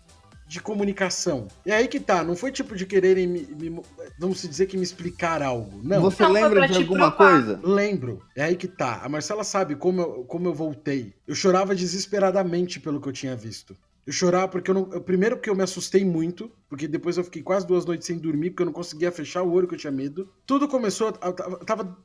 de 0.47 0.61
comunicação. 0.61 1.47
É 1.65 1.73
aí 1.73 1.87
que 1.87 1.99
tá, 1.99 2.23
não 2.23 2.35
foi 2.35 2.51
tipo 2.51 2.75
de 2.75 2.85
quererem 2.85 3.27
me, 3.27 3.41
me 3.41 3.81
vamos 4.17 4.41
dizer 4.41 4.67
que 4.67 4.77
me 4.77 4.83
explicar 4.83 5.41
algo. 5.41 5.81
Não. 5.83 6.01
Você 6.01 6.23
não 6.23 6.31
lembra 6.31 6.67
de 6.67 6.77
alguma 6.77 7.11
provar. 7.11 7.31
coisa? 7.31 7.59
Lembro. 7.63 8.21
É 8.35 8.43
aí 8.43 8.55
que 8.55 8.67
tá. 8.67 9.01
A 9.03 9.09
Marcela 9.09 9.43
sabe 9.43 9.75
como 9.75 10.01
eu, 10.01 10.23
como 10.25 10.47
eu 10.47 10.53
voltei. 10.53 11.13
Eu 11.27 11.35
chorava 11.35 11.75
desesperadamente 11.75 12.79
pelo 12.79 13.01
que 13.01 13.09
eu 13.09 13.13
tinha 13.13 13.35
visto. 13.35 13.75
Eu 14.05 14.13
chorava 14.13 14.47
porque 14.47 14.69
eu 14.69 14.75
não. 14.75 14.89
Eu, 14.93 15.01
primeiro 15.01 15.35
porque 15.35 15.49
eu 15.49 15.55
me 15.55 15.63
assustei 15.63 16.05
muito, 16.05 16.51
porque 16.69 16.87
depois 16.87 17.17
eu 17.17 17.23
fiquei 17.23 17.41
quase 17.41 17.65
duas 17.65 17.85
noites 17.85 18.05
sem 18.05 18.17
dormir, 18.17 18.51
porque 18.51 18.61
eu 18.61 18.67
não 18.67 18.73
conseguia 18.73 19.11
fechar 19.11 19.41
o 19.41 19.51
olho 19.51 19.67
que 19.67 19.73
eu 19.73 19.79
tinha 19.79 19.91
medo. 19.91 20.29
Tudo 20.45 20.67
começou. 20.67 21.07
Eu 21.07 21.33
tava. 21.65 21.97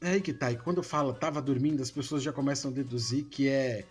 É 0.00 0.10
aí 0.10 0.20
que 0.20 0.32
tá. 0.32 0.50
E 0.50 0.56
quando 0.56 0.78
eu 0.78 0.82
falo 0.82 1.14
tava 1.14 1.40
dormindo, 1.40 1.80
as 1.80 1.92
pessoas 1.92 2.22
já 2.22 2.32
começam 2.32 2.70
a 2.70 2.74
deduzir 2.74 3.24
que 3.26 3.48
é. 3.48 3.84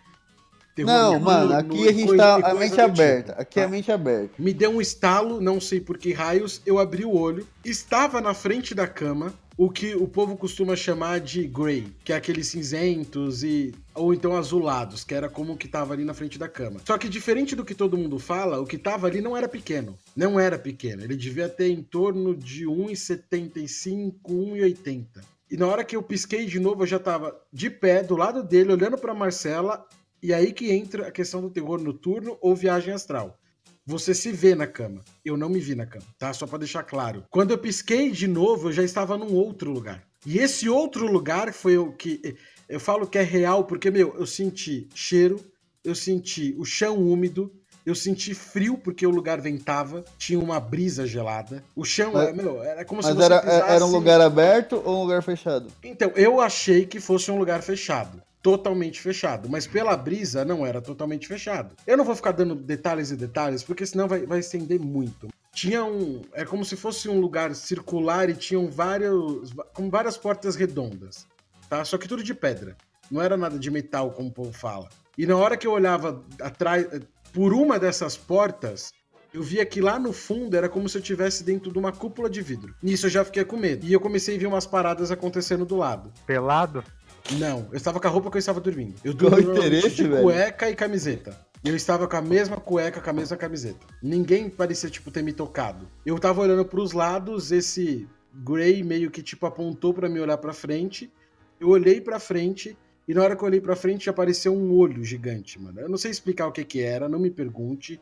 Não, 0.82 1.20
mano, 1.20 1.50
no, 1.50 1.54
aqui 1.54 1.82
no, 1.82 1.88
a 1.88 1.92
gente 1.92 2.16
tá 2.16 2.36
a 2.36 2.54
mente 2.54 2.80
aberta. 2.80 3.32
Tipo, 3.32 3.42
aqui 3.42 3.54
tá? 3.54 3.60
é 3.60 3.64
a 3.64 3.68
mente 3.68 3.92
aberta. 3.92 4.30
Me 4.38 4.52
deu 4.52 4.70
um 4.70 4.80
estalo, 4.80 5.40
não 5.40 5.60
sei 5.60 5.80
por 5.80 5.96
que 5.98 6.12
raios, 6.12 6.60
eu 6.66 6.78
abri 6.78 7.04
o 7.04 7.14
olho, 7.14 7.46
estava 7.64 8.20
na 8.20 8.34
frente 8.34 8.74
da 8.74 8.86
cama, 8.86 9.32
o 9.56 9.70
que 9.70 9.94
o 9.94 10.08
povo 10.08 10.36
costuma 10.36 10.74
chamar 10.74 11.20
de 11.20 11.46
grey, 11.46 11.86
que 12.02 12.12
é 12.12 12.16
aqueles 12.16 12.48
cinzentos 12.48 13.44
e 13.44 13.72
ou 13.94 14.12
então 14.12 14.36
azulados, 14.36 15.04
que 15.04 15.14
era 15.14 15.28
como 15.28 15.56
que 15.56 15.68
tava 15.68 15.94
ali 15.94 16.04
na 16.04 16.12
frente 16.12 16.38
da 16.38 16.48
cama. 16.48 16.80
Só 16.84 16.98
que 16.98 17.08
diferente 17.08 17.54
do 17.54 17.64
que 17.64 17.74
todo 17.74 17.96
mundo 17.96 18.18
fala, 18.18 18.60
o 18.60 18.66
que 18.66 18.76
tava 18.76 19.06
ali 19.06 19.20
não 19.20 19.36
era 19.36 19.48
pequeno. 19.48 19.96
Não 20.16 20.40
era 20.40 20.58
pequeno, 20.58 21.04
ele 21.04 21.16
devia 21.16 21.48
ter 21.48 21.68
em 21.68 21.82
torno 21.82 22.34
de 22.34 22.66
1,75, 22.66 24.14
1,80. 24.28 25.06
E 25.50 25.56
na 25.56 25.68
hora 25.68 25.84
que 25.84 25.94
eu 25.94 26.02
pisquei 26.02 26.46
de 26.46 26.58
novo, 26.58 26.82
eu 26.82 26.86
já 26.86 26.98
tava 26.98 27.40
de 27.52 27.70
pé 27.70 28.02
do 28.02 28.16
lado 28.16 28.42
dele, 28.42 28.72
olhando 28.72 28.98
para 28.98 29.14
Marcela, 29.14 29.86
e 30.24 30.32
aí 30.32 30.54
que 30.54 30.72
entra 30.72 31.08
a 31.08 31.10
questão 31.10 31.42
do 31.42 31.50
terror 31.50 31.78
noturno 31.78 32.38
ou 32.40 32.56
viagem 32.56 32.94
astral. 32.94 33.38
Você 33.84 34.14
se 34.14 34.32
vê 34.32 34.54
na 34.54 34.66
cama. 34.66 35.02
Eu 35.22 35.36
não 35.36 35.50
me 35.50 35.60
vi 35.60 35.74
na 35.74 35.84
cama, 35.84 36.06
tá? 36.18 36.32
Só 36.32 36.46
para 36.46 36.60
deixar 36.60 36.82
claro. 36.82 37.26
Quando 37.28 37.50
eu 37.50 37.58
pisquei 37.58 38.10
de 38.10 38.26
novo, 38.26 38.68
eu 38.68 38.72
já 38.72 38.82
estava 38.82 39.18
num 39.18 39.34
outro 39.34 39.70
lugar. 39.70 40.02
E 40.24 40.38
esse 40.38 40.66
outro 40.66 41.06
lugar 41.06 41.52
foi 41.52 41.76
o 41.76 41.92
que 41.92 42.38
eu 42.66 42.80
falo 42.80 43.06
que 43.06 43.18
é 43.18 43.22
real 43.22 43.64
porque 43.64 43.90
meu, 43.90 44.16
eu 44.18 44.26
senti 44.26 44.88
cheiro, 44.94 45.38
eu 45.84 45.94
senti 45.94 46.54
o 46.58 46.64
chão 46.64 46.96
úmido, 46.96 47.52
eu 47.84 47.94
senti 47.94 48.32
frio 48.32 48.78
porque 48.78 49.06
o 49.06 49.10
lugar 49.10 49.42
ventava, 49.42 50.02
tinha 50.16 50.40
uma 50.40 50.58
brisa 50.58 51.06
gelada. 51.06 51.62
O 51.76 51.84
chão, 51.84 52.12
mas, 52.14 52.34
meu, 52.34 52.62
era 52.62 52.82
como 52.82 53.02
se 53.02 53.12
você 53.12 53.24
era, 53.24 53.42
pisasse... 53.42 53.72
era 53.72 53.84
um 53.84 53.90
lugar 53.90 54.22
aberto 54.22 54.80
ou 54.82 55.00
um 55.00 55.02
lugar 55.02 55.22
fechado? 55.22 55.70
Então, 55.82 56.10
eu 56.16 56.40
achei 56.40 56.86
que 56.86 56.98
fosse 56.98 57.30
um 57.30 57.36
lugar 57.36 57.62
fechado 57.62 58.22
totalmente 58.44 59.00
fechado, 59.00 59.48
mas 59.48 59.66
pela 59.66 59.96
brisa 59.96 60.44
não 60.44 60.66
era 60.66 60.78
totalmente 60.82 61.26
fechado. 61.26 61.74
Eu 61.86 61.96
não 61.96 62.04
vou 62.04 62.14
ficar 62.14 62.32
dando 62.32 62.54
detalhes 62.54 63.10
e 63.10 63.16
detalhes, 63.16 63.62
porque 63.62 63.86
senão 63.86 64.06
vai, 64.06 64.26
vai 64.26 64.38
estender 64.38 64.78
muito. 64.78 65.28
Tinha 65.54 65.82
um. 65.82 66.20
É 66.34 66.44
como 66.44 66.62
se 66.62 66.76
fosse 66.76 67.08
um 67.08 67.18
lugar 67.18 67.54
circular 67.54 68.28
e 68.28 68.34
tinham 68.34 68.70
vários. 68.70 69.50
com 69.72 69.88
várias 69.88 70.18
portas 70.18 70.56
redondas. 70.56 71.26
Tá? 71.70 71.82
Só 71.86 71.96
que 71.96 72.06
tudo 72.06 72.22
de 72.22 72.34
pedra. 72.34 72.76
Não 73.10 73.22
era 73.22 73.34
nada 73.34 73.58
de 73.58 73.70
metal, 73.70 74.10
como 74.10 74.28
o 74.28 74.32
povo 74.32 74.52
fala. 74.52 74.90
E 75.16 75.24
na 75.24 75.36
hora 75.36 75.56
que 75.56 75.66
eu 75.66 75.72
olhava 75.72 76.22
atrás. 76.38 76.86
Por 77.32 77.52
uma 77.52 77.80
dessas 77.80 78.16
portas, 78.16 78.92
eu 79.32 79.42
via 79.42 79.66
que 79.66 79.80
lá 79.80 79.98
no 79.98 80.12
fundo 80.12 80.56
era 80.56 80.68
como 80.68 80.88
se 80.88 80.96
eu 80.96 81.00
estivesse 81.00 81.42
dentro 81.42 81.72
de 81.72 81.78
uma 81.78 81.90
cúpula 81.90 82.30
de 82.30 82.40
vidro. 82.40 82.72
Nisso 82.80 83.06
eu 83.06 83.10
já 83.10 83.24
fiquei 83.24 83.44
com 83.44 83.56
medo. 83.56 83.84
E 83.84 83.92
eu 83.92 83.98
comecei 83.98 84.36
a 84.36 84.38
ver 84.38 84.46
umas 84.46 84.66
paradas 84.66 85.10
acontecendo 85.10 85.64
do 85.64 85.76
lado. 85.76 86.12
Pelado? 86.24 86.84
Não, 87.32 87.68
eu 87.70 87.76
estava 87.76 87.98
com 87.98 88.06
a 88.06 88.10
roupa 88.10 88.30
que 88.30 88.36
eu 88.36 88.40
estava 88.40 88.60
dormindo. 88.60 88.94
Eu 89.02 89.14
dormi 89.14 89.88
de 89.90 90.06
velho? 90.06 90.22
cueca 90.22 90.70
e 90.70 90.74
camiseta. 90.74 91.38
Eu 91.64 91.74
estava 91.74 92.06
com 92.06 92.16
a 92.16 92.20
mesma 92.20 92.58
cueca, 92.58 93.00
com 93.00 93.10
a 93.10 93.12
mesma 93.12 93.36
camiseta. 93.36 93.86
Ninguém 94.02 94.50
parecia, 94.50 94.90
tipo, 94.90 95.10
ter 95.10 95.22
me 95.22 95.32
tocado. 95.32 95.88
Eu 96.04 96.18
tava 96.18 96.42
olhando 96.42 96.64
para 96.64 96.80
os 96.80 96.92
lados, 96.92 97.50
esse 97.50 98.06
Grey 98.34 98.82
meio 98.82 99.10
que, 99.10 99.22
tipo, 99.22 99.46
apontou 99.46 99.94
para 99.94 100.08
me 100.08 100.20
olhar 100.20 100.36
para 100.36 100.52
frente. 100.52 101.10
Eu 101.58 101.70
olhei 101.70 102.00
para 102.00 102.20
frente 102.20 102.76
e 103.08 103.14
na 103.14 103.22
hora 103.22 103.34
que 103.34 103.42
eu 103.42 103.46
olhei 103.46 103.60
para 103.60 103.74
frente 103.74 104.10
apareceu 104.10 104.54
um 104.54 104.72
olho 104.74 105.02
gigante, 105.02 105.58
mano. 105.58 105.80
Eu 105.80 105.88
não 105.88 105.96
sei 105.96 106.10
explicar 106.10 106.46
o 106.46 106.52
que 106.52 106.64
que 106.64 106.82
era, 106.82 107.08
não 107.08 107.18
me 107.18 107.30
pergunte. 107.30 107.98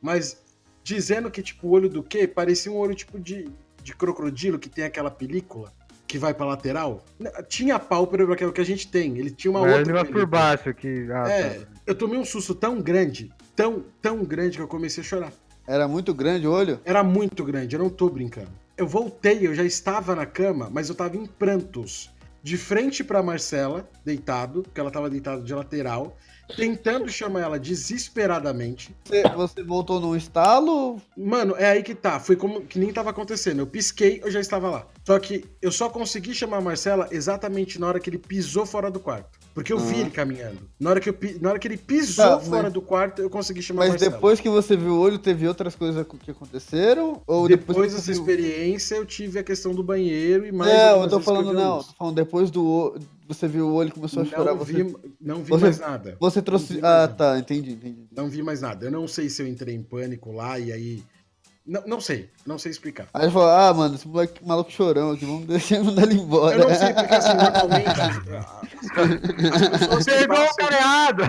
Mas 0.00 0.40
dizendo 0.84 1.30
que, 1.30 1.42
tipo, 1.42 1.66
o 1.66 1.70
olho 1.70 1.88
do 1.88 2.02
quê? 2.02 2.28
Parecia 2.28 2.70
um 2.70 2.76
olho, 2.76 2.94
tipo, 2.94 3.18
de, 3.18 3.48
de 3.82 3.96
crocodilo 3.96 4.60
que 4.60 4.68
tem 4.68 4.84
aquela 4.84 5.10
película 5.10 5.72
que 6.12 6.18
vai 6.18 6.34
pra 6.34 6.44
lateral, 6.44 7.02
tinha 7.48 7.78
pálpebra 7.78 8.36
que 8.36 8.44
é 8.44 8.46
o 8.46 8.52
que 8.52 8.60
a 8.60 8.66
gente 8.66 8.86
tem. 8.86 9.16
Ele 9.16 9.30
tinha 9.30 9.50
uma 9.50 9.62
Mas 9.62 9.78
outra. 9.78 10.00
Ele 10.00 10.12
por 10.12 10.26
baixo 10.26 10.74
que. 10.74 11.08
Ah, 11.10 11.26
é, 11.26 11.48
tá. 11.54 11.66
eu 11.86 11.94
tomei 11.94 12.18
um 12.18 12.24
susto 12.24 12.54
tão 12.54 12.82
grande, 12.82 13.32
tão, 13.56 13.82
tão 14.02 14.22
grande 14.22 14.58
que 14.58 14.62
eu 14.62 14.68
comecei 14.68 15.02
a 15.02 15.06
chorar. 15.06 15.32
Era 15.66 15.88
muito 15.88 16.12
grande 16.12 16.46
o 16.46 16.52
olho? 16.52 16.78
Era 16.84 17.02
muito 17.02 17.42
grande, 17.42 17.74
eu 17.74 17.82
não 17.82 17.88
tô 17.88 18.10
brincando. 18.10 18.50
Eu 18.76 18.86
voltei, 18.86 19.46
eu 19.46 19.54
já 19.54 19.64
estava 19.64 20.14
na 20.14 20.26
cama, 20.26 20.68
mas 20.70 20.90
eu 20.90 20.94
tava 20.94 21.16
em 21.16 21.24
prantos. 21.24 22.10
De 22.42 22.58
frente 22.58 23.02
para 23.02 23.22
Marcela, 23.22 23.88
deitado, 24.04 24.64
porque 24.64 24.78
ela 24.78 24.90
tava 24.90 25.08
deitada 25.08 25.40
de 25.40 25.54
lateral, 25.54 26.18
tentando 26.56 27.08
chamar 27.08 27.40
ela 27.40 27.58
desesperadamente. 27.58 28.94
Você, 29.04 29.22
você, 29.28 29.62
voltou 29.62 30.00
num 30.00 30.16
estalo? 30.16 31.00
Mano, 31.16 31.54
é 31.56 31.66
aí 31.66 31.82
que 31.82 31.94
tá. 31.94 32.20
Foi 32.20 32.36
como 32.36 32.62
que 32.62 32.78
nem 32.78 32.92
tava 32.92 33.10
acontecendo. 33.10 33.60
Eu 33.60 33.66
pisquei, 33.66 34.20
eu 34.22 34.30
já 34.30 34.40
estava 34.40 34.70
lá. 34.70 34.86
Só 35.04 35.18
que 35.18 35.44
eu 35.60 35.72
só 35.72 35.88
consegui 35.88 36.34
chamar 36.34 36.58
a 36.58 36.60
Marcela 36.60 37.08
exatamente 37.10 37.80
na 37.80 37.86
hora 37.86 38.00
que 38.00 38.08
ele 38.08 38.18
pisou 38.18 38.64
fora 38.64 38.90
do 38.90 39.00
quarto. 39.00 39.42
Porque 39.54 39.72
eu 39.72 39.78
vi 39.78 40.00
ele 40.00 40.10
caminhando. 40.10 40.60
Na 40.80 40.90
hora 40.90 41.00
que, 41.00 41.10
eu, 41.10 41.16
na 41.40 41.50
hora 41.50 41.58
que 41.58 41.68
ele 41.68 41.76
pisou 41.76 42.24
tá, 42.24 42.40
fora 42.40 42.62
mas... 42.64 42.72
do 42.72 42.80
quarto, 42.80 43.20
eu 43.20 43.28
consegui 43.28 43.60
chamar 43.60 43.80
mas 43.80 43.88
a 43.88 43.92
Marcela. 43.92 44.10
Mas 44.10 44.16
depois 44.18 44.40
que 44.40 44.48
você 44.48 44.76
viu 44.76 44.94
o 44.94 44.98
olho, 44.98 45.18
teve 45.18 45.46
outras 45.46 45.74
coisas 45.74 46.06
que 46.24 46.30
aconteceram? 46.30 47.20
Ou 47.26 47.46
depois, 47.46 47.66
depois 47.66 47.92
dessa 47.92 48.12
viu... 48.12 48.20
experiência, 48.20 48.94
eu 48.94 49.04
tive 49.04 49.38
a 49.38 49.42
questão 49.42 49.74
do 49.74 49.82
banheiro 49.82 50.46
e 50.46 50.52
mais. 50.52 50.72
Não, 50.72 51.02
eu 51.02 51.08
tô 51.08 51.20
falando, 51.20 51.52
não. 51.52 51.82
Tô 51.82 51.92
falando 51.98 52.14
depois 52.14 52.50
do. 52.50 52.96
Você 53.32 53.48
viu 53.48 53.68
o 53.68 53.74
olho 53.74 53.88
e 53.88 53.92
começou 53.92 54.22
a 54.22 54.26
chorar. 54.26 54.54
Não 54.54 54.64
vi, 54.64 54.96
não 55.20 55.42
vi 55.42 55.50
você, 55.50 55.64
mais 55.64 55.78
nada. 55.78 56.16
Você 56.20 56.42
trouxe. 56.42 56.80
Ah, 56.82 57.08
tá, 57.08 57.38
entendi, 57.38 57.72
entendi. 57.72 58.06
Não 58.14 58.28
vi 58.28 58.42
mais 58.42 58.60
nada. 58.60 58.86
Eu 58.86 58.90
não 58.90 59.08
sei 59.08 59.28
se 59.28 59.42
eu 59.42 59.46
entrei 59.46 59.74
em 59.74 59.82
pânico 59.82 60.32
lá 60.32 60.58
e 60.58 60.72
aí 60.72 61.02
não, 61.64 61.82
não 61.86 62.00
sei, 62.00 62.28
não 62.44 62.58
sei 62.58 62.72
explicar. 62.72 63.06
Aí 63.14 63.22
ele 63.24 63.30
falou, 63.30 63.48
ah, 63.48 63.72
mano, 63.72 63.94
esse 63.94 64.08
moleque 64.08 64.44
maluco 64.44 64.72
chorão 64.72 65.12
aqui, 65.12 65.24
vamos 65.24 65.46
deixar 65.46 65.76
ele 65.76 65.84
mandar 65.84 66.02
ele 66.02 66.14
embora. 66.14 66.56
Eu 66.56 66.68
não 66.68 66.74
sei, 66.74 66.92
porque 66.92 67.14
assim, 67.14 67.34
normalmente. 67.34 67.88
Você 69.94 70.26
pegou 70.26 70.44
o 70.44 70.54
careado! 70.56 71.22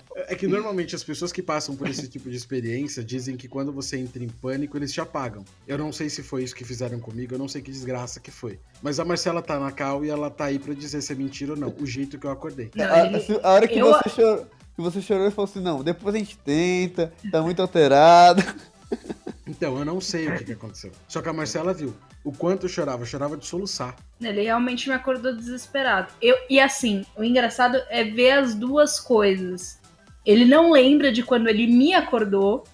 é 0.28 0.34
que 0.34 0.46
normalmente 0.46 0.94
as 0.94 1.02
pessoas 1.02 1.32
que 1.32 1.42
passam 1.42 1.76
por 1.76 1.88
esse 1.88 2.08
tipo 2.08 2.30
de 2.30 2.36
experiência 2.36 3.02
dizem 3.02 3.36
que 3.36 3.48
quando 3.48 3.72
você 3.72 3.96
entra 3.96 4.22
em 4.22 4.28
pânico, 4.28 4.76
eles 4.76 4.92
te 4.92 5.00
apagam. 5.00 5.44
Eu 5.66 5.78
não 5.78 5.92
sei 5.92 6.08
se 6.08 6.22
foi 6.22 6.44
isso 6.44 6.54
que 6.54 6.64
fizeram 6.64 6.98
comigo, 6.98 7.34
eu 7.34 7.38
não 7.38 7.48
sei 7.48 7.62
que 7.62 7.70
desgraça 7.70 8.20
que 8.20 8.30
foi. 8.30 8.58
Mas 8.82 9.00
a 9.00 9.04
Marcela 9.04 9.42
tá 9.42 9.58
na 9.58 9.72
cal 9.72 10.04
e 10.04 10.10
ela 10.10 10.30
tá 10.30 10.46
aí 10.46 10.58
pra 10.58 10.74
dizer 10.74 11.00
se 11.00 11.12
é 11.12 11.16
mentira 11.16 11.52
ou 11.52 11.58
não, 11.58 11.74
o 11.80 11.86
jeito 11.86 12.18
que 12.18 12.26
eu 12.26 12.30
acordei. 12.30 12.70
Não, 12.74 12.84
ele... 12.84 13.16
a, 13.42 13.48
a, 13.48 13.52
hora 13.52 13.68
que 13.68 13.78
eu... 13.78 13.86
você 13.86 14.08
chorou 14.08 14.46
que 14.76 14.82
você 14.82 15.00
chorou 15.00 15.26
e 15.26 15.30
falou 15.30 15.48
assim, 15.50 15.60
não, 15.60 15.82
depois 15.82 16.14
a 16.14 16.18
gente 16.18 16.36
tenta, 16.36 17.10
tá 17.32 17.40
muito 17.42 17.60
alterado. 17.62 18.42
Então, 19.48 19.78
eu 19.78 19.84
não 19.84 20.00
sei 20.00 20.28
o 20.28 20.36
que, 20.36 20.44
que 20.44 20.52
aconteceu. 20.52 20.90
Só 21.06 21.22
que 21.22 21.28
a 21.28 21.32
Marcela 21.32 21.72
viu 21.72 21.94
o 22.24 22.32
quanto 22.32 22.66
eu 22.66 22.68
chorava, 22.68 23.02
eu 23.02 23.06
chorava 23.06 23.36
de 23.36 23.46
soluçar. 23.46 23.94
Ele 24.20 24.42
realmente 24.42 24.88
me 24.88 24.94
acordou 24.94 25.32
desesperado. 25.34 26.12
Eu, 26.20 26.36
e 26.50 26.58
assim, 26.58 27.06
o 27.16 27.22
engraçado 27.22 27.80
é 27.88 28.02
ver 28.02 28.32
as 28.32 28.56
duas 28.56 28.98
coisas. 28.98 29.78
Ele 30.26 30.44
não 30.44 30.72
lembra 30.72 31.12
de 31.12 31.22
quando 31.22 31.48
ele 31.48 31.66
me 31.66 31.94
acordou 31.94 32.64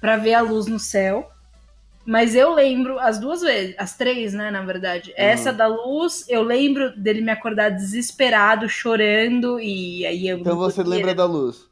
para 0.00 0.16
ver 0.16 0.34
a 0.34 0.40
luz 0.40 0.66
no 0.66 0.78
céu. 0.78 1.30
Mas 2.06 2.34
eu 2.34 2.54
lembro 2.54 2.98
as 2.98 3.20
duas 3.20 3.42
vezes, 3.42 3.74
as 3.78 3.96
três, 3.96 4.32
né, 4.32 4.50
na 4.50 4.62
verdade. 4.62 5.10
Uhum. 5.10 5.16
Essa 5.18 5.52
da 5.52 5.66
luz, 5.66 6.24
eu 6.28 6.42
lembro 6.42 6.96
dele 6.96 7.20
me 7.20 7.30
acordar 7.30 7.68
desesperado, 7.68 8.68
chorando, 8.68 9.60
e 9.60 10.06
aí 10.06 10.26
eu. 10.26 10.38
Então 10.38 10.56
você 10.56 10.82
lembra 10.82 11.14
da 11.14 11.26
luz? 11.26 11.68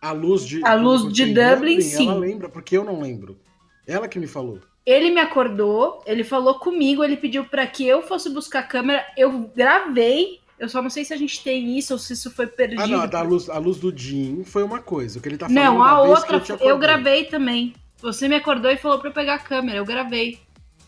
A 0.00 0.12
luz 0.12 0.46
de. 0.46 0.64
A 0.64 0.74
luz 0.74 1.10
de 1.12 1.26
Dublin, 1.26 1.54
Dublin, 1.54 1.80
sim. 1.80 2.08
Ela 2.08 2.18
lembra, 2.18 2.48
porque 2.48 2.76
eu 2.76 2.84
não 2.84 3.00
lembro. 3.00 3.40
Ela 3.86 4.06
que 4.06 4.18
me 4.18 4.26
falou. 4.26 4.60
Ele 4.84 5.10
me 5.10 5.20
acordou, 5.20 6.02
ele 6.06 6.22
falou 6.22 6.58
comigo, 6.58 7.02
ele 7.02 7.16
pediu 7.16 7.44
para 7.44 7.66
que 7.66 7.86
eu 7.86 8.02
fosse 8.02 8.30
buscar 8.30 8.60
a 8.60 8.66
câmera. 8.66 9.04
Eu 9.16 9.50
gravei. 9.54 10.38
Eu 10.60 10.68
só 10.68 10.82
não 10.82 10.90
sei 10.90 11.06
se 11.06 11.14
a 11.14 11.16
gente 11.16 11.42
tem 11.42 11.78
isso 11.78 11.94
ou 11.94 11.98
se 11.98 12.12
isso 12.12 12.30
foi 12.30 12.46
perdido. 12.46 12.82
Ah, 12.82 12.86
não, 12.86 13.00
a 13.00 13.22
luz, 13.22 13.48
a 13.48 13.56
luz 13.56 13.78
do 13.78 13.96
Jim 13.96 14.44
foi 14.44 14.62
uma 14.62 14.78
coisa. 14.78 15.18
O 15.18 15.22
que 15.22 15.28
ele 15.30 15.38
tá 15.38 15.48
falando 15.48 15.64
Não, 15.64 15.82
a 15.82 16.02
outra 16.02 16.36
eu, 16.36 16.56
eu 16.58 16.78
gravei 16.78 17.24
também. 17.24 17.72
Você 18.02 18.28
me 18.28 18.34
acordou 18.34 18.70
e 18.70 18.76
falou 18.76 18.98
para 18.98 19.08
eu 19.08 19.14
pegar 19.14 19.36
a 19.36 19.38
câmera, 19.38 19.78
eu 19.78 19.86
gravei. 19.86 20.38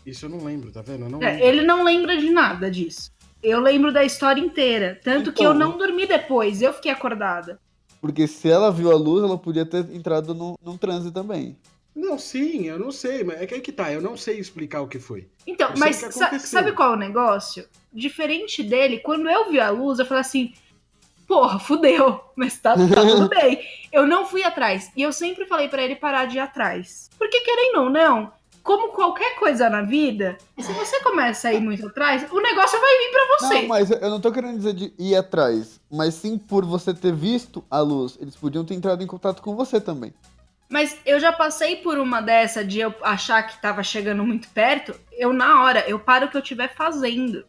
Isso 0.05 0.27
eu 0.27 0.29
não 0.29 0.43
lembro, 0.43 0.71
tá 0.71 0.83
vendo? 0.83 1.09
Não 1.09 1.23
é, 1.23 1.41
ele 1.41 1.63
não 1.63 1.83
lembra 1.83 2.15
de 2.15 2.29
nada 2.29 2.69
disso. 2.69 3.11
Eu 3.41 3.59
lembro 3.59 3.91
da 3.91 4.03
história 4.03 4.39
inteira. 4.39 4.99
Tanto 5.03 5.31
então, 5.31 5.33
que 5.33 5.43
eu 5.43 5.55
não 5.55 5.75
dormi 5.75 6.05
depois, 6.05 6.61
eu 6.61 6.71
fiquei 6.71 6.91
acordada. 6.91 7.59
Porque 7.99 8.27
se 8.27 8.49
ela 8.49 8.71
viu 8.71 8.91
a 8.91 8.95
luz, 8.95 9.23
ela 9.23 9.39
podia 9.39 9.65
ter 9.65 9.89
entrado 9.91 10.35
no, 10.35 10.55
num 10.63 10.77
transe 10.77 11.11
também. 11.11 11.57
Não, 11.95 12.17
sim, 12.17 12.67
eu 12.67 12.79
não 12.79 12.91
sei, 12.91 13.23
mas 13.23 13.41
é 13.41 13.45
que 13.45 13.53
aí 13.53 13.61
que 13.61 13.71
tá, 13.71 13.91
eu 13.91 14.01
não 14.01 14.17
sei 14.17 14.39
explicar 14.39 14.81
o 14.81 14.87
que 14.87 14.99
foi. 14.99 15.27
Então, 15.45 15.69
eu 15.69 15.77
mas 15.77 15.97
sabe 15.97 16.71
qual 16.71 16.93
é 16.93 16.95
o 16.95 16.99
negócio? 16.99 17.65
Diferente 17.91 18.63
dele, 18.63 18.99
quando 18.99 19.29
eu 19.29 19.49
vi 19.51 19.59
a 19.59 19.69
luz, 19.69 19.99
eu 19.99 20.05
falei 20.05 20.21
assim, 20.21 20.53
porra, 21.27 21.59
fudeu, 21.59 22.19
mas 22.35 22.57
tá, 22.57 22.73
tá 22.73 23.01
tudo 23.01 23.29
bem. 23.29 23.61
Eu 23.91 24.07
não 24.07 24.25
fui 24.25 24.43
atrás. 24.43 24.91
E 24.97 25.03
eu 25.03 25.13
sempre 25.13 25.45
falei 25.45 25.67
para 25.67 25.83
ele 25.83 25.95
parar 25.95 26.25
de 26.25 26.37
ir 26.37 26.39
atrás. 26.39 27.11
Porque 27.17 27.41
querendo 27.41 27.81
ou 27.81 27.89
não, 27.91 28.33
como 28.63 28.93
qualquer 28.93 29.37
coisa 29.37 29.69
na 29.69 29.81
vida, 29.81 30.37
se 30.57 30.71
você 30.73 30.99
começa 31.01 31.49
a 31.49 31.53
ir 31.53 31.59
muito 31.59 31.85
atrás, 31.85 32.25
o 32.31 32.39
negócio 32.39 32.79
vai 32.79 32.97
vir 32.97 33.11
para 33.11 33.37
você. 33.37 33.61
Não, 33.61 33.67
mas 33.67 33.91
eu 33.91 34.09
não 34.09 34.21
tô 34.21 34.31
querendo 34.31 34.57
dizer 34.57 34.73
de 34.73 34.93
ir 34.97 35.15
atrás, 35.15 35.79
mas 35.91 36.15
sim 36.15 36.37
por 36.37 36.65
você 36.65 36.93
ter 36.93 37.13
visto 37.13 37.63
a 37.69 37.81
luz. 37.81 38.17
Eles 38.19 38.35
podiam 38.35 38.63
ter 38.65 38.73
entrado 38.73 39.03
em 39.03 39.07
contato 39.07 39.41
com 39.43 39.55
você 39.55 39.79
também. 39.79 40.13
Mas 40.73 40.97
eu 41.05 41.19
já 41.19 41.31
passei 41.31 41.75
por 41.75 41.99
uma 41.99 42.19
dessa 42.19 42.65
de 42.65 42.79
eu 42.79 42.91
achar 43.03 43.43
que 43.43 43.61
tava 43.61 43.83
chegando 43.83 44.25
muito 44.25 44.49
perto. 44.49 44.99
Eu, 45.11 45.31
na 45.31 45.61
hora, 45.61 45.87
eu 45.87 45.99
paro 45.99 46.25
o 46.25 46.29
que 46.29 46.35
eu 46.35 46.41
estiver 46.41 46.73
fazendo. 46.73 47.45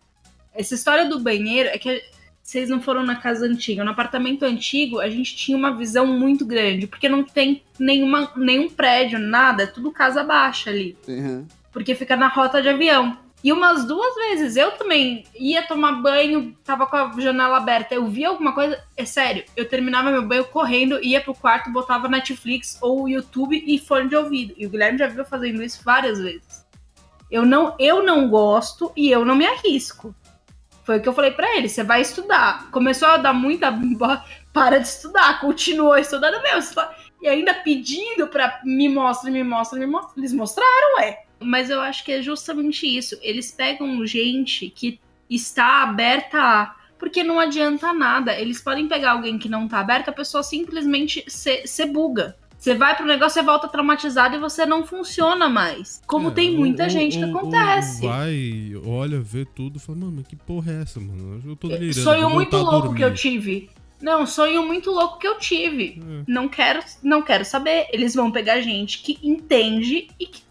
Essa 0.54 0.74
história 0.74 1.08
do 1.08 1.18
banheiro 1.18 1.70
é 1.70 1.78
que 1.78 2.02
vocês 2.42 2.68
não 2.68 2.82
foram 2.82 3.02
na 3.02 3.16
casa 3.16 3.46
antiga. 3.46 3.82
No 3.82 3.92
apartamento 3.92 4.44
antigo, 4.44 5.00
a 5.00 5.08
gente 5.08 5.34
tinha 5.34 5.56
uma 5.56 5.74
visão 5.74 6.06
muito 6.06 6.44
grande, 6.44 6.86
porque 6.86 7.08
não 7.08 7.24
tem 7.24 7.62
nenhuma, 7.78 8.30
nenhum 8.36 8.68
prédio, 8.68 9.18
nada, 9.18 9.62
é 9.62 9.66
tudo 9.68 9.90
casa 9.90 10.22
baixa 10.22 10.68
ali. 10.68 10.94
Uhum. 11.08 11.46
Porque 11.72 11.94
fica 11.94 12.16
na 12.16 12.28
rota 12.28 12.60
de 12.60 12.68
avião. 12.68 13.16
E 13.45 13.53
umas 13.53 13.84
duas 13.84 14.14
vezes 14.14 14.57
eu 14.57 14.72
também 14.72 15.26
ia 15.34 15.62
tomar 15.66 16.01
banho, 16.01 16.57
tava 16.64 16.86
com 16.86 16.97
a 16.97 17.12
janela 17.20 17.59
aberta, 17.59 17.95
eu 17.95 18.07
via 18.07 18.30
alguma 18.30 18.55
coisa, 18.55 18.82
é 18.97 19.05
sério, 19.05 19.45
eu 19.55 19.68
terminava 19.68 20.11
meu 20.11 20.22
banho 20.22 20.47
correndo, 20.47 20.99
ia 21.05 21.20
pro 21.20 21.34
quarto, 21.34 21.70
botava 21.70 22.09
Netflix 22.09 22.78
ou 22.80 23.07
YouTube 23.07 23.62
e 23.66 23.78
fone 23.78 24.09
de 24.09 24.16
ouvido. 24.16 24.55
E 24.57 24.64
o 24.64 24.70
Guilherme 24.70 24.99
já 24.99 25.09
viu 25.09 25.26
fazendo 25.26 25.62
isso 25.62 25.82
várias 25.84 26.18
vezes. 26.18 26.64
Eu 27.30 27.45
não, 27.45 27.76
eu 27.78 28.03
não 28.03 28.30
gosto 28.30 28.90
e 28.97 29.11
eu 29.11 29.26
não 29.26 29.34
me 29.34 29.45
arrisco. 29.45 30.14
Foi 30.82 30.97
o 30.97 31.03
que 31.03 31.09
eu 31.09 31.12
falei 31.12 31.32
para 31.32 31.55
ele, 31.55 31.68
você 31.68 31.84
vai 31.84 32.01
estudar. 32.01 32.70
Começou 32.70 33.09
a 33.09 33.18
dar 33.18 33.34
muita 33.34 33.78
para 34.55 34.78
de 34.78 34.88
estudar, 34.88 35.38
continuou 35.42 35.99
estudando 35.99 36.42
mesmo. 36.42 36.80
E 37.20 37.28
ainda 37.28 37.53
pedindo 37.53 38.26
para 38.26 38.62
me 38.64 38.88
mostra, 38.88 39.30
me 39.30 39.45
mostra, 39.45 39.78
me 39.78 39.86
mostra. 39.86 40.14
Eles 40.16 40.32
mostraram, 40.32 41.01
é. 41.01 41.24
Mas 41.45 41.70
eu 41.70 41.80
acho 41.80 42.05
que 42.05 42.12
é 42.12 42.22
justamente 42.22 42.86
isso. 42.86 43.18
Eles 43.22 43.51
pegam 43.51 44.05
gente 44.07 44.68
que 44.70 45.01
está 45.28 45.82
aberta 45.82 46.38
a 46.38 46.76
porque 46.99 47.22
não 47.22 47.38
adianta 47.38 47.92
nada. 47.92 48.38
Eles 48.38 48.62
podem 48.62 48.88
pegar 48.88 49.12
alguém 49.12 49.38
que 49.38 49.49
não 49.49 49.68
tá 49.68 49.80
aberta, 49.80 50.11
a 50.11 50.14
pessoa 50.14 50.42
simplesmente 50.42 51.22
se, 51.28 51.66
se 51.66 51.84
buga. 51.84 52.34
Você 52.64 52.74
vai 52.74 52.97
pro 52.97 53.05
negócio, 53.05 53.34
você 53.34 53.42
volta 53.42 53.68
traumatizado 53.68 54.36
e 54.36 54.38
você 54.38 54.64
não 54.64 54.86
funciona 54.86 55.51
mais. 55.51 56.01
Como 56.07 56.28
é, 56.28 56.30
tem 56.30 56.57
muita 56.57 56.88
gente 56.88 57.18
que 57.18 57.24
acontece. 57.24 58.07
vai, 58.07 58.72
olha, 58.86 59.20
vê 59.20 59.45
tudo 59.45 59.76
e 59.76 59.80
fala, 59.80 59.99
mano, 59.99 60.24
que 60.26 60.34
porra 60.34 60.72
é 60.72 60.80
essa, 60.80 60.99
mano? 60.99 61.42
Eu 61.45 61.57
tô 61.57 61.68
delirando. 61.68 62.01
Sonho 62.01 62.30
muito 62.30 62.57
louco 62.57 62.95
que 62.95 63.05
eu 63.05 63.12
tive. 63.12 63.68
Não, 64.01 64.26
sonho 64.26 64.66
muito 64.66 64.90
louco 64.90 65.18
que 65.18 65.26
eu 65.26 65.38
tive. 65.38 66.01
É. 66.01 66.24
Não 66.26 66.49
quero, 66.49 66.80
não 67.03 67.20
quero 67.20 67.45
saber. 67.45 67.86
Eles 67.92 68.14
vão 68.14 68.30
pegar 68.30 68.61
gente 68.62 69.03
que 69.03 69.18
entende 69.22 70.09
e 70.18 70.26
que, 70.26 70.42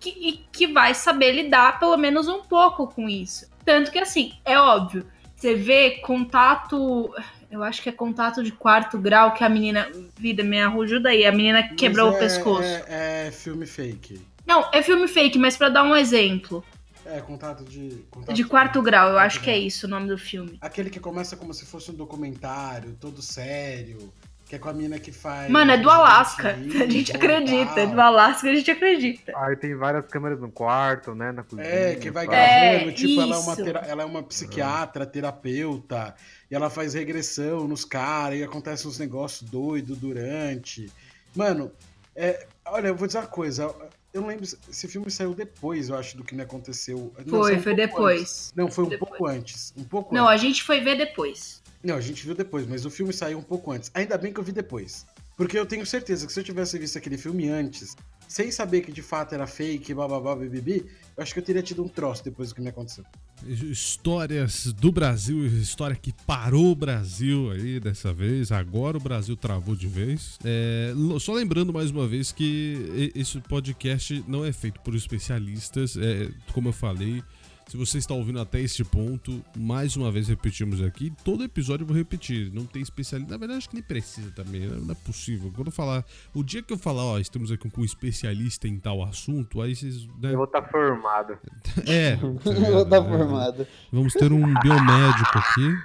que, 0.00 0.10
e 0.10 0.32
que 0.50 0.66
vai 0.66 0.94
saber 0.94 1.32
lidar 1.32 1.78
pelo 1.78 1.96
menos 1.96 2.26
um 2.26 2.40
pouco 2.40 2.88
com 2.88 3.08
isso. 3.08 3.48
Tanto 3.64 3.92
que 3.92 3.98
assim, 3.98 4.32
é 4.44 4.58
óbvio, 4.58 5.06
você 5.36 5.54
vê 5.54 5.98
contato 5.98 7.14
eu 7.50 7.64
acho 7.64 7.82
que 7.82 7.88
é 7.88 7.92
contato 7.92 8.44
de 8.44 8.52
quarto 8.52 8.96
grau 8.96 9.34
que 9.34 9.42
a 9.42 9.48
menina. 9.48 9.90
Vida, 10.16 10.44
me 10.44 10.60
ajuda 10.60 11.08
aí. 11.08 11.26
A 11.26 11.32
menina 11.32 11.74
quebrou 11.74 12.12
é, 12.12 12.14
o 12.14 12.18
pescoço. 12.18 12.62
É, 12.62 13.26
é, 13.26 13.30
filme 13.32 13.66
fake. 13.66 14.24
Não, 14.46 14.68
é 14.72 14.82
filme 14.82 15.08
fake, 15.08 15.36
mas 15.36 15.56
para 15.56 15.68
dar 15.68 15.82
um 15.82 15.96
exemplo. 15.96 16.64
É, 17.04 17.20
contato 17.20 17.64
de. 17.64 18.04
Contato 18.08 18.36
de 18.36 18.44
quarto 18.44 18.78
de... 18.78 18.84
grau, 18.84 19.10
eu 19.10 19.18
acho 19.18 19.40
que 19.40 19.50
é 19.50 19.58
isso 19.58 19.86
o 19.86 19.90
nome 19.90 20.06
do 20.06 20.16
filme. 20.16 20.58
Aquele 20.60 20.90
que 20.90 21.00
começa 21.00 21.36
como 21.36 21.52
se 21.52 21.66
fosse 21.66 21.90
um 21.90 21.94
documentário, 21.94 22.96
todo 23.00 23.20
sério. 23.20 24.12
Que 24.50 24.56
é 24.56 24.58
com 24.58 24.68
a 24.68 24.72
mina 24.72 24.98
que 24.98 25.12
faz. 25.12 25.48
Mano, 25.48 25.70
é 25.70 25.78
do 25.78 25.88
Alasca. 25.88 26.56
A 26.58 26.90
gente 26.90 27.14
acredita. 27.14 27.82
É 27.82 27.86
do 27.86 28.00
Alasca, 28.00 28.50
a 28.50 28.54
gente 28.54 28.68
acredita. 28.68 29.32
Aí 29.36 29.54
tem 29.54 29.76
várias 29.76 30.04
câmeras 30.06 30.40
no 30.40 30.50
quarto, 30.50 31.14
né? 31.14 31.30
Na 31.30 31.44
cozinha. 31.44 31.68
É, 31.68 31.94
que 31.94 32.10
vai 32.10 32.26
gravando. 32.26 32.90
É, 32.90 32.92
tipo, 32.92 33.20
ela 33.20 33.36
é, 33.36 33.38
uma 33.38 33.54
tera... 33.56 33.78
ela 33.86 34.02
é 34.02 34.04
uma 34.04 34.24
psiquiatra, 34.24 35.06
terapeuta. 35.06 36.16
E 36.50 36.54
ela 36.56 36.68
faz 36.68 36.94
regressão 36.94 37.68
nos 37.68 37.84
caras. 37.84 38.40
E 38.40 38.42
acontece 38.42 38.88
uns 38.88 38.98
negócios 38.98 39.48
doidos 39.48 39.96
durante. 39.96 40.90
Mano, 41.32 41.70
é... 42.16 42.44
olha, 42.64 42.88
eu 42.88 42.96
vou 42.96 43.06
dizer 43.06 43.20
uma 43.20 43.28
coisa. 43.28 43.72
Eu 44.12 44.22
não 44.22 44.28
lembro. 44.30 44.44
Esse 44.68 44.88
filme 44.88 45.08
saiu 45.12 45.32
depois, 45.32 45.90
eu 45.90 45.96
acho, 45.96 46.16
do 46.16 46.24
que 46.24 46.34
me 46.34 46.42
aconteceu. 46.42 47.14
Não, 47.24 47.38
foi, 47.38 47.56
um 47.56 47.62
foi 47.62 47.74
depois. 47.76 48.20
Antes. 48.20 48.52
Não, 48.56 48.68
foi 48.68 48.84
um 48.84 48.88
depois. 48.88 49.10
pouco 49.10 49.26
antes. 49.28 49.72
Um 49.76 49.84
pouco 49.84 50.12
Não, 50.12 50.26
antes. 50.26 50.42
a 50.42 50.44
gente 50.44 50.64
foi 50.64 50.80
ver 50.80 50.96
depois. 50.96 51.59
Não, 51.82 51.96
a 51.96 52.00
gente 52.00 52.24
viu 52.24 52.34
depois, 52.34 52.66
mas 52.66 52.84
o 52.84 52.90
filme 52.90 53.12
saiu 53.12 53.38
um 53.38 53.42
pouco 53.42 53.72
antes. 53.72 53.90
Ainda 53.94 54.18
bem 54.18 54.32
que 54.32 54.38
eu 54.38 54.44
vi 54.44 54.52
depois. 54.52 55.06
Porque 55.36 55.58
eu 55.58 55.64
tenho 55.64 55.86
certeza 55.86 56.26
que 56.26 56.32
se 56.32 56.38
eu 56.40 56.44
tivesse 56.44 56.78
visto 56.78 56.98
aquele 56.98 57.16
filme 57.16 57.48
antes, 57.48 57.96
sem 58.28 58.50
saber 58.50 58.82
que 58.82 58.92
de 58.92 59.00
fato 59.00 59.34
era 59.34 59.46
fake, 59.46 59.94
bababá, 59.94 60.36
bibibi, 60.36 60.84
eu 61.16 61.22
acho 61.22 61.32
que 61.32 61.40
eu 61.40 61.42
teria 61.42 61.62
tido 61.62 61.82
um 61.82 61.88
troço 61.88 62.22
depois 62.22 62.50
do 62.50 62.54
que 62.54 62.60
me 62.60 62.68
aconteceu. 62.68 63.04
Histórias 63.46 64.70
do 64.74 64.92
Brasil, 64.92 65.46
história 65.46 65.96
que 65.96 66.12
parou 66.26 66.70
o 66.70 66.74
Brasil 66.74 67.50
aí 67.50 67.80
dessa 67.80 68.12
vez. 68.12 68.52
Agora 68.52 68.98
o 68.98 69.00
Brasil 69.00 69.34
travou 69.34 69.74
de 69.74 69.88
vez. 69.88 70.38
É, 70.44 70.92
só 71.18 71.32
lembrando 71.32 71.72
mais 71.72 71.90
uma 71.90 72.06
vez 72.06 72.30
que 72.30 73.10
esse 73.14 73.40
podcast 73.40 74.22
não 74.28 74.44
é 74.44 74.52
feito 74.52 74.78
por 74.80 74.94
especialistas, 74.94 75.96
é, 75.96 76.30
como 76.52 76.68
eu 76.68 76.72
falei 76.72 77.24
se 77.70 77.76
você 77.76 77.98
está 77.98 78.12
ouvindo 78.12 78.40
até 78.40 78.58
este 78.58 78.82
ponto, 78.82 79.44
mais 79.56 79.94
uma 79.94 80.10
vez 80.10 80.26
repetimos 80.26 80.82
aqui. 80.82 81.12
Todo 81.24 81.44
episódio 81.44 81.84
eu 81.84 81.86
vou 81.86 81.96
repetir. 81.96 82.52
Não 82.52 82.66
tem 82.66 82.82
especialista. 82.82 83.30
Na 83.30 83.38
verdade, 83.38 83.58
acho 83.58 83.68
que 83.68 83.76
nem 83.76 83.82
precisa 83.84 84.28
também. 84.32 84.62
Né? 84.62 84.76
Não 84.82 84.90
é 84.90 84.94
possível. 84.96 85.52
Quando 85.54 85.68
eu 85.68 85.72
falar. 85.72 86.04
O 86.34 86.42
dia 86.42 86.64
que 86.64 86.72
eu 86.72 86.76
falar, 86.76 87.04
ó, 87.04 87.20
estamos 87.20 87.52
aqui 87.52 87.70
com 87.70 87.80
um 87.80 87.84
especialista 87.84 88.66
em 88.66 88.76
tal 88.76 89.04
assunto, 89.04 89.62
aí 89.62 89.76
vocês. 89.76 90.04
Né? 90.20 90.32
Eu 90.32 90.38
vou 90.38 90.46
estar 90.46 90.62
tá 90.62 90.68
formado. 90.68 91.38
É. 91.86 92.16
Tá 92.16 92.26
eu 92.50 92.72
vou 92.72 92.82
estar 92.82 93.02
tá 93.02 93.08
formado. 93.08 93.66
Vamos 93.92 94.14
ter 94.14 94.32
um 94.32 94.52
biomédico 94.60 95.38
aqui. 95.38 95.78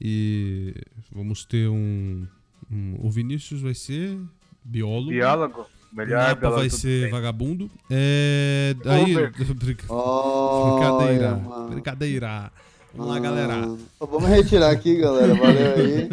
E 0.00 0.74
vamos 1.10 1.44
ter 1.44 1.68
um, 1.68 2.24
um. 2.70 3.04
O 3.04 3.10
Vinícius 3.10 3.62
vai 3.62 3.74
ser 3.74 4.16
biólogo. 4.62 5.10
Biólogo? 5.10 5.66
Melhor 5.96 6.28
Napa 6.28 6.50
vai 6.50 6.68
ser 6.68 7.10
vagabundo. 7.10 7.70
É. 7.90 8.74
Aí. 8.84 9.14
brincadeira. 10.76 11.36
Mano. 11.36 11.70
Brincadeira. 11.70 12.52
Vamos 12.94 13.14
lá, 13.14 13.18
galera. 13.18 13.76
Vamos 13.98 14.28
retirar 14.28 14.70
aqui, 14.70 14.96
galera. 14.96 15.34
Valeu 15.34 15.74
aí. 15.74 16.10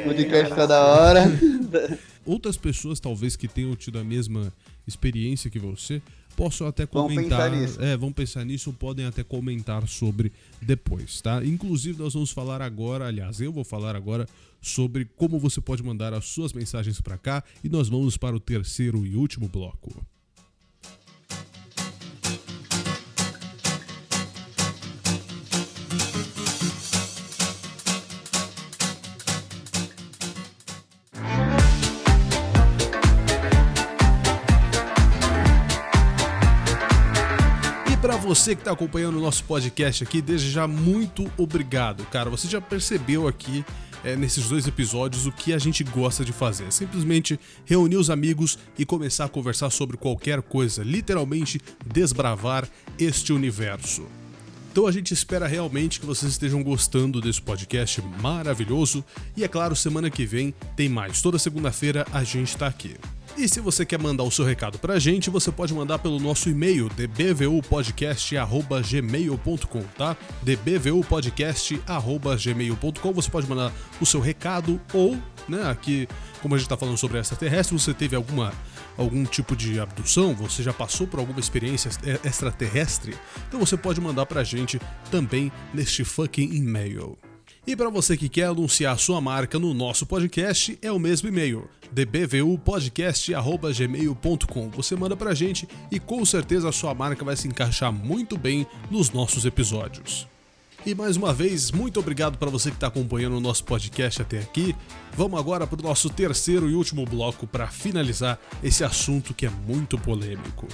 O 0.00 0.04
podcast 0.04 0.54
tá 0.54 0.64
da 0.64 0.80
hora. 0.80 1.24
Outras 2.24 2.56
pessoas, 2.56 3.00
talvez, 3.00 3.34
que 3.34 3.48
tenham 3.48 3.74
tido 3.74 3.98
a 3.98 4.04
mesma 4.04 4.52
experiência 4.86 5.50
que 5.50 5.58
você, 5.58 6.00
possam 6.36 6.66
até 6.66 6.86
comentar. 6.86 7.50
Vão 7.50 7.50
pensar 7.50 7.50
nisso. 7.50 7.82
É, 7.82 7.96
vão 7.96 8.12
pensar 8.12 8.44
nisso, 8.44 8.72
podem 8.72 9.06
até 9.06 9.22
comentar 9.22 9.86
sobre 9.88 10.32
depois, 10.60 11.20
tá? 11.20 11.44
Inclusive, 11.44 11.98
nós 11.98 12.14
vamos 12.14 12.30
falar 12.30 12.62
agora, 12.62 13.06
aliás, 13.06 13.40
eu 13.40 13.52
vou 13.52 13.64
falar 13.64 13.96
agora 13.96 14.26
sobre 14.60 15.06
como 15.16 15.38
você 15.38 15.60
pode 15.60 15.82
mandar 15.82 16.12
as 16.12 16.26
suas 16.26 16.52
mensagens 16.52 17.00
para 17.00 17.16
cá 17.16 17.42
e 17.64 17.68
nós 17.68 17.88
vamos 17.88 18.16
para 18.16 18.36
o 18.36 18.40
terceiro 18.40 19.06
e 19.06 19.16
último 19.16 19.48
bloco. 19.48 20.04
Você 38.30 38.54
que 38.54 38.60
está 38.60 38.70
acompanhando 38.70 39.18
o 39.18 39.20
nosso 39.20 39.42
podcast 39.42 40.04
aqui, 40.04 40.22
desde 40.22 40.52
já 40.52 40.64
muito 40.64 41.28
obrigado, 41.36 42.06
cara. 42.06 42.30
Você 42.30 42.46
já 42.46 42.60
percebeu 42.60 43.26
aqui 43.26 43.64
é, 44.04 44.14
nesses 44.14 44.48
dois 44.48 44.68
episódios 44.68 45.26
o 45.26 45.32
que 45.32 45.52
a 45.52 45.58
gente 45.58 45.82
gosta 45.82 46.24
de 46.24 46.32
fazer. 46.32 46.72
Simplesmente 46.72 47.40
reunir 47.64 47.96
os 47.96 48.08
amigos 48.08 48.56
e 48.78 48.86
começar 48.86 49.24
a 49.24 49.28
conversar 49.28 49.68
sobre 49.70 49.96
qualquer 49.96 50.42
coisa, 50.42 50.84
literalmente 50.84 51.60
desbravar 51.84 52.68
este 52.96 53.32
universo. 53.32 54.06
Então 54.70 54.86
a 54.86 54.92
gente 54.92 55.12
espera 55.12 55.48
realmente 55.48 55.98
que 55.98 56.06
vocês 56.06 56.30
estejam 56.30 56.62
gostando 56.62 57.20
desse 57.20 57.42
podcast 57.42 58.00
maravilhoso 58.22 59.04
e 59.36 59.42
é 59.42 59.48
claro, 59.48 59.74
semana 59.74 60.08
que 60.08 60.24
vem 60.24 60.54
tem 60.76 60.88
mais. 60.88 61.20
Toda 61.20 61.36
segunda-feira 61.36 62.06
a 62.12 62.22
gente 62.22 62.50
está 62.50 62.68
aqui. 62.68 62.94
E 63.36 63.48
se 63.48 63.60
você 63.60 63.84
quer 63.86 63.98
mandar 63.98 64.22
o 64.24 64.30
seu 64.30 64.44
recado 64.44 64.78
pra 64.78 64.98
gente, 64.98 65.30
você 65.30 65.50
pode 65.50 65.72
mandar 65.72 65.98
pelo 65.98 66.20
nosso 66.20 66.50
e-mail 66.50 66.90
dbvupodcast@gmail.com, 66.90 69.82
tá? 69.96 70.14
dbvupodcast@gmail.com. 70.42 73.12
Você 73.12 73.30
pode 73.30 73.48
mandar 73.48 73.72
o 74.00 74.06
seu 74.06 74.20
recado 74.20 74.80
ou, 74.92 75.16
né, 75.48 75.70
aqui, 75.70 76.06
como 76.42 76.54
a 76.54 76.58
gente 76.58 76.68
tá 76.68 76.76
falando 76.76 76.98
sobre 76.98 77.18
extraterrestre, 77.18 77.78
você 77.78 77.94
teve 77.94 78.14
alguma 78.16 78.52
algum 78.98 79.24
tipo 79.24 79.54
de 79.56 79.80
abdução, 79.80 80.34
você 80.34 80.62
já 80.62 80.74
passou 80.74 81.06
por 81.06 81.20
alguma 81.20 81.40
experiência 81.40 81.90
extraterrestre, 82.22 83.16
então 83.48 83.58
você 83.58 83.74
pode 83.76 83.98
mandar 84.00 84.26
pra 84.26 84.44
gente 84.44 84.78
também 85.10 85.50
neste 85.72 86.04
fucking 86.04 86.54
e-mail. 86.54 87.16
E 87.70 87.76
para 87.76 87.88
você 87.88 88.16
que 88.16 88.28
quer 88.28 88.46
anunciar 88.46 88.98
sua 88.98 89.20
marca 89.20 89.56
no 89.56 89.72
nosso 89.72 90.04
podcast, 90.04 90.76
é 90.82 90.90
o 90.90 90.98
mesmo 90.98 91.28
e-mail, 91.28 91.68
dbvupodcast.gmail.com. 91.92 94.70
Você 94.70 94.96
manda 94.96 95.16
pra 95.16 95.34
gente 95.34 95.68
e 95.88 96.00
com 96.00 96.24
certeza 96.24 96.68
a 96.68 96.72
sua 96.72 96.92
marca 96.94 97.24
vai 97.24 97.36
se 97.36 97.46
encaixar 97.46 97.92
muito 97.92 98.36
bem 98.36 98.66
nos 98.90 99.12
nossos 99.12 99.44
episódios. 99.44 100.26
E 100.84 100.96
mais 100.96 101.16
uma 101.16 101.32
vez, 101.32 101.70
muito 101.70 102.00
obrigado 102.00 102.38
para 102.38 102.50
você 102.50 102.70
que 102.70 102.76
está 102.76 102.88
acompanhando 102.88 103.36
o 103.36 103.40
nosso 103.40 103.62
podcast 103.62 104.20
até 104.20 104.40
aqui. 104.40 104.74
Vamos 105.16 105.38
agora 105.38 105.64
para 105.64 105.78
o 105.78 105.84
nosso 105.84 106.10
terceiro 106.10 106.68
e 106.68 106.74
último 106.74 107.04
bloco 107.04 107.46
para 107.46 107.68
finalizar 107.68 108.36
esse 108.64 108.82
assunto 108.82 109.32
que 109.32 109.46
é 109.46 109.50
muito 109.50 109.96
polêmico. 109.96 110.66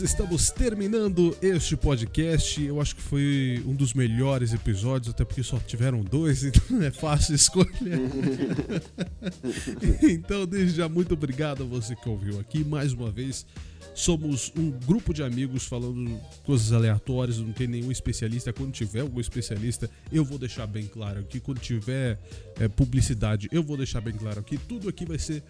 Estamos 0.00 0.50
terminando 0.50 1.36
este 1.42 1.76
podcast. 1.76 2.62
Eu 2.62 2.80
acho 2.80 2.96
que 2.96 3.02
foi 3.02 3.62
um 3.66 3.74
dos 3.74 3.92
melhores 3.92 4.52
episódios, 4.52 5.12
até 5.12 5.24
porque 5.24 5.42
só 5.42 5.58
tiveram 5.58 6.02
dois, 6.02 6.42
então 6.44 6.82
é 6.82 6.90
fácil 6.90 7.34
escolher. 7.34 7.70
então, 10.02 10.46
desde 10.46 10.78
já, 10.78 10.88
muito 10.88 11.14
obrigado 11.14 11.62
a 11.62 11.66
você 11.66 11.94
que 11.94 12.08
ouviu 12.08 12.40
aqui 12.40 12.64
mais 12.64 12.92
uma 12.92 13.10
vez. 13.10 13.46
Somos 13.94 14.52
um 14.56 14.70
grupo 14.70 15.14
de 15.14 15.22
amigos 15.22 15.66
falando 15.66 16.20
coisas 16.44 16.72
aleatórias, 16.72 17.38
não 17.38 17.52
tem 17.52 17.68
nenhum 17.68 17.92
especialista. 17.92 18.52
Quando 18.52 18.72
tiver 18.72 19.00
algum 19.00 19.20
especialista, 19.20 19.88
eu 20.10 20.24
vou 20.24 20.36
deixar 20.36 20.66
bem 20.66 20.86
claro 20.86 21.20
aqui. 21.20 21.38
Quando 21.38 21.60
tiver 21.60 22.18
é, 22.58 22.66
publicidade, 22.66 23.48
eu 23.52 23.62
vou 23.62 23.76
deixar 23.76 24.00
bem 24.00 24.14
claro 24.14 24.40
aqui. 24.40 24.58
Tudo 24.58 24.88
aqui 24.88 25.04
vai 25.04 25.18
ser 25.18 25.44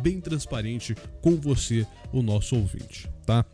bem 0.00 0.20
transparente 0.20 0.94
com 1.20 1.36
você, 1.36 1.86
o 2.12 2.22
nosso 2.22 2.56
ouvinte, 2.56 3.10
tá? 3.26 3.44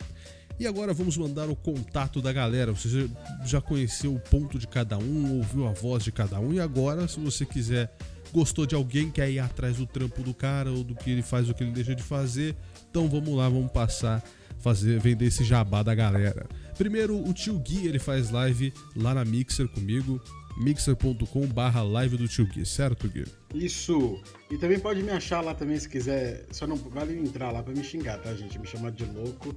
E 0.59 0.67
agora 0.67 0.93
vamos 0.93 1.17
mandar 1.17 1.49
o 1.49 1.55
contato 1.55 2.21
da 2.21 2.33
galera. 2.33 2.73
Você 2.73 3.09
já 3.45 3.61
conheceu 3.61 4.15
o 4.15 4.19
ponto 4.19 4.59
de 4.59 4.67
cada 4.67 4.99
um, 4.99 5.37
ouviu 5.37 5.67
a 5.69 5.73
voz 5.73 6.03
de 6.03 6.11
cada 6.11 6.41
um, 6.41 6.53
e 6.53 6.61
agora, 6.61 7.07
se 7.07 7.21
você 7.21 7.47
quiser, 7.47 7.95
gostou 8.33 8.67
de 8.67 8.75
alguém, 8.75 9.11
quer 9.11 9.31
ir 9.31 9.39
atrás 9.39 9.77
do 9.77 9.87
trampo 9.87 10.23
do 10.23 10.35
cara 10.35 10.71
ou 10.71 10.83
do 10.83 10.95
que 10.95 11.11
ele 11.11 11.23
faz, 11.23 11.49
ou 11.49 11.55
que 11.55 11.63
ele 11.63 11.73
deixa 11.73 11.95
de 11.95 12.03
fazer, 12.03 12.57
então 12.91 13.09
vamos 13.09 13.37
lá, 13.37 13.49
vamos 13.49 13.71
passar, 13.71 14.23
fazer, 14.59 14.99
vender 14.99 15.27
esse 15.27 15.45
jabá 15.45 15.83
da 15.83 15.95
galera. 15.95 16.47
Primeiro, 16.77 17.17
o 17.17 17.33
tio 17.33 17.59
Gui, 17.59 17.87
ele 17.87 17.99
faz 17.99 18.31
live 18.31 18.73
lá 18.97 19.15
na 19.15 19.25
Mixer 19.25 19.69
comigo 19.69 20.21
mixer.com 20.59 21.47
barra 21.47 21.83
live 21.83 22.17
do 22.17 22.27
tio 22.27 22.45
Gui, 22.45 22.67
certo, 22.67 23.09
Gui? 23.09 23.25
Isso. 23.55 24.21
E 24.51 24.59
também 24.59 24.79
pode 24.79 25.03
me 25.03 25.11
achar 25.11 25.41
lá 25.41 25.55
também 25.55 25.79
se 25.79 25.89
quiser. 25.89 26.47
Só 26.51 26.67
não 26.67 26.77
vale 26.77 27.17
entrar 27.17 27.53
lá 27.53 27.63
pra 27.63 27.73
me 27.73 27.85
xingar, 27.85 28.19
tá, 28.19 28.35
gente? 28.35 28.59
Me 28.59 28.67
chamar 28.67 28.91
de 28.91 29.05
louco, 29.05 29.55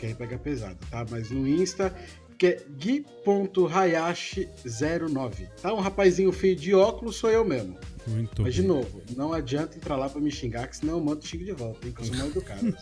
que 0.00 0.06
aí 0.06 0.14
pega 0.14 0.38
pesado, 0.38 0.78
tá? 0.90 1.04
Mas 1.10 1.30
no 1.30 1.46
Insta, 1.46 1.94
que 2.38 2.46
é 2.46 2.64
gui.hayashi09. 2.78 5.46
Tá? 5.60 5.74
Um 5.74 5.80
rapazinho 5.80 6.32
feio 6.32 6.56
de 6.56 6.74
óculos 6.74 7.16
sou 7.16 7.28
eu 7.30 7.44
mesmo. 7.44 7.76
Muito 8.06 8.40
Mas, 8.40 8.56
bem. 8.56 8.62
de 8.62 8.68
novo, 8.68 9.02
não 9.14 9.34
adianta 9.34 9.76
entrar 9.76 9.96
lá 9.96 10.08
pra 10.08 10.22
me 10.22 10.30
xingar, 10.30 10.68
que 10.68 10.78
senão 10.78 10.94
eu 10.94 11.00
mando 11.04 11.22
xingo 11.22 11.44
de 11.44 11.52
volta, 11.52 11.86
hein? 11.86 11.92
Que 11.92 12.00
eu 12.00 12.06
sou 12.06 12.16
mal 12.16 12.28
educado. 12.28 12.74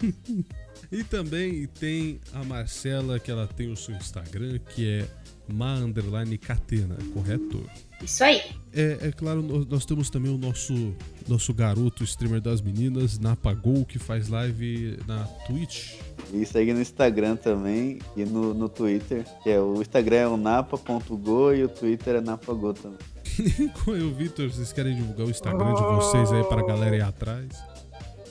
e 0.92 1.02
também 1.02 1.66
tem 1.66 2.20
a 2.32 2.44
Marcela, 2.44 3.18
que 3.18 3.32
ela 3.32 3.48
tem 3.48 3.68
o 3.68 3.76
seu 3.76 3.96
Instagram, 3.96 4.60
que 4.60 4.88
é 4.88 5.08
ma 5.52 5.74
underline 5.74 6.36
catena, 6.38 6.96
correto? 7.12 7.64
Isso 8.02 8.22
aí. 8.22 8.42
É, 8.72 9.08
é 9.08 9.12
claro, 9.12 9.42
nós 9.68 9.84
temos 9.84 10.08
também 10.10 10.32
o 10.32 10.38
nosso 10.38 10.94
nosso 11.26 11.52
garoto 11.52 12.04
streamer 12.04 12.40
das 12.40 12.60
meninas, 12.60 13.18
Napagol, 13.18 13.84
que 13.84 13.98
faz 13.98 14.28
live 14.28 14.98
na 15.06 15.24
Twitch. 15.46 15.94
E 16.32 16.44
segue 16.44 16.72
no 16.72 16.80
Instagram 16.80 17.36
também 17.36 17.98
e 18.16 18.24
no, 18.24 18.54
no 18.54 18.68
Twitter, 18.68 19.24
que 19.42 19.50
é 19.50 19.60
o 19.60 19.80
Instagram 19.80 20.16
é 20.16 20.28
o 20.28 20.36
napa.go 20.36 21.52
e 21.52 21.64
o 21.64 21.68
Twitter 21.68 22.16
é 22.16 22.20
napago 22.20 22.72
também. 22.72 22.98
o 23.86 24.14
Vitor, 24.14 24.50
vocês 24.50 24.72
querem 24.72 24.96
divulgar 24.96 25.26
o 25.26 25.30
Instagram 25.30 25.74
de 25.74 25.82
vocês 25.82 26.32
aí 26.32 26.44
pra 26.44 26.66
galera 26.66 26.96
ir 26.96 27.02
atrás? 27.02 27.77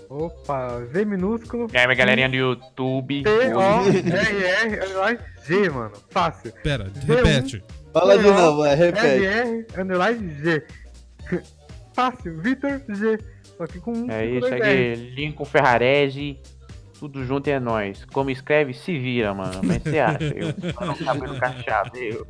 Opa, 0.10 0.80
V 0.92 1.06
minúsculo. 1.06 1.68
E 1.74 1.78
aí, 1.78 1.86
minha 1.86 1.98
galerinha 1.98 2.30
do 2.30 2.36
YouTube. 2.36 3.24
T-O-R-R-G, 3.24 3.60
mano. 5.70 5.92
Fácil. 6.10 6.54
Pera, 6.64 6.90
repete. 7.06 7.62
Fala 7.92 8.18
de 8.18 8.24
novo, 8.24 8.66
é, 8.66 8.74
repete. 8.74 9.26
R-R, 9.26 9.68
underline 9.78 10.34
G. 10.42 10.64
Fácil, 11.94 12.42
Vitor 12.42 12.82
G. 12.88 13.20
Só 13.58 13.68
que 13.68 13.80
com 13.80 13.92
um. 13.92 14.10
É 14.12 14.26
isso 14.26 14.46
aqui, 14.46 14.96
Lincoln 15.16 15.46
Ferrarese. 15.46 16.40
Tudo 17.00 17.24
junto 17.26 17.48
é 17.50 17.60
nós. 17.60 18.06
Como 18.06 18.30
escreve, 18.30 18.74
se 18.74 18.98
vira, 18.98 19.34
mano. 19.34 19.62
Mas 19.64 19.84
você 19.84 20.00
acha? 20.00 20.24
Eu 20.24 20.54
não 20.86 20.96
cabelo 20.96 21.40
cacheado, 21.40 21.98
eu. 21.98 22.26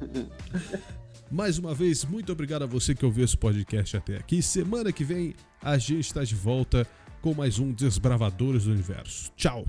Mais 1.30 1.58
uma 1.58 1.74
vez, 1.74 2.06
muito 2.06 2.32
obrigado 2.32 2.64
a 2.64 2.66
você 2.66 2.96
que 2.96 3.06
ouviu 3.06 3.24
esse 3.24 3.38
podcast 3.38 3.98
até 3.98 4.16
aqui. 4.16 4.42
Semana 4.42 4.92
que 4.92 5.04
vem 5.04 5.36
a 5.62 5.78
gente 5.78 6.08
está 6.08 6.24
de 6.24 6.36
volta 6.36 6.88
mais 7.34 7.60
um 7.60 7.72
Desbravadores 7.72 8.66
do 8.66 8.72
Universo. 8.72 9.32
Tchau! 9.36 9.66